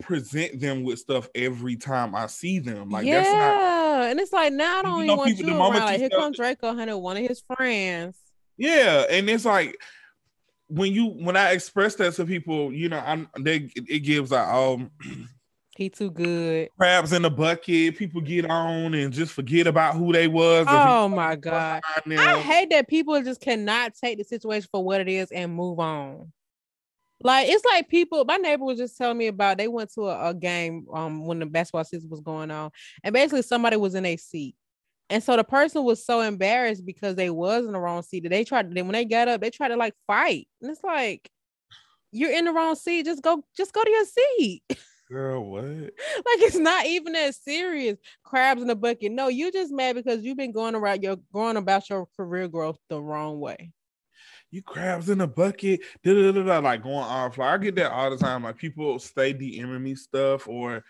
present 0.01 0.61
them 0.61 0.83
with 0.83 0.99
stuff 0.99 1.29
every 1.35 1.77
time 1.77 2.15
I 2.15 2.27
see 2.27 2.59
them. 2.59 2.89
Like 2.89 3.05
yeah, 3.05 3.23
that's 3.23 3.33
not, 3.33 3.76
and 4.03 4.21
it's 4.21 4.33
like 4.33 4.53
now 4.53 4.79
I 4.79 4.83
don't 4.83 5.05
even 5.05 5.17
want 5.17 5.37
people, 5.37 5.53
you 5.53 5.59
around. 5.59 5.75
Like 5.75 6.01
here 6.01 6.11
comes 6.11 6.37
Draco 6.37 6.75
Hunter, 6.75 6.97
one 6.97 7.17
of 7.17 7.27
his 7.27 7.43
friends. 7.57 8.17
Yeah, 8.57 9.05
and 9.11 9.29
it's 9.29 9.45
like 9.45 9.77
when 10.69 10.93
you 10.93 11.07
when 11.07 11.37
I 11.37 11.53
express 11.53 11.95
that 11.97 12.15
to 12.15 12.25
people, 12.25 12.73
you 12.73 12.89
know, 12.89 13.03
I'm 13.05 13.29
they 13.39 13.71
it 13.75 14.01
gives 14.01 14.31
like 14.31 14.49
um 14.49 14.91
he 15.77 15.91
too 15.91 16.11
good. 16.11 16.71
Crabs 16.79 17.13
in 17.13 17.21
the 17.23 17.31
bucket. 17.31 17.99
People 17.99 18.23
get 18.23 18.49
on 18.51 18.95
and 18.95 19.13
just 19.13 19.33
forget 19.33 19.67
about 19.67 19.95
who 19.95 20.11
they 20.11 20.27
was. 20.27 20.67
Oh 20.69 21.09
my 21.09 21.37
god, 21.37 21.83
I 22.07 22.41
hate 22.41 22.71
that 22.71 22.89
people 22.89 23.21
just 23.23 23.41
cannot 23.43 23.95
take 23.95 24.17
the 24.19 24.25
situation 24.25 24.69
for 24.73 24.83
what 24.83 25.03
it 25.03 25.09
is 25.09 25.31
and 25.31 25.55
move 25.55 25.79
on. 25.79 26.33
Like 27.23 27.49
it's 27.49 27.65
like 27.65 27.89
people. 27.89 28.25
My 28.25 28.37
neighbor 28.37 28.65
was 28.65 28.79
just 28.79 28.97
telling 28.99 29.19
me 29.19 29.29
about. 29.29 29.59
They 29.59 29.69
went 29.69 29.93
to 29.95 30.03
a, 30.03 30.31
a 30.31 30.35
game 30.35 30.87
um 30.93 31.25
when 31.27 31.39
the 31.39 31.47
basketball 31.47 31.85
season 31.85 32.11
was 32.11 32.21
going 32.21 32.51
on, 32.51 32.71
and 33.03 33.13
basically 33.13 33.43
somebody 33.43 33.77
was 33.77 33.95
in 33.95 34.05
a 34.05 34.17
seat, 34.17 34.55
and 35.09 35.23
so 35.23 35.37
the 35.37 35.45
person 35.45 35.85
was 35.85 36.05
so 36.05 36.21
embarrassed 36.21 36.85
because 36.85 37.17
they 37.17 37.31
was 37.31 37.65
in 37.65 37.73
the 37.73 37.79
wrong 37.79 38.03
seat 38.03 38.25
that 38.25 38.29
they 38.31 38.45
tried. 38.45 38.75
Then 38.75 38.87
when 38.87 38.93
they 38.93 39.05
got 39.05 39.29
up, 39.29 39.41
they 39.41 39.51
tried 39.51 39.69
to 39.69 39.77
like 39.77 39.95
fight, 40.07 40.47
and 40.61 40.71
it's 40.71 40.85
like 40.85 41.31
you're 42.13 42.33
in 42.33 42.45
the 42.45 42.53
wrong 42.53 42.75
seat. 42.75 43.07
Just 43.07 43.23
go, 43.23 43.43
just 43.57 43.73
go 43.73 43.83
to 43.83 43.91
your 43.91 44.05
seat. 44.05 44.63
Girl, 45.11 45.49
what? 45.49 45.65
like 45.65 46.41
it's 46.41 46.57
not 46.57 46.85
even 46.85 47.13
that 47.13 47.35
serious. 47.35 47.97
Crabs 48.25 48.61
in 48.61 48.67
the 48.69 48.75
bucket. 48.75 49.13
No, 49.13 49.29
you're 49.29 49.53
just 49.53 49.73
mad 49.73 49.95
because 49.95 50.23
you've 50.23 50.37
been 50.37 50.53
going 50.53 50.75
around 50.75 51.03
your 51.03 51.17
going 51.33 51.57
about 51.57 51.89
your 51.89 52.09
career 52.17 52.49
growth 52.49 52.77
the 52.91 53.01
wrong 53.01 53.39
way 53.39 53.73
you 54.51 54.63
crabs 54.63 55.09
in 55.11 55.21
a 55.21 55.27
bucket, 55.27 55.81
da, 56.03 56.15
da, 56.15 56.33
da, 56.33 56.43
da, 56.43 56.59
like 56.59 56.83
going 56.83 56.97
off. 56.97 57.39
Like 57.39 57.49
I 57.49 57.59
get 57.59 57.75
that 57.77 57.93
all 57.93 58.11
the 58.11 58.17
time. 58.17 58.45
Like 58.45 58.57
people 58.57 58.99
stay 58.99 59.35
DMing 59.35 59.83
me 59.83 59.95
stuff 59.95 60.49
or 60.49 60.85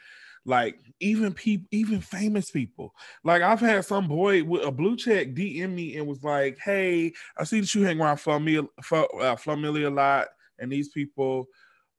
like 0.45 0.79
even 1.01 1.33
people, 1.35 1.67
even 1.73 2.01
famous 2.01 2.51
people. 2.51 2.95
Like 3.25 3.43
I've 3.43 3.61
had 3.61 3.85
some 3.85 4.07
boy 4.09 4.45
with 4.45 4.65
a 4.65 4.71
blue 4.71 4.97
check 4.97 5.35
DM 5.35 5.75
me 5.75 5.97
and 5.97 6.07
was 6.07 6.23
like, 6.23 6.59
"Hey, 6.59 7.13
I 7.37 7.45
see 7.45 7.61
that 7.61 7.75
you 7.75 7.83
hang 7.83 8.01
around 8.01 8.19
familiar, 8.19 8.69
uh, 8.93 9.37
familiar 9.37 9.89
a 9.89 9.91
lot, 9.91 10.29
and 10.59 10.71
these 10.71 10.91
people, 10.91 11.47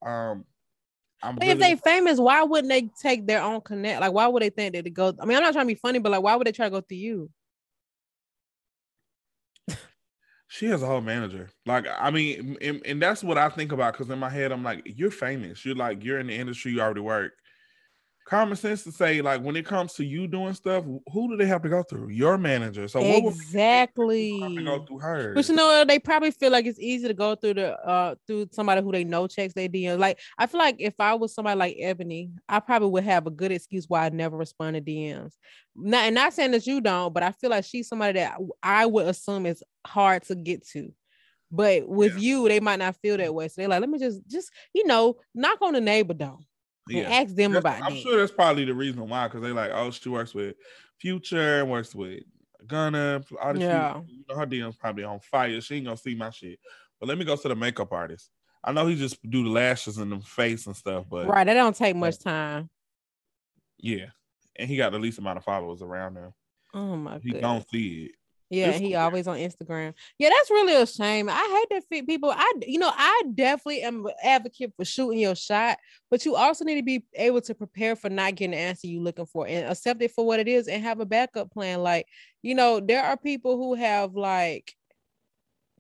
um, 0.06 0.46
I'm 1.24 1.38
really- 1.42 1.52
if 1.52 1.60
they 1.60 1.76
famous, 1.76 2.20
why 2.20 2.44
wouldn't 2.44 2.70
they 2.70 2.90
take 3.02 3.28
their 3.28 3.42
own 3.44 3.62
connect? 3.62 4.02
Like, 4.02 4.14
why 4.14 4.28
would 4.28 4.42
they 4.42 4.50
think 4.50 4.74
that 4.74 4.84
to 4.84 4.90
go? 4.90 5.14
I 5.20 5.26
mean, 5.26 5.38
I'm 5.38 5.44
not 5.44 5.54
trying 5.54 5.68
to 5.68 5.74
be 5.74 5.80
funny, 5.80 6.00
but 6.00 6.12
like, 6.12 6.24
why 6.24 6.36
would 6.36 6.48
they 6.48 6.52
try 6.52 6.66
to 6.68 6.72
go 6.72 6.82
through 6.82 6.98
you? 6.98 7.30
She 10.48 10.68
has 10.68 10.82
a 10.82 10.86
whole 10.86 11.02
manager. 11.02 11.50
Like, 11.66 11.86
I 12.00 12.10
mean, 12.10 12.58
and, 12.62 12.82
and 12.86 13.02
that's 13.02 13.24
what 13.24 13.38
I 13.38 13.50
think 13.50 13.72
about 13.72 13.94
because 13.94 14.10
in 14.10 14.20
my 14.20 14.30
head, 14.30 14.52
I'm 14.52 14.64
like, 14.64 14.82
you're 14.86 15.12
famous. 15.12 15.66
You're 15.66 15.76
like, 15.76 16.04
you're 16.04 16.20
in 16.20 16.28
the 16.28 16.36
industry, 16.36 16.72
you 16.72 16.82
already 16.82 17.02
work 17.02 17.34
common 18.28 18.58
sense 18.58 18.84
to 18.84 18.92
say 18.92 19.22
like 19.22 19.42
when 19.42 19.56
it 19.56 19.66
comes 19.66 19.94
to 19.94 20.04
you 20.04 20.28
doing 20.28 20.54
stuff 20.54 20.84
who 21.14 21.30
do 21.30 21.38
they 21.38 21.46
have 21.46 21.62
to 21.62 21.70
go 21.70 21.82
through? 21.82 22.10
Your 22.10 22.38
manager. 22.38 22.88
So 22.88 23.00
exactly. 23.00 24.38
go 24.64 24.84
through 24.86 25.00
her 25.00 25.34
but 25.34 25.48
you 25.48 25.56
know 25.56 25.86
they 25.88 25.98
probably 25.98 26.32
feel 26.32 26.52
like 26.52 26.66
it's 26.66 26.80
easy 26.80 27.08
to 27.08 27.14
go 27.14 27.36
through 27.36 27.54
the 27.56 27.80
uh 27.80 28.16
through 28.28 28.50
somebody 28.52 28.82
who 28.82 28.92
they 28.92 29.06
know 29.06 29.28
checks 29.28 29.54
they 29.54 29.70
DM 29.70 29.98
like 29.98 30.20
I 30.38 30.46
feel 30.46 30.60
like 30.60 30.76
if 30.80 30.94
I 31.00 31.14
was 31.14 31.34
somebody 31.34 31.58
like 31.58 31.78
Ebony 31.80 32.32
I 32.50 32.60
probably 32.60 32.90
would 32.90 33.06
have 33.06 33.28
a 33.28 33.32
good 33.32 33.52
excuse 33.52 33.86
why 33.88 34.06
I 34.06 34.10
never 34.10 34.36
respond 34.36 34.76
to 34.76 34.82
DMs 34.82 35.34
not 35.76 36.06
and 36.06 36.16
not 36.16 36.34
saying 36.34 36.52
that 36.52 36.68
you 36.68 36.82
don't 36.82 37.14
but 37.14 37.24
I 37.24 37.32
feel 37.32 37.50
like 37.50 37.64
she's 37.64 37.88
somebody 37.88 38.20
that 38.20 38.38
I 38.62 38.86
would 38.86 39.08
assume 39.08 39.46
is 39.46 39.64
hard 39.86 40.24
to 40.24 40.36
get 40.36 40.68
to. 40.70 40.92
But 41.50 41.88
with 41.88 42.16
yeah. 42.16 42.20
you 42.20 42.50
they 42.50 42.60
might 42.60 42.80
not 42.80 42.98
feel 43.02 43.16
that 43.18 43.34
way. 43.34 43.48
So 43.48 43.62
they're 43.62 43.70
like 43.70 43.80
let 43.80 43.90
me 43.90 44.00
just 44.00 44.22
just 44.28 44.52
you 44.74 44.86
know 44.86 45.16
knock 45.34 45.62
on 45.62 45.74
the 45.74 45.82
neighbor 45.82 46.14
door 46.14 46.40
yeah. 46.90 47.10
ask 47.10 47.36
them 47.36 47.52
that's, 47.52 47.64
about 47.64 47.84
I'm 47.84 47.94
that. 47.94 48.02
sure 48.02 48.18
that's 48.18 48.32
probably 48.32 48.66
the 48.66 48.74
reason 48.74 49.08
why, 49.08 49.28
because 49.28 49.42
they 49.42 49.52
like, 49.52 49.72
oh, 49.74 49.92
she 49.92 50.10
works 50.10 50.34
with 50.34 50.56
Future, 51.00 51.64
works 51.66 51.94
with 51.94 52.24
Gunna, 52.66 53.24
all 53.42 53.54
this 53.54 53.62
yeah. 53.62 54.02
you 54.08 54.24
know, 54.28 54.36
her 54.36 54.46
DM's 54.46 54.76
probably 54.76 55.04
on 55.04 55.20
fire. 55.20 55.62
She 55.62 55.76
ain't 55.76 55.86
gonna 55.86 55.98
see 55.98 56.16
my 56.16 56.30
shit. 56.30 56.60
But 57.00 57.08
let 57.10 57.18
me 57.18 57.26
go 57.26 57.36
to 57.36 57.48
the 57.48 57.56
makeup 57.56 57.92
artist. 57.92 58.30
I 58.64 58.72
know 58.72 58.88
he 58.88 58.96
just 58.96 59.18
do 59.30 59.44
the 59.44 59.50
lashes 59.50 59.98
and 59.98 60.12
the 60.12 60.20
face 60.20 60.68
and 60.68 60.76
stuff, 60.76 61.06
but 61.10 61.28
right, 61.28 61.46
that 61.46 61.54
don't 61.54 61.76
take 61.76 61.96
much 61.96 62.20
time. 62.20 62.70
Yeah, 63.78 64.08
and 64.56 64.68
he 64.68 64.76
got 64.76 64.92
the 64.92 65.00
least 65.00 65.20
amount 65.20 65.38
of 65.38 65.44
followers 65.44 65.82
around 65.82 66.18
him. 66.18 66.34
Oh 66.74 66.96
my! 66.98 67.12
God. 67.12 67.22
He 67.24 67.32
don't 67.34 67.70
see 67.70 68.06
it. 68.06 68.12
Yeah, 68.50 68.72
he 68.72 68.96
always 68.96 69.28
on 69.28 69.38
Instagram. 69.38 69.94
Yeah, 70.18 70.30
that's 70.30 70.50
really 70.50 70.74
a 70.76 70.86
shame. 70.86 71.28
I 71.30 71.66
hate 71.70 71.84
that 71.90 72.08
people. 72.08 72.32
I, 72.34 72.54
you 72.66 72.80
know, 72.80 72.92
I 72.94 73.24
definitely 73.36 73.82
am 73.82 74.06
an 74.06 74.14
advocate 74.24 74.74
for 74.78 74.86
shooting 74.86 75.20
your 75.20 75.36
shot, 75.36 75.78
but 76.10 76.24
you 76.26 76.36
also 76.36 76.64
need 76.64 76.76
to 76.76 76.84
be 76.84 77.04
able 77.16 77.42
to 77.42 77.54
prepare 77.54 77.98
for 77.98 78.10
not 78.10 78.36
getting 78.36 78.52
the 78.52 78.58
answer 78.58 78.88
you're 78.88 79.02
looking 79.04 79.26
for 79.26 79.46
and 79.48 79.68
accept 79.70 80.02
it 80.02 80.12
for 80.12 80.26
what 80.26 80.40
it 80.40 80.48
is 80.48 80.70
and 80.70 80.82
have 80.82 81.02
a 81.02 81.06
backup 81.06 81.52
plan. 81.52 81.84
Like, 81.84 82.08
you 82.42 82.56
know, 82.56 82.80
there 82.80 83.04
are 83.04 83.18
people 83.18 83.58
who 83.58 83.74
have 83.74 84.16
like 84.16 84.74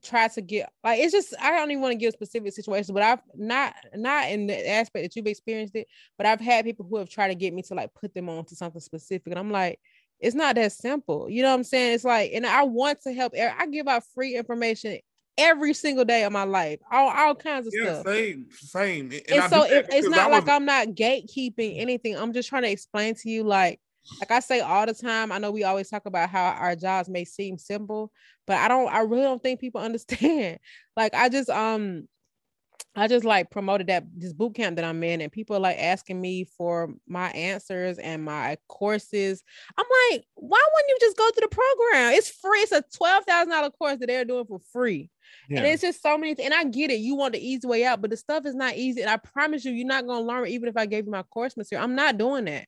tried 0.03 0.31
to 0.31 0.41
get 0.41 0.71
like 0.83 0.99
it's 0.99 1.11
just 1.11 1.33
I 1.41 1.51
don't 1.51 1.71
even 1.71 1.81
want 1.81 1.91
to 1.93 1.97
give 1.97 2.13
specific 2.13 2.53
situations, 2.53 2.91
but 2.91 3.01
I've 3.03 3.21
not 3.35 3.73
not 3.95 4.29
in 4.29 4.47
the 4.47 4.69
aspect 4.69 5.03
that 5.03 5.15
you've 5.15 5.27
experienced 5.27 5.75
it, 5.75 5.87
but 6.17 6.27
I've 6.27 6.41
had 6.41 6.65
people 6.65 6.85
who 6.89 6.97
have 6.97 7.09
tried 7.09 7.29
to 7.29 7.35
get 7.35 7.53
me 7.53 7.61
to 7.63 7.73
like 7.73 7.93
put 7.93 8.13
them 8.13 8.29
on 8.29 8.45
to 8.45 8.55
something 8.55 8.81
specific, 8.81 9.27
and 9.27 9.39
I'm 9.39 9.51
like 9.51 9.79
it's 10.19 10.35
not 10.35 10.55
that 10.55 10.71
simple. 10.71 11.29
You 11.29 11.43
know 11.43 11.49
what 11.49 11.55
I'm 11.55 11.63
saying? 11.63 11.95
It's 11.95 12.03
like, 12.03 12.31
and 12.33 12.45
I 12.45 12.63
want 12.63 13.01
to 13.01 13.13
help. 13.13 13.33
I 13.35 13.67
give 13.67 13.87
out 13.87 14.03
free 14.13 14.35
information 14.35 14.99
every 15.37 15.73
single 15.73 16.05
day 16.05 16.23
of 16.23 16.31
my 16.31 16.43
life, 16.43 16.79
all, 16.91 17.09
all 17.09 17.35
kinds 17.35 17.67
of 17.67 17.73
yeah, 17.75 18.01
stuff. 18.01 18.07
Same, 18.07 18.47
same. 18.51 19.11
And, 19.11 19.21
and 19.29 19.51
so 19.51 19.63
it, 19.63 19.85
it's 19.89 20.09
not 20.09 20.31
like 20.31 20.49
I'm 20.49 20.65
not 20.65 20.89
gatekeeping 20.89 21.79
anything. 21.79 22.17
I'm 22.17 22.33
just 22.33 22.49
trying 22.49 22.63
to 22.63 22.71
explain 22.71 23.13
to 23.15 23.29
you, 23.29 23.43
like, 23.43 23.79
like 24.19 24.31
I 24.31 24.39
say 24.39 24.61
all 24.61 24.85
the 24.85 24.93
time. 24.93 25.31
I 25.31 25.37
know 25.37 25.51
we 25.51 25.63
always 25.63 25.89
talk 25.89 26.05
about 26.05 26.29
how 26.29 26.45
our 26.45 26.75
jobs 26.75 27.09
may 27.09 27.25
seem 27.25 27.57
simple, 27.57 28.11
but 28.47 28.57
I 28.57 28.67
don't. 28.67 28.91
I 28.91 29.01
really 29.01 29.23
don't 29.23 29.43
think 29.43 29.59
people 29.59 29.81
understand. 29.81 30.59
Like, 30.95 31.13
I 31.13 31.29
just 31.29 31.49
um 31.49 32.07
I 32.95 33.07
just 33.07 33.25
like 33.25 33.51
promoted 33.51 33.87
that 33.87 34.05
this 34.15 34.33
boot 34.33 34.55
camp 34.55 34.75
that 34.75 34.85
I'm 34.85 35.03
in, 35.03 35.21
and 35.21 35.31
people 35.31 35.55
are 35.55 35.59
like 35.59 35.77
asking 35.77 36.19
me 36.19 36.45
for 36.57 36.93
my 37.07 37.29
answers 37.29 37.99
and 37.99 38.25
my 38.25 38.57
courses. 38.67 39.43
I'm 39.77 39.85
like, 40.11 40.25
why 40.35 40.63
wouldn't 40.73 40.89
you 40.89 40.97
just 40.99 41.17
go 41.17 41.29
to 41.29 41.41
the 41.41 41.47
program? 41.47 42.13
It's 42.13 42.29
free. 42.29 42.59
It's 42.61 42.71
a 42.71 42.83
twelve 42.95 43.23
thousand 43.25 43.51
dollar 43.51 43.69
course 43.69 43.99
that 43.99 44.07
they're 44.07 44.25
doing 44.25 44.45
for 44.45 44.59
free, 44.73 45.11
yeah. 45.47 45.59
and 45.59 45.67
it's 45.67 45.83
just 45.83 46.01
so 46.01 46.17
many. 46.17 46.33
Th- 46.33 46.45
and 46.45 46.55
I 46.55 46.63
get 46.63 46.89
it. 46.89 46.99
You 46.99 47.15
want 47.15 47.33
the 47.33 47.47
easy 47.47 47.67
way 47.67 47.85
out, 47.85 48.01
but 48.01 48.09
the 48.09 48.17
stuff 48.17 48.45
is 48.45 48.55
not 48.55 48.75
easy. 48.75 49.01
And 49.01 49.11
I 49.11 49.17
promise 49.17 49.63
you, 49.63 49.73
you're 49.73 49.85
not 49.85 50.07
gonna 50.07 50.25
learn 50.25 50.47
it, 50.47 50.51
even 50.51 50.67
if 50.67 50.75
I 50.75 50.87
gave 50.87 51.05
you 51.05 51.11
my 51.11 51.23
course 51.23 51.55
material. 51.55 51.83
I'm 51.83 51.95
not 51.95 52.17
doing 52.17 52.45
that. 52.45 52.67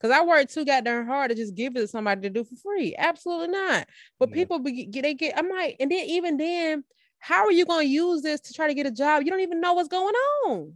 Cause 0.00 0.10
I 0.10 0.24
work 0.24 0.48
too 0.48 0.64
goddamn 0.64 1.06
hard 1.06 1.28
to 1.28 1.36
just 1.36 1.54
give 1.54 1.76
it 1.76 1.80
to 1.80 1.86
somebody 1.86 2.22
to 2.22 2.30
do 2.30 2.42
for 2.42 2.56
free. 2.56 2.94
Absolutely 2.96 3.48
not. 3.48 3.86
But 4.18 4.30
yeah. 4.30 4.34
people 4.34 4.58
be, 4.58 4.88
they 4.90 5.12
get. 5.12 5.36
I'm 5.36 5.50
like, 5.50 5.76
and 5.78 5.90
then 5.90 6.06
even 6.06 6.38
then, 6.38 6.84
how 7.20 7.44
are 7.44 7.52
you 7.52 7.66
going 7.66 7.86
to 7.86 7.92
use 7.92 8.22
this 8.22 8.40
to 8.40 8.54
try 8.54 8.66
to 8.66 8.74
get 8.74 8.86
a 8.86 8.90
job? 8.90 9.22
You 9.22 9.30
don't 9.30 9.40
even 9.40 9.60
know 9.60 9.74
what's 9.74 9.88
going 9.88 10.14
on. 10.14 10.74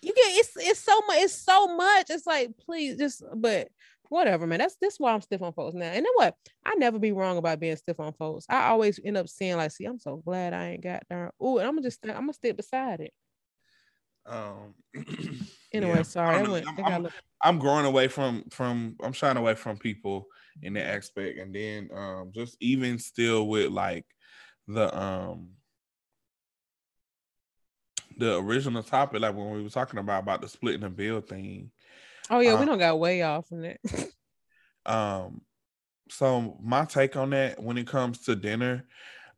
You 0.00 0.12
get 0.14 0.36
it's 0.36 0.50
it's 0.56 0.80
so 0.80 1.00
much, 1.06 1.16
it's 1.18 1.34
so 1.34 1.76
much. 1.76 2.10
It's 2.10 2.26
like, 2.26 2.50
please 2.58 2.98
just 2.98 3.22
but 3.34 3.68
whatever, 4.10 4.46
man. 4.46 4.58
That's 4.58 4.76
this 4.76 5.00
why 5.00 5.12
I'm 5.12 5.22
stiff 5.22 5.42
on 5.42 5.52
folks 5.52 5.74
now. 5.74 5.86
And 5.86 6.04
then 6.04 6.12
what? 6.14 6.36
I 6.64 6.74
never 6.74 6.98
be 6.98 7.12
wrong 7.12 7.38
about 7.38 7.58
being 7.58 7.76
stiff 7.76 8.00
on 8.00 8.12
folks. 8.12 8.46
I 8.48 8.68
always 8.68 9.00
end 9.02 9.16
up 9.16 9.28
saying, 9.28 9.56
like, 9.56 9.70
see, 9.70 9.86
I'm 9.86 9.98
so 9.98 10.16
glad 10.16 10.52
I 10.52 10.70
ain't 10.70 10.82
got 10.82 11.02
there. 11.08 11.32
Oh, 11.40 11.58
and 11.58 11.66
I'm 11.66 11.74
gonna 11.74 11.86
just 11.86 12.04
I'm 12.04 12.12
gonna 12.12 12.32
stick 12.34 12.56
beside 12.56 13.00
it. 13.00 13.12
Um 14.26 14.74
anyway, 15.72 15.96
yeah, 15.96 16.02
sorry. 16.02 16.36
I'm, 16.36 16.54
I'm, 16.54 16.84
I'm, 16.84 17.08
I'm, 17.42 17.58
growing 17.58 17.86
away 17.86 18.08
from 18.08 18.44
from 18.50 18.96
I'm 19.02 19.12
shying 19.12 19.36
away 19.36 19.54
from 19.54 19.78
people 19.78 20.26
in 20.62 20.74
that 20.74 20.94
aspect. 20.94 21.38
And 21.38 21.54
then 21.54 21.88
um 21.94 22.30
just 22.34 22.56
even 22.60 22.98
still 22.98 23.48
with 23.48 23.70
like 23.70 24.06
the 24.68 24.96
um 24.98 25.50
the 28.16 28.38
original 28.38 28.82
topic, 28.82 29.20
like 29.20 29.34
when 29.34 29.50
we 29.50 29.62
were 29.62 29.68
talking 29.68 29.98
about 29.98 30.22
about 30.22 30.40
the 30.40 30.48
splitting 30.48 30.82
the 30.82 30.90
bill 30.90 31.20
thing. 31.20 31.70
Oh 32.30 32.40
yeah, 32.40 32.52
um, 32.52 32.60
we 32.60 32.66
don't 32.66 32.78
got 32.78 32.98
way 32.98 33.22
off 33.22 33.48
from 33.48 33.62
that. 33.62 33.80
um, 34.86 35.42
so 36.10 36.56
my 36.62 36.84
take 36.84 37.16
on 37.16 37.30
that 37.30 37.62
when 37.62 37.78
it 37.78 37.86
comes 37.86 38.20
to 38.22 38.36
dinner, 38.36 38.84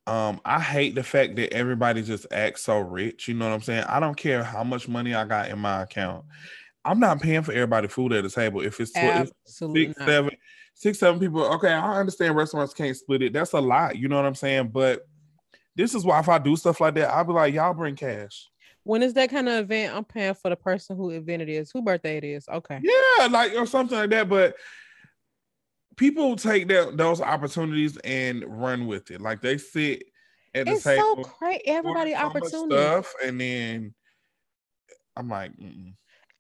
um, 0.07 0.41
I 0.45 0.61
hate 0.61 0.95
the 0.95 1.03
fact 1.03 1.37
that 1.37 1.53
everybody 1.53 2.03
just 2.03 2.27
acts 2.31 2.63
so 2.63 2.79
rich. 2.79 3.29
You 3.29 3.35
know 3.35 3.49
what 3.49 3.55
I'm 3.55 3.63
saying? 3.63 3.85
I 3.89 3.99
don't 3.99 4.17
care 4.17 4.45
how 4.45 4.63
much 4.63 4.89
money 4.89 5.15
I 5.15 5.25
got 5.25 5.49
in 5.49 5.59
my 5.59 5.83
account. 5.83 6.25
I'm 6.85 7.01
not 7.01 7.21
paying 7.21 7.43
for 7.43 7.53
everybody 7.53 7.89
food 7.89 8.13
at 8.13 8.23
the 8.23 8.31
table. 8.31 8.61
If 8.61 8.79
it's, 8.79 8.93
tw- 8.93 9.33
six, 9.45 9.99
not. 9.99 10.07
seven, 10.07 10.31
six, 10.75 10.99
seven 11.01 11.19
people, 11.19 11.45
okay, 11.55 11.73
I 11.73 11.99
understand 11.99 12.37
restaurants 12.37 12.73
can't 12.73 12.97
split 12.97 13.23
it. 13.23 13.33
That's 13.33 13.55
a 13.55 13.61
lot. 13.61 13.97
You 13.97 14.07
know 14.07 14.17
what 14.17 14.25
I'm 14.25 14.37
saying? 14.37 14.69
But 14.69 15.05
this 15.77 15.95
is 15.95 16.05
why 16.05 16.19
if 16.19 16.29
I 16.29 16.39
do 16.39 16.57
stuff 16.57 16.81
like 16.81 16.95
that, 16.95 17.13
I'll 17.13 17.25
be 17.25 17.33
like, 17.33 17.55
y'all 17.55 17.75
bring 17.75 17.97
cash. 17.97 18.49
When 18.83 19.03
is 19.03 19.15
that 19.15 19.31
kind 19.31 19.49
of 19.49 19.65
event, 19.65 19.95
I'm 19.95 20.05
paying 20.05 20.35
for 20.35 20.49
the 20.49 20.57
person 20.57 20.97
who 20.97 21.11
event 21.11 21.43
it 21.43 21.49
is, 21.49 21.71
who 21.71 21.83
birthday 21.83 22.17
it 22.17 22.25
is. 22.25 22.49
Okay. 22.49 22.81
Yeah, 22.83 23.27
like 23.27 23.55
or 23.55 23.67
something 23.67 23.99
like 23.99 24.11
that. 24.11 24.29
But 24.29 24.57
people 25.97 26.37
take 26.37 26.69
that 26.69 26.97
those 26.97 27.21
opportunities 27.21 27.97
and 27.99 28.45
run 28.47 28.87
with 28.87 29.11
it. 29.11 29.21
Like 29.21 29.43
they 29.43 29.59
sit 29.59 30.05
at 30.55 30.67
the 30.67 30.79
table. 30.79 30.81
It's 30.81 30.85
so 30.85 31.15
crazy. 31.25 31.67
Everybody 31.67 32.13
so 32.13 32.19
opportunity. 32.19 32.77
stuff, 32.77 33.13
and 33.25 33.41
then 33.41 33.95
I'm 35.17 35.29
like, 35.29 35.53
mm-mm. 35.57 35.95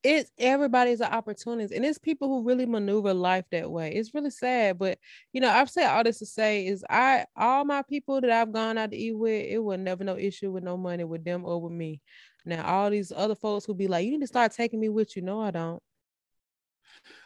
It's 0.06 0.30
everybody's 0.38 1.00
an 1.00 1.12
opportunity 1.12 1.74
and 1.74 1.84
it's 1.84 1.98
people 1.98 2.28
who 2.28 2.46
really 2.46 2.64
maneuver 2.64 3.12
life 3.12 3.44
that 3.50 3.68
way. 3.68 3.92
It's 3.92 4.14
really 4.14 4.30
sad 4.30 4.78
but 4.78 4.98
you 5.32 5.40
know 5.40 5.50
i've 5.50 5.68
said 5.68 5.88
all 5.88 6.04
this 6.04 6.20
to 6.20 6.26
say 6.26 6.66
is 6.66 6.84
i 6.88 7.24
all 7.36 7.64
my 7.64 7.82
people 7.82 8.20
that 8.20 8.30
i've 8.30 8.52
gone 8.52 8.78
out 8.78 8.92
to 8.92 8.96
eat 8.96 9.16
with 9.16 9.46
it 9.46 9.58
was 9.58 9.78
never 9.78 10.04
no 10.04 10.16
issue 10.16 10.52
with 10.52 10.62
no 10.62 10.76
money 10.76 11.04
with 11.04 11.24
them 11.24 11.44
or 11.44 11.60
with 11.60 11.72
me. 11.72 12.00
Now 12.44 12.64
all 12.64 12.90
these 12.90 13.12
other 13.14 13.34
folks 13.34 13.64
who 13.64 13.74
be 13.74 13.88
like 13.88 14.04
you 14.04 14.12
need 14.12 14.20
to 14.20 14.26
start 14.28 14.52
taking 14.52 14.78
me 14.78 14.88
with 14.88 15.16
you. 15.16 15.22
No 15.22 15.40
i 15.40 15.50
don't. 15.50 15.82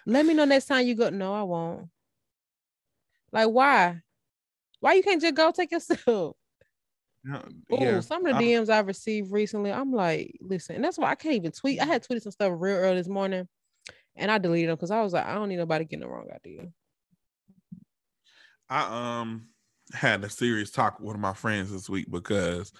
Let 0.07 0.25
me 0.25 0.33
know 0.33 0.47
next 0.47 0.67
time 0.67 0.87
you 0.87 0.95
go. 0.95 1.11
No 1.11 1.35
i 1.35 1.43
won't. 1.43 1.89
Like 3.33 3.49
why? 3.49 4.01
Why 4.81 4.95
you 4.95 5.03
can't 5.03 5.21
just 5.21 5.35
go 5.35 5.53
take 5.53 5.73
yourself 5.73 6.37
yeah, 7.25 7.43
Oh, 7.97 8.01
some 8.01 8.25
of 8.27 8.37
the 8.37 8.43
DMs 8.45 8.69
I've 8.69 8.87
received 8.87 9.33
recently, 9.33 9.73
I'm 9.73 9.93
like, 9.93 10.37
listen, 10.41 10.77
and 10.77 10.85
that's 10.85 10.99
why 10.99 11.11
I 11.11 11.15
can't 11.15 11.37
even 11.37 11.53
tweet. 11.53 11.81
I 11.81 11.85
had 11.85 12.03
tweeted 12.03 12.23
some 12.23 12.33
stuff 12.33 12.53
real 12.55 12.77
early 12.77 12.97
this 12.97 13.09
morning, 13.09 13.49
and 14.17 14.31
I 14.31 14.39
deleted 14.39 14.71
them 14.71 14.77
because 14.77 14.91
I 14.91 15.03
was 15.03 15.13
like, 15.13 15.27
I 15.27 15.35
don't 15.35 15.49
need 15.49 15.57
nobody 15.57 15.85
getting 15.85 16.01
the 16.01 16.09
wrong 16.09 16.29
idea. 16.35 16.69
I 18.69 19.21
um 19.21 19.49
had 19.93 20.23
a 20.25 20.31
serious 20.31 20.71
talk 20.71 20.99
with 20.99 21.07
one 21.07 21.17
of 21.17 21.21
my 21.21 21.35
friends 21.35 21.73
this 21.73 21.89
week 21.89 22.07
because 22.11 22.73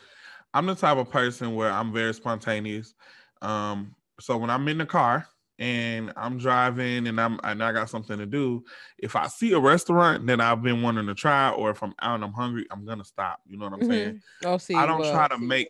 I'm 0.55 0.67
the 0.67 0.75
type 0.75 0.97
of 0.97 1.11
person 1.11 1.55
where 1.55 1.71
I'm 1.71 1.93
very 1.93 2.15
spontaneous. 2.15 2.95
Um, 3.43 3.95
so 4.21 4.37
when 4.37 4.51
I'm 4.51 4.67
in 4.69 4.79
the 4.79 4.87
car 4.87 5.27
and 5.61 6.11
I'm 6.17 6.39
driving 6.39 7.07
and 7.07 7.21
I'm 7.21 7.39
and 7.45 7.63
I 7.63 7.71
got 7.73 7.91
something 7.91 8.17
to 8.19 8.27
do, 8.27 8.65
if 8.99 9.15
I 9.15 9.29
see 9.29 9.53
a 9.53 9.61
restaurant 9.61 10.27
that 10.27 10.41
I've 10.41 10.63
been 10.63 10.81
wanting 10.81 11.07
to 11.07 11.15
try, 11.15 11.51
or 11.51 11.71
if 11.71 11.83
I'm 11.83 11.95
out 12.01 12.17
and 12.17 12.25
I'm 12.25 12.33
hungry, 12.33 12.67
I'm 12.71 12.87
gonna 12.87 13.05
stop. 13.05 13.41
You 13.47 13.59
know 13.59 13.67
what 13.67 13.75
I'm 13.75 13.83
saying? 13.83 14.15
Mhm. 14.15 14.47
Oh, 14.47 14.57
see, 14.57 14.75
I 14.75 14.87
don't 14.87 15.01
well, 15.01 15.13
try 15.13 15.29
to 15.29 15.39
make 15.39 15.69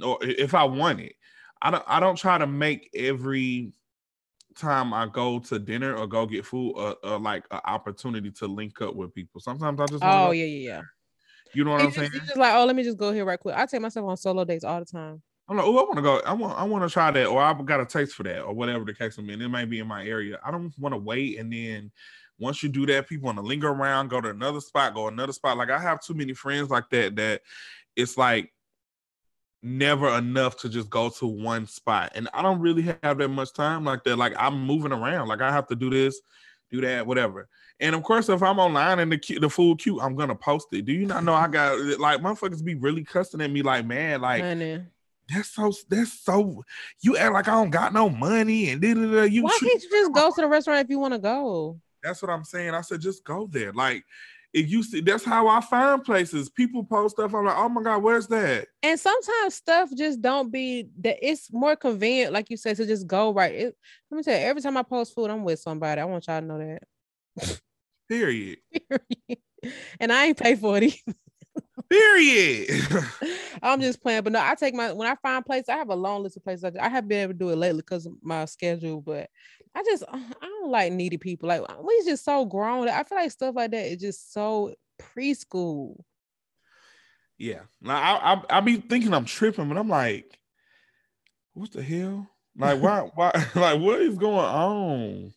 or 0.00 0.18
if 0.22 0.54
I 0.54 0.64
want 0.64 1.00
it, 1.00 1.16
I 1.60 1.72
don't 1.72 1.84
I 1.86 1.98
don't 1.98 2.16
try 2.16 2.38
to 2.38 2.46
make 2.46 2.90
every 2.94 3.72
time 4.56 4.94
I 4.94 5.08
go 5.08 5.40
to 5.40 5.58
dinner 5.58 5.96
or 5.96 6.06
go 6.06 6.24
get 6.24 6.46
food 6.46 6.74
uh, 6.76 6.94
uh 7.02 7.18
like 7.18 7.44
an 7.50 7.60
opportunity 7.64 8.30
to 8.30 8.46
link 8.46 8.80
up 8.80 8.94
with 8.94 9.12
people. 9.14 9.40
Sometimes 9.40 9.80
I 9.80 9.86
just 9.86 10.04
Oh 10.04 10.30
yeah, 10.30 10.44
yeah, 10.44 10.68
yeah. 10.74 10.82
you 11.54 11.64
know 11.64 11.72
what 11.72 11.80
I'm 11.80 11.86
just, 11.88 11.96
saying? 11.96 12.10
just 12.26 12.36
like, 12.36 12.54
oh, 12.54 12.64
let 12.64 12.76
me 12.76 12.84
just 12.84 12.98
go 12.98 13.12
here 13.12 13.24
right 13.24 13.40
quick. 13.40 13.56
I 13.56 13.66
take 13.66 13.80
myself 13.80 14.08
on 14.08 14.16
solo 14.16 14.44
dates 14.44 14.62
all 14.64 14.78
the 14.78 14.86
time. 14.86 15.22
I'm 15.46 15.58
like, 15.58 15.66
oh, 15.66 15.76
I 15.76 15.82
want 15.82 15.96
to 15.96 16.02
go. 16.02 16.22
I 16.24 16.32
want 16.32 16.58
I 16.58 16.64
want 16.64 16.84
to 16.84 16.92
try 16.92 17.10
that, 17.10 17.26
or 17.26 17.40
I've 17.42 17.64
got 17.66 17.80
a 17.80 17.86
taste 17.86 18.14
for 18.14 18.22
that, 18.22 18.42
or 18.42 18.54
whatever 18.54 18.84
the 18.84 18.94
case 18.94 19.18
may 19.18 19.36
be. 19.36 19.44
It 19.44 19.48
might 19.48 19.68
be 19.68 19.78
in 19.78 19.86
my 19.86 20.06
area. 20.06 20.38
I 20.44 20.50
don't 20.50 20.72
want 20.78 20.94
to 20.94 20.98
wait 20.98 21.38
and 21.38 21.52
then 21.52 21.90
once 22.38 22.62
you 22.62 22.68
do 22.68 22.86
that, 22.86 23.08
people 23.08 23.26
want 23.26 23.38
to 23.38 23.42
linger 23.42 23.68
around, 23.68 24.08
go 24.08 24.20
to 24.20 24.30
another 24.30 24.60
spot, 24.60 24.94
go 24.94 25.08
another 25.08 25.32
spot. 25.32 25.56
Like 25.56 25.70
I 25.70 25.78
have 25.78 26.00
too 26.00 26.14
many 26.14 26.34
friends 26.34 26.70
like 26.70 26.90
that 26.90 27.16
that 27.16 27.42
it's 27.96 28.18
like 28.18 28.52
never 29.62 30.08
enough 30.18 30.56
to 30.58 30.68
just 30.68 30.90
go 30.90 31.08
to 31.10 31.26
one 31.26 31.66
spot. 31.66 32.12
And 32.14 32.28
I 32.34 32.42
don't 32.42 32.60
really 32.60 32.94
have 33.02 33.18
that 33.18 33.28
much 33.28 33.52
time 33.52 33.84
like 33.84 34.04
that. 34.04 34.16
Like 34.16 34.34
I'm 34.36 34.66
moving 34.66 34.92
around. 34.92 35.28
Like 35.28 35.40
I 35.40 35.52
have 35.52 35.68
to 35.68 35.76
do 35.76 35.90
this, 35.90 36.20
do 36.70 36.80
that, 36.80 37.06
whatever. 37.06 37.48
And 37.80 37.94
of 37.94 38.02
course, 38.02 38.28
if 38.28 38.42
I'm 38.42 38.58
online 38.58 38.98
and 38.98 39.12
the 39.12 39.38
the 39.38 39.48
food 39.48 39.78
cute, 39.78 40.00
I'm 40.02 40.16
gonna 40.16 40.34
post 40.34 40.68
it. 40.72 40.84
Do 40.84 40.92
you 40.92 41.06
not 41.06 41.24
know 41.24 41.34
I 41.34 41.48
got 41.48 41.78
like 42.00 42.20
motherfuckers 42.20 42.64
be 42.64 42.74
really 42.74 43.04
cussing 43.04 43.40
at 43.40 43.50
me 43.50 43.62
like, 43.62 43.86
man, 43.86 44.20
like 44.20 44.42
Honey. 44.42 44.82
That's 45.28 45.50
so 45.50 45.72
that's 45.88 46.20
so 46.20 46.62
you 47.00 47.16
act 47.16 47.32
like 47.32 47.48
I 47.48 47.52
don't 47.52 47.70
got 47.70 47.92
no 47.92 48.08
money 48.08 48.70
and 48.70 48.80
da, 48.82 48.94
da, 48.94 49.00
da. 49.00 49.22
you 49.22 49.42
Why 49.42 49.56
treat- 49.58 49.70
can't 49.70 49.82
you 49.82 49.90
just 49.90 50.12
go 50.12 50.30
to 50.30 50.40
the 50.40 50.46
restaurant 50.48 50.80
if 50.84 50.90
you 50.90 50.98
want 50.98 51.14
to 51.14 51.18
go? 51.20 51.78
that's 52.02 52.20
what 52.20 52.30
I'm 52.30 52.44
saying. 52.44 52.74
I 52.74 52.82
said 52.82 53.00
just 53.00 53.24
go 53.24 53.48
there. 53.50 53.72
Like 53.72 54.04
if 54.52 54.70
you 54.70 54.82
see 54.82 55.00
that's 55.00 55.24
how 55.24 55.48
I 55.48 55.60
find 55.60 56.04
places. 56.04 56.48
People 56.50 56.84
post 56.84 57.16
stuff. 57.16 57.34
I'm 57.34 57.44
like, 57.46 57.56
oh 57.56 57.68
my 57.68 57.82
god, 57.82 58.02
where's 58.02 58.26
that? 58.28 58.68
And 58.82 59.00
sometimes 59.00 59.54
stuff 59.54 59.90
just 59.96 60.20
don't 60.20 60.52
be 60.52 60.86
that. 61.00 61.18
It's 61.26 61.52
more 61.52 61.74
convenient, 61.76 62.32
like 62.32 62.50
you 62.50 62.56
said, 62.56 62.76
to 62.76 62.86
just 62.86 63.06
go 63.06 63.32
right. 63.32 63.54
It, 63.54 63.76
let 64.10 64.16
me 64.18 64.22
tell 64.22 64.38
you, 64.38 64.44
every 64.46 64.62
time 64.62 64.76
I 64.76 64.82
post 64.82 65.14
food, 65.14 65.30
I'm 65.30 65.42
with 65.44 65.58
somebody. 65.58 66.00
I 66.00 66.04
want 66.04 66.26
y'all 66.26 66.40
to 66.40 66.46
know 66.46 66.58
that. 66.58 67.60
Period. 68.08 68.58
and 69.98 70.12
I 70.12 70.26
ain't 70.26 70.38
pay 70.38 70.54
for 70.56 70.76
it. 70.76 70.84
either. 70.84 71.16
Period. 71.94 73.04
I'm 73.62 73.80
just 73.80 74.02
playing, 74.02 74.22
but 74.22 74.32
no, 74.32 74.40
I 74.40 74.54
take 74.56 74.74
my 74.74 74.92
when 74.92 75.08
I 75.08 75.14
find 75.16 75.44
places. 75.44 75.68
I 75.68 75.76
have 75.76 75.90
a 75.90 75.94
long 75.94 76.22
list 76.22 76.36
of 76.36 76.44
places. 76.44 76.64
I, 76.64 76.86
I 76.86 76.88
have 76.88 77.06
been 77.08 77.20
able 77.22 77.32
to 77.34 77.38
do 77.38 77.50
it 77.50 77.56
lately 77.56 77.82
because 77.82 78.06
of 78.06 78.14
my 78.22 78.44
schedule, 78.46 79.00
but 79.00 79.30
I 79.74 79.82
just 79.84 80.04
I 80.10 80.20
don't 80.42 80.70
like 80.70 80.92
needy 80.92 81.18
people. 81.18 81.48
Like 81.48 81.62
we 81.82 82.02
just 82.04 82.24
so 82.24 82.44
grown. 82.44 82.88
I 82.88 83.04
feel 83.04 83.18
like 83.18 83.30
stuff 83.30 83.54
like 83.54 83.70
that 83.72 83.86
is 83.86 84.00
just 84.00 84.32
so 84.32 84.74
preschool. 85.00 85.96
yeah. 87.38 87.60
Like 87.82 88.02
I, 88.02 88.34
I 88.34 88.58
I 88.58 88.60
be 88.60 88.76
thinking 88.76 89.14
I'm 89.14 89.24
tripping, 89.24 89.68
but 89.68 89.78
I'm 89.78 89.88
like, 89.88 90.38
what 91.54 91.72
the 91.72 91.82
hell? 91.82 92.28
Like 92.56 92.80
why 92.80 93.00
why 93.14 93.30
like 93.54 93.80
what 93.80 94.00
is 94.00 94.18
going 94.18 94.36
on? 94.38 95.34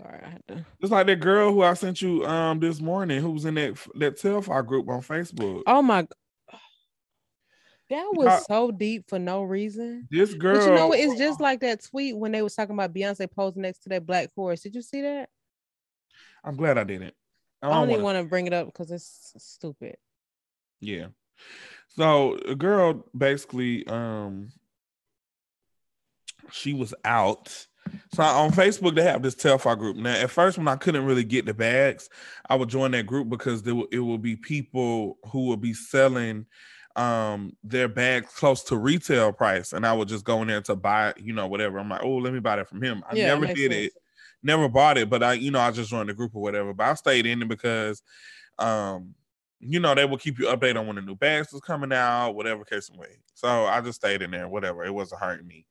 Sorry, 0.00 0.20
I 0.24 0.28
had 0.28 0.42
to. 0.48 0.66
It's 0.80 0.92
like 0.92 1.08
that 1.08 1.18
girl 1.18 1.52
who 1.52 1.62
I 1.62 1.74
sent 1.74 2.00
you 2.00 2.24
um 2.24 2.60
this 2.60 2.80
morning 2.80 3.20
who 3.20 3.32
was 3.32 3.44
in 3.44 3.54
that 3.54 3.76
that 3.96 4.16
Telfar 4.16 4.64
group 4.64 4.88
on 4.88 5.00
Facebook. 5.02 5.62
Oh 5.66 5.82
my. 5.82 6.06
That 7.90 8.06
was 8.12 8.26
Yeah. 8.26 8.38
so 8.40 8.70
deep 8.70 9.08
for 9.08 9.18
no 9.18 9.42
reason. 9.42 10.06
This 10.10 10.34
girl 10.34 10.58
But 10.58 10.66
you 10.66 10.74
know? 10.74 10.92
It's 10.92 11.18
just 11.18 11.40
like 11.40 11.60
that 11.60 11.82
tweet 11.82 12.16
when 12.16 12.32
they 12.32 12.42
was 12.42 12.54
talking 12.54 12.74
about 12.74 12.94
Beyonce 12.94 13.30
posing 13.30 13.62
next 13.62 13.80
to 13.80 13.88
that 13.88 14.06
black 14.06 14.28
horse. 14.36 14.60
Did 14.60 14.74
you 14.74 14.82
see 14.82 15.02
that? 15.02 15.30
I'm 16.44 16.56
glad 16.56 16.78
I 16.78 16.84
didn't. 16.84 17.14
I 17.60 17.68
I 17.68 17.82
even 17.84 18.02
want 18.02 18.18
to 18.18 18.24
bring 18.24 18.46
it 18.46 18.52
up 18.52 18.66
because 18.66 18.92
it's 18.92 19.32
stupid. 19.38 19.96
Yeah. 20.80 21.06
So 21.88 22.36
a 22.46 22.54
girl 22.54 23.04
basically 23.16 23.84
um 23.88 24.52
she 26.52 26.72
was 26.72 26.94
out. 27.04 27.66
So 28.12 28.22
on 28.22 28.50
Facebook 28.50 28.94
they 28.94 29.02
have 29.02 29.22
this 29.22 29.34
Telfar 29.34 29.78
group. 29.78 29.96
Now 29.96 30.14
at 30.14 30.30
first 30.30 30.58
when 30.58 30.68
I 30.68 30.76
couldn't 30.76 31.04
really 31.04 31.24
get 31.24 31.46
the 31.46 31.54
bags, 31.54 32.08
I 32.48 32.56
would 32.56 32.68
join 32.68 32.90
that 32.92 33.06
group 33.06 33.28
because 33.28 33.62
there 33.62 33.74
will, 33.74 33.88
it 33.92 34.00
will 34.00 34.18
be 34.18 34.36
people 34.36 35.18
who 35.30 35.46
will 35.46 35.56
be 35.56 35.74
selling 35.74 36.46
um 36.96 37.56
their 37.62 37.86
bags 37.88 38.32
close 38.34 38.64
to 38.64 38.76
retail 38.76 39.32
price 39.32 39.72
and 39.72 39.86
I 39.86 39.92
would 39.92 40.08
just 40.08 40.24
go 40.24 40.42
in 40.42 40.48
there 40.48 40.62
to 40.62 40.74
buy, 40.76 41.14
you 41.16 41.32
know, 41.32 41.46
whatever. 41.46 41.78
I'm 41.78 41.88
like, 41.88 42.02
"Oh, 42.02 42.16
let 42.16 42.32
me 42.32 42.40
buy 42.40 42.56
that 42.56 42.68
from 42.68 42.82
him." 42.82 43.04
I 43.08 43.14
Yeah, 43.14 43.26
never 43.26 43.46
did 43.46 43.72
sense. 43.72 43.86
it. 43.86 43.92
Never 44.42 44.68
bought 44.68 44.98
it, 44.98 45.10
but 45.10 45.22
I 45.22 45.34
you 45.34 45.50
know, 45.50 45.60
I 45.60 45.70
just 45.70 45.90
joined 45.90 46.08
the 46.08 46.14
group 46.14 46.34
or 46.34 46.42
whatever. 46.42 46.72
But 46.74 46.86
I 46.88 46.94
stayed 46.94 47.26
in 47.26 47.42
it 47.42 47.48
because 47.48 48.02
um 48.58 49.14
you 49.60 49.80
know, 49.80 49.94
they 49.94 50.04
will 50.04 50.18
keep 50.18 50.38
you 50.38 50.46
updated 50.46 50.78
on 50.78 50.86
when 50.86 50.96
the 50.96 51.02
new 51.02 51.16
bags 51.16 51.52
was 51.52 51.60
coming 51.62 51.92
out, 51.92 52.30
whatever 52.32 52.64
case 52.64 52.90
may. 52.96 53.16
So 53.34 53.48
I 53.66 53.80
just 53.80 53.96
stayed 54.00 54.22
in 54.22 54.30
there, 54.30 54.48
whatever. 54.48 54.84
It 54.84 54.94
wasn't 54.94 55.20
hurting 55.20 55.46
me. 55.48 55.66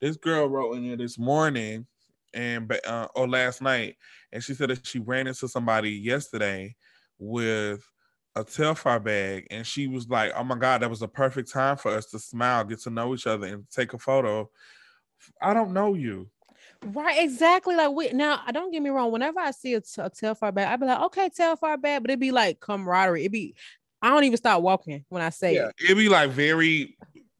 This 0.00 0.16
girl 0.16 0.48
wrote 0.48 0.74
in 0.76 0.86
there 0.86 0.96
this 0.96 1.18
morning 1.18 1.86
and 2.34 2.70
uh, 2.86 3.08
or 3.14 3.28
last 3.28 3.62
night, 3.62 3.96
and 4.32 4.42
she 4.42 4.54
said 4.54 4.70
that 4.70 4.86
she 4.86 4.98
ran 4.98 5.26
into 5.26 5.48
somebody 5.48 5.90
yesterday 5.90 6.76
with 7.18 7.84
a 8.36 8.44
Telfar 8.44 9.02
bag, 9.02 9.46
and 9.50 9.66
she 9.66 9.88
was 9.88 10.08
like, 10.08 10.32
"Oh 10.36 10.44
my 10.44 10.56
god, 10.56 10.82
that 10.82 10.90
was 10.90 11.02
a 11.02 11.08
perfect 11.08 11.50
time 11.50 11.76
for 11.76 11.90
us 11.90 12.06
to 12.10 12.18
smile, 12.18 12.64
get 12.64 12.80
to 12.80 12.90
know 12.90 13.14
each 13.14 13.26
other, 13.26 13.46
and 13.46 13.68
take 13.70 13.92
a 13.92 13.98
photo." 13.98 14.50
I 15.42 15.54
don't 15.54 15.72
know 15.72 15.94
you. 15.94 16.30
Right, 16.82 17.22
exactly. 17.22 17.74
Like 17.74 17.90
we 17.90 18.10
now, 18.10 18.42
I 18.46 18.52
don't 18.52 18.70
get 18.70 18.82
me 18.82 18.90
wrong. 18.90 19.10
Whenever 19.10 19.40
I 19.40 19.50
see 19.50 19.74
a, 19.74 19.80
t- 19.80 20.00
a 20.00 20.10
Telfar 20.10 20.54
bag, 20.54 20.68
I'd 20.68 20.80
be 20.80 20.86
like, 20.86 21.00
okay, 21.06 21.28
Telfar 21.28 21.80
bag, 21.80 22.02
but 22.02 22.10
it'd 22.10 22.20
be 22.20 22.30
like 22.30 22.60
camaraderie. 22.60 23.22
It'd 23.22 23.32
be, 23.32 23.54
I 24.00 24.10
don't 24.10 24.24
even 24.24 24.36
stop 24.36 24.62
walking 24.62 25.04
when 25.08 25.22
I 25.22 25.30
say 25.30 25.56
Yeah, 25.56 25.68
it. 25.68 25.74
it'd 25.84 25.96
be 25.96 26.08
like 26.08 26.30
very 26.30 26.96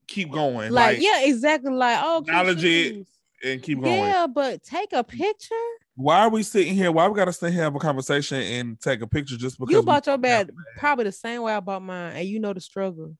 keep 0.08 0.32
going, 0.32 0.72
Like, 0.72 0.96
like, 0.96 1.02
yeah, 1.02 1.22
exactly. 1.24 1.72
Like, 1.72 1.98
oh, 2.02 2.18
Acknowledge 2.18 2.64
it. 2.64 3.06
and 3.44 3.62
keep 3.62 3.80
going. 3.80 3.96
Yeah, 3.96 4.26
but 4.26 4.62
take 4.62 4.92
a 4.92 5.04
picture. 5.04 5.54
Why 5.94 6.20
are 6.20 6.30
we 6.30 6.42
sitting 6.42 6.74
here? 6.74 6.90
Why 6.90 7.08
we 7.08 7.16
gotta 7.16 7.32
sit 7.32 7.52
here 7.52 7.62
have 7.62 7.74
a 7.74 7.78
conversation 7.78 8.40
and 8.40 8.80
take 8.80 9.00
a 9.02 9.06
picture 9.06 9.36
just 9.36 9.58
because 9.58 9.72
You 9.72 9.82
bought 9.82 10.06
your 10.06 10.18
bag 10.18 10.50
probably 10.76 11.04
the 11.04 11.12
same 11.12 11.42
way 11.42 11.52
I 11.52 11.60
bought 11.60 11.82
mine, 11.82 12.16
and 12.16 12.28
you 12.28 12.40
know 12.40 12.52
the 12.52 12.60
struggle. 12.60 13.16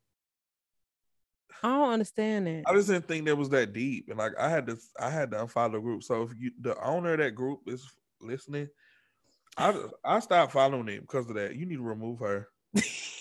I 1.62 1.68
don't 1.68 1.92
understand 1.92 2.46
that. 2.46 2.62
I 2.66 2.72
just 2.74 2.88
didn't 2.88 3.08
think 3.08 3.26
that 3.26 3.36
was 3.36 3.48
that 3.50 3.72
deep, 3.72 4.06
and 4.08 4.18
like 4.18 4.32
I 4.38 4.48
had 4.48 4.68
to, 4.68 4.78
I 5.00 5.10
had 5.10 5.32
to 5.32 5.38
unfollow 5.38 5.72
the 5.72 5.80
group. 5.80 6.04
So 6.04 6.22
if 6.22 6.30
you, 6.38 6.52
the 6.60 6.80
owner 6.80 7.14
of 7.14 7.18
that 7.18 7.34
group, 7.34 7.60
is 7.66 7.84
listening, 8.20 8.68
I 9.56 9.74
I 10.04 10.20
stopped 10.20 10.52
following 10.52 10.88
it 10.88 11.00
because 11.00 11.28
of 11.28 11.34
that. 11.34 11.56
You 11.56 11.66
need 11.66 11.76
to 11.76 11.82
remove 11.82 12.20
her. 12.20 12.46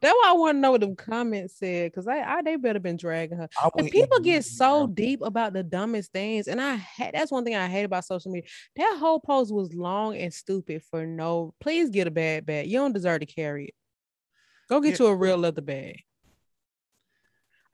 That's 0.00 0.14
why 0.14 0.30
I 0.30 0.32
want 0.32 0.56
to 0.56 0.60
know 0.60 0.72
what 0.72 0.80
the 0.80 0.94
comments 0.94 1.58
said 1.58 1.90
because 1.90 2.06
I, 2.06 2.20
I 2.20 2.42
they 2.42 2.56
better 2.56 2.80
been 2.80 2.96
dragging 2.96 3.38
her. 3.38 3.48
And 3.76 3.90
people 3.90 4.20
get 4.20 4.44
so 4.44 4.86
deep 4.86 5.20
about 5.22 5.52
the 5.52 5.62
dumbest 5.62 6.12
things, 6.12 6.48
and 6.48 6.60
I 6.60 6.76
ha- 6.76 7.10
that's 7.12 7.30
one 7.30 7.44
thing 7.44 7.56
I 7.56 7.68
hate 7.68 7.84
about 7.84 8.04
social 8.04 8.30
media. 8.30 8.48
That 8.76 8.96
whole 8.98 9.20
post 9.20 9.52
was 9.52 9.74
long 9.74 10.16
and 10.16 10.32
stupid 10.32 10.82
for 10.90 11.06
no. 11.06 11.54
Please 11.60 11.90
get 11.90 12.06
a 12.06 12.10
bad 12.10 12.46
bag. 12.46 12.66
You 12.68 12.78
don't 12.78 12.92
deserve 12.92 13.20
to 13.20 13.26
carry 13.26 13.66
it. 13.66 13.74
Go 14.68 14.80
get 14.80 14.98
yeah. 14.98 15.06
you 15.06 15.12
a 15.12 15.16
real 15.16 15.36
leather 15.36 15.62
bag. 15.62 16.02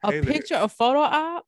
A 0.03 0.11
hey 0.11 0.21
picture, 0.21 0.55
there. 0.55 0.63
a 0.63 0.67
photo 0.67 0.99
op. 0.99 1.45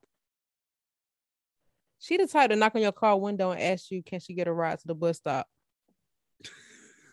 She 1.99 2.17
the 2.17 2.27
type 2.27 2.49
to 2.49 2.55
knock 2.55 2.75
on 2.75 2.81
your 2.81 2.91
car 2.91 3.19
window 3.19 3.51
and 3.51 3.61
ask 3.61 3.91
you, 3.91 4.01
can 4.01 4.19
she 4.19 4.33
get 4.33 4.47
a 4.47 4.53
ride 4.53 4.79
to 4.79 4.87
the 4.87 4.95
bus 4.95 5.17
stop? 5.17 5.47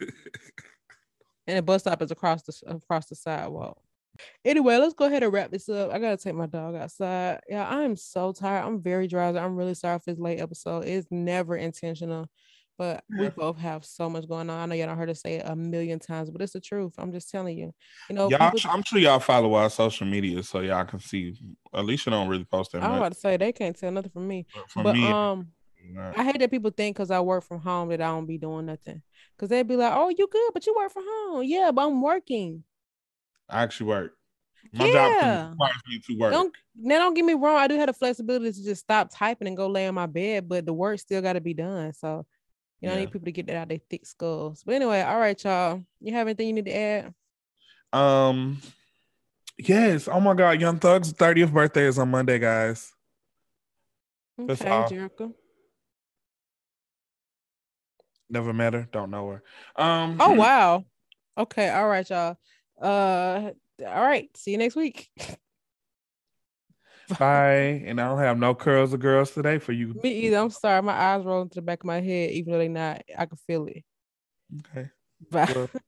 and 1.46 1.58
the 1.58 1.62
bus 1.62 1.82
stop 1.82 2.02
is 2.02 2.10
across 2.10 2.42
the 2.42 2.54
across 2.66 3.06
the 3.06 3.14
sidewalk. 3.14 3.78
Anyway, 4.44 4.76
let's 4.76 4.94
go 4.94 5.04
ahead 5.06 5.22
and 5.22 5.32
wrap 5.32 5.50
this 5.50 5.68
up. 5.68 5.92
I 5.92 5.98
gotta 5.98 6.16
take 6.16 6.34
my 6.34 6.46
dog 6.46 6.74
outside. 6.74 7.40
Yeah, 7.48 7.68
I'm 7.68 7.96
so 7.96 8.32
tired. 8.32 8.64
I'm 8.64 8.80
very 8.82 9.06
drowsy. 9.06 9.38
I'm 9.38 9.56
really 9.56 9.74
sorry 9.74 9.98
for 9.98 10.10
this 10.10 10.18
late 10.18 10.40
episode. 10.40 10.84
It's 10.86 11.06
never 11.10 11.56
intentional, 11.56 12.26
but 12.78 13.04
we 13.18 13.28
both 13.28 13.58
have 13.58 13.84
so 13.84 14.08
much 14.08 14.26
going 14.26 14.48
on. 14.48 14.58
I 14.58 14.66
know 14.66 14.74
y'all 14.74 14.86
don't 14.86 14.98
heard 14.98 15.10
us 15.10 15.20
say 15.20 15.34
it 15.34 15.42
a 15.46 15.54
million 15.54 15.98
times, 15.98 16.30
but 16.30 16.40
it's 16.40 16.54
the 16.54 16.60
truth. 16.60 16.94
I'm 16.98 17.12
just 17.12 17.30
telling 17.30 17.58
you. 17.58 17.72
You 18.08 18.16
know, 18.16 18.30
y'all, 18.30 18.50
people... 18.50 18.70
I'm 18.70 18.82
sure 18.82 18.98
y'all 18.98 19.20
follow 19.20 19.54
our 19.54 19.68
social 19.68 20.06
media 20.06 20.42
so 20.42 20.60
y'all 20.60 20.84
can 20.84 21.00
see. 21.00 21.34
Alicia 21.72 22.10
don't 22.10 22.28
really 22.28 22.44
post 22.44 22.72
that. 22.72 22.82
I'm 22.82 22.92
much. 22.92 22.98
about 22.98 23.12
to 23.12 23.18
say 23.18 23.36
they 23.36 23.52
can't 23.52 23.78
tell 23.78 23.90
nothing 23.90 24.12
from 24.12 24.26
me. 24.26 24.46
But, 24.74 24.82
but 24.82 24.94
me, 24.94 25.06
um, 25.06 25.48
I 26.16 26.24
hate 26.24 26.38
that 26.40 26.50
people 26.50 26.70
think 26.70 26.96
because 26.96 27.10
I 27.10 27.20
work 27.20 27.44
from 27.44 27.60
home 27.60 27.88
that 27.90 28.00
I 28.00 28.06
don't 28.06 28.26
be 28.26 28.38
doing 28.38 28.66
nothing. 28.66 29.02
Cause 29.38 29.50
they'd 29.50 29.68
be 29.68 29.76
like, 29.76 29.92
"Oh, 29.94 30.08
you 30.08 30.26
good, 30.30 30.50
but 30.54 30.66
you 30.66 30.74
work 30.74 30.90
from 30.92 31.04
home." 31.06 31.44
Yeah, 31.44 31.70
but 31.70 31.86
I'm 31.86 32.00
working. 32.00 32.64
I 33.50 33.62
actually 33.62 33.88
work. 33.88 34.12
My 34.72 34.86
yeah. 34.86 34.92
job 34.92 35.50
requires 35.50 35.82
me 35.88 36.00
to 36.06 36.18
work. 36.18 36.32
Don't 36.32 36.54
now 36.74 36.98
don't 36.98 37.14
get 37.14 37.24
me 37.24 37.34
wrong. 37.34 37.56
I 37.56 37.66
do 37.66 37.76
have 37.76 37.88
the 37.88 37.92
flexibility 37.92 38.52
to 38.52 38.64
just 38.64 38.82
stop 38.82 39.10
typing 39.12 39.48
and 39.48 39.56
go 39.56 39.66
lay 39.68 39.86
on 39.86 39.94
my 39.94 40.06
bed, 40.06 40.48
but 40.48 40.64
the 40.64 40.72
work 40.72 40.98
still 40.98 41.22
got 41.22 41.34
to 41.34 41.40
be 41.40 41.54
done. 41.54 41.92
So 41.92 42.26
you 42.80 42.88
know, 42.88 42.94
yeah. 42.94 42.98
I 42.98 43.00
need 43.00 43.12
people 43.12 43.26
to 43.26 43.32
get 43.32 43.46
that 43.46 43.56
out 43.56 43.62
of 43.64 43.68
their 43.68 43.80
thick 43.90 44.06
skulls. 44.06 44.62
But 44.64 44.74
anyway, 44.74 45.02
all 45.02 45.18
right, 45.18 45.42
y'all. 45.42 45.82
You 46.00 46.12
have 46.14 46.26
anything 46.26 46.48
you 46.48 46.52
need 46.54 46.66
to 46.66 46.76
add? 46.76 47.14
Um, 47.92 48.60
yes. 49.58 50.08
Oh 50.08 50.20
my 50.20 50.34
God, 50.34 50.60
Young 50.60 50.78
Thug's 50.78 51.12
30th 51.12 51.52
birthday 51.52 51.86
is 51.86 51.98
on 51.98 52.10
Monday, 52.10 52.38
guys. 52.38 52.92
Okay, 54.38 54.86
Jericho. 54.88 55.34
Never 58.28 58.52
met 58.52 58.74
her. 58.74 58.88
Don't 58.90 59.10
know 59.10 59.28
her. 59.28 59.82
Um. 59.82 60.16
Oh 60.20 60.32
wow. 60.32 60.84
Okay. 61.38 61.68
All 61.68 61.88
right, 61.88 62.08
y'all. 62.08 62.36
Uh. 62.80 63.50
All 63.86 64.02
right. 64.02 64.28
See 64.36 64.52
you 64.52 64.58
next 64.58 64.76
week. 64.76 65.10
Bye. 67.18 67.84
And 67.86 68.00
I 68.00 68.08
don't 68.08 68.18
have 68.18 68.38
no 68.38 68.54
curls 68.54 68.92
or 68.92 68.98
girls 68.98 69.30
today 69.30 69.58
for 69.58 69.72
you. 69.72 69.94
Me 70.02 70.26
either. 70.26 70.38
I'm 70.38 70.50
sorry. 70.50 70.82
My 70.82 70.92
eyes 70.92 71.24
rolling 71.24 71.50
to 71.50 71.56
the 71.56 71.62
back 71.62 71.80
of 71.80 71.86
my 71.86 72.00
head, 72.00 72.30
even 72.30 72.52
though 72.52 72.58
they're 72.58 72.68
not. 72.68 73.02
I 73.16 73.26
can 73.26 73.38
feel 73.46 73.66
it. 73.66 73.84
Okay. 74.60 74.90
Bye. 75.30 75.52
Well. 75.54 75.70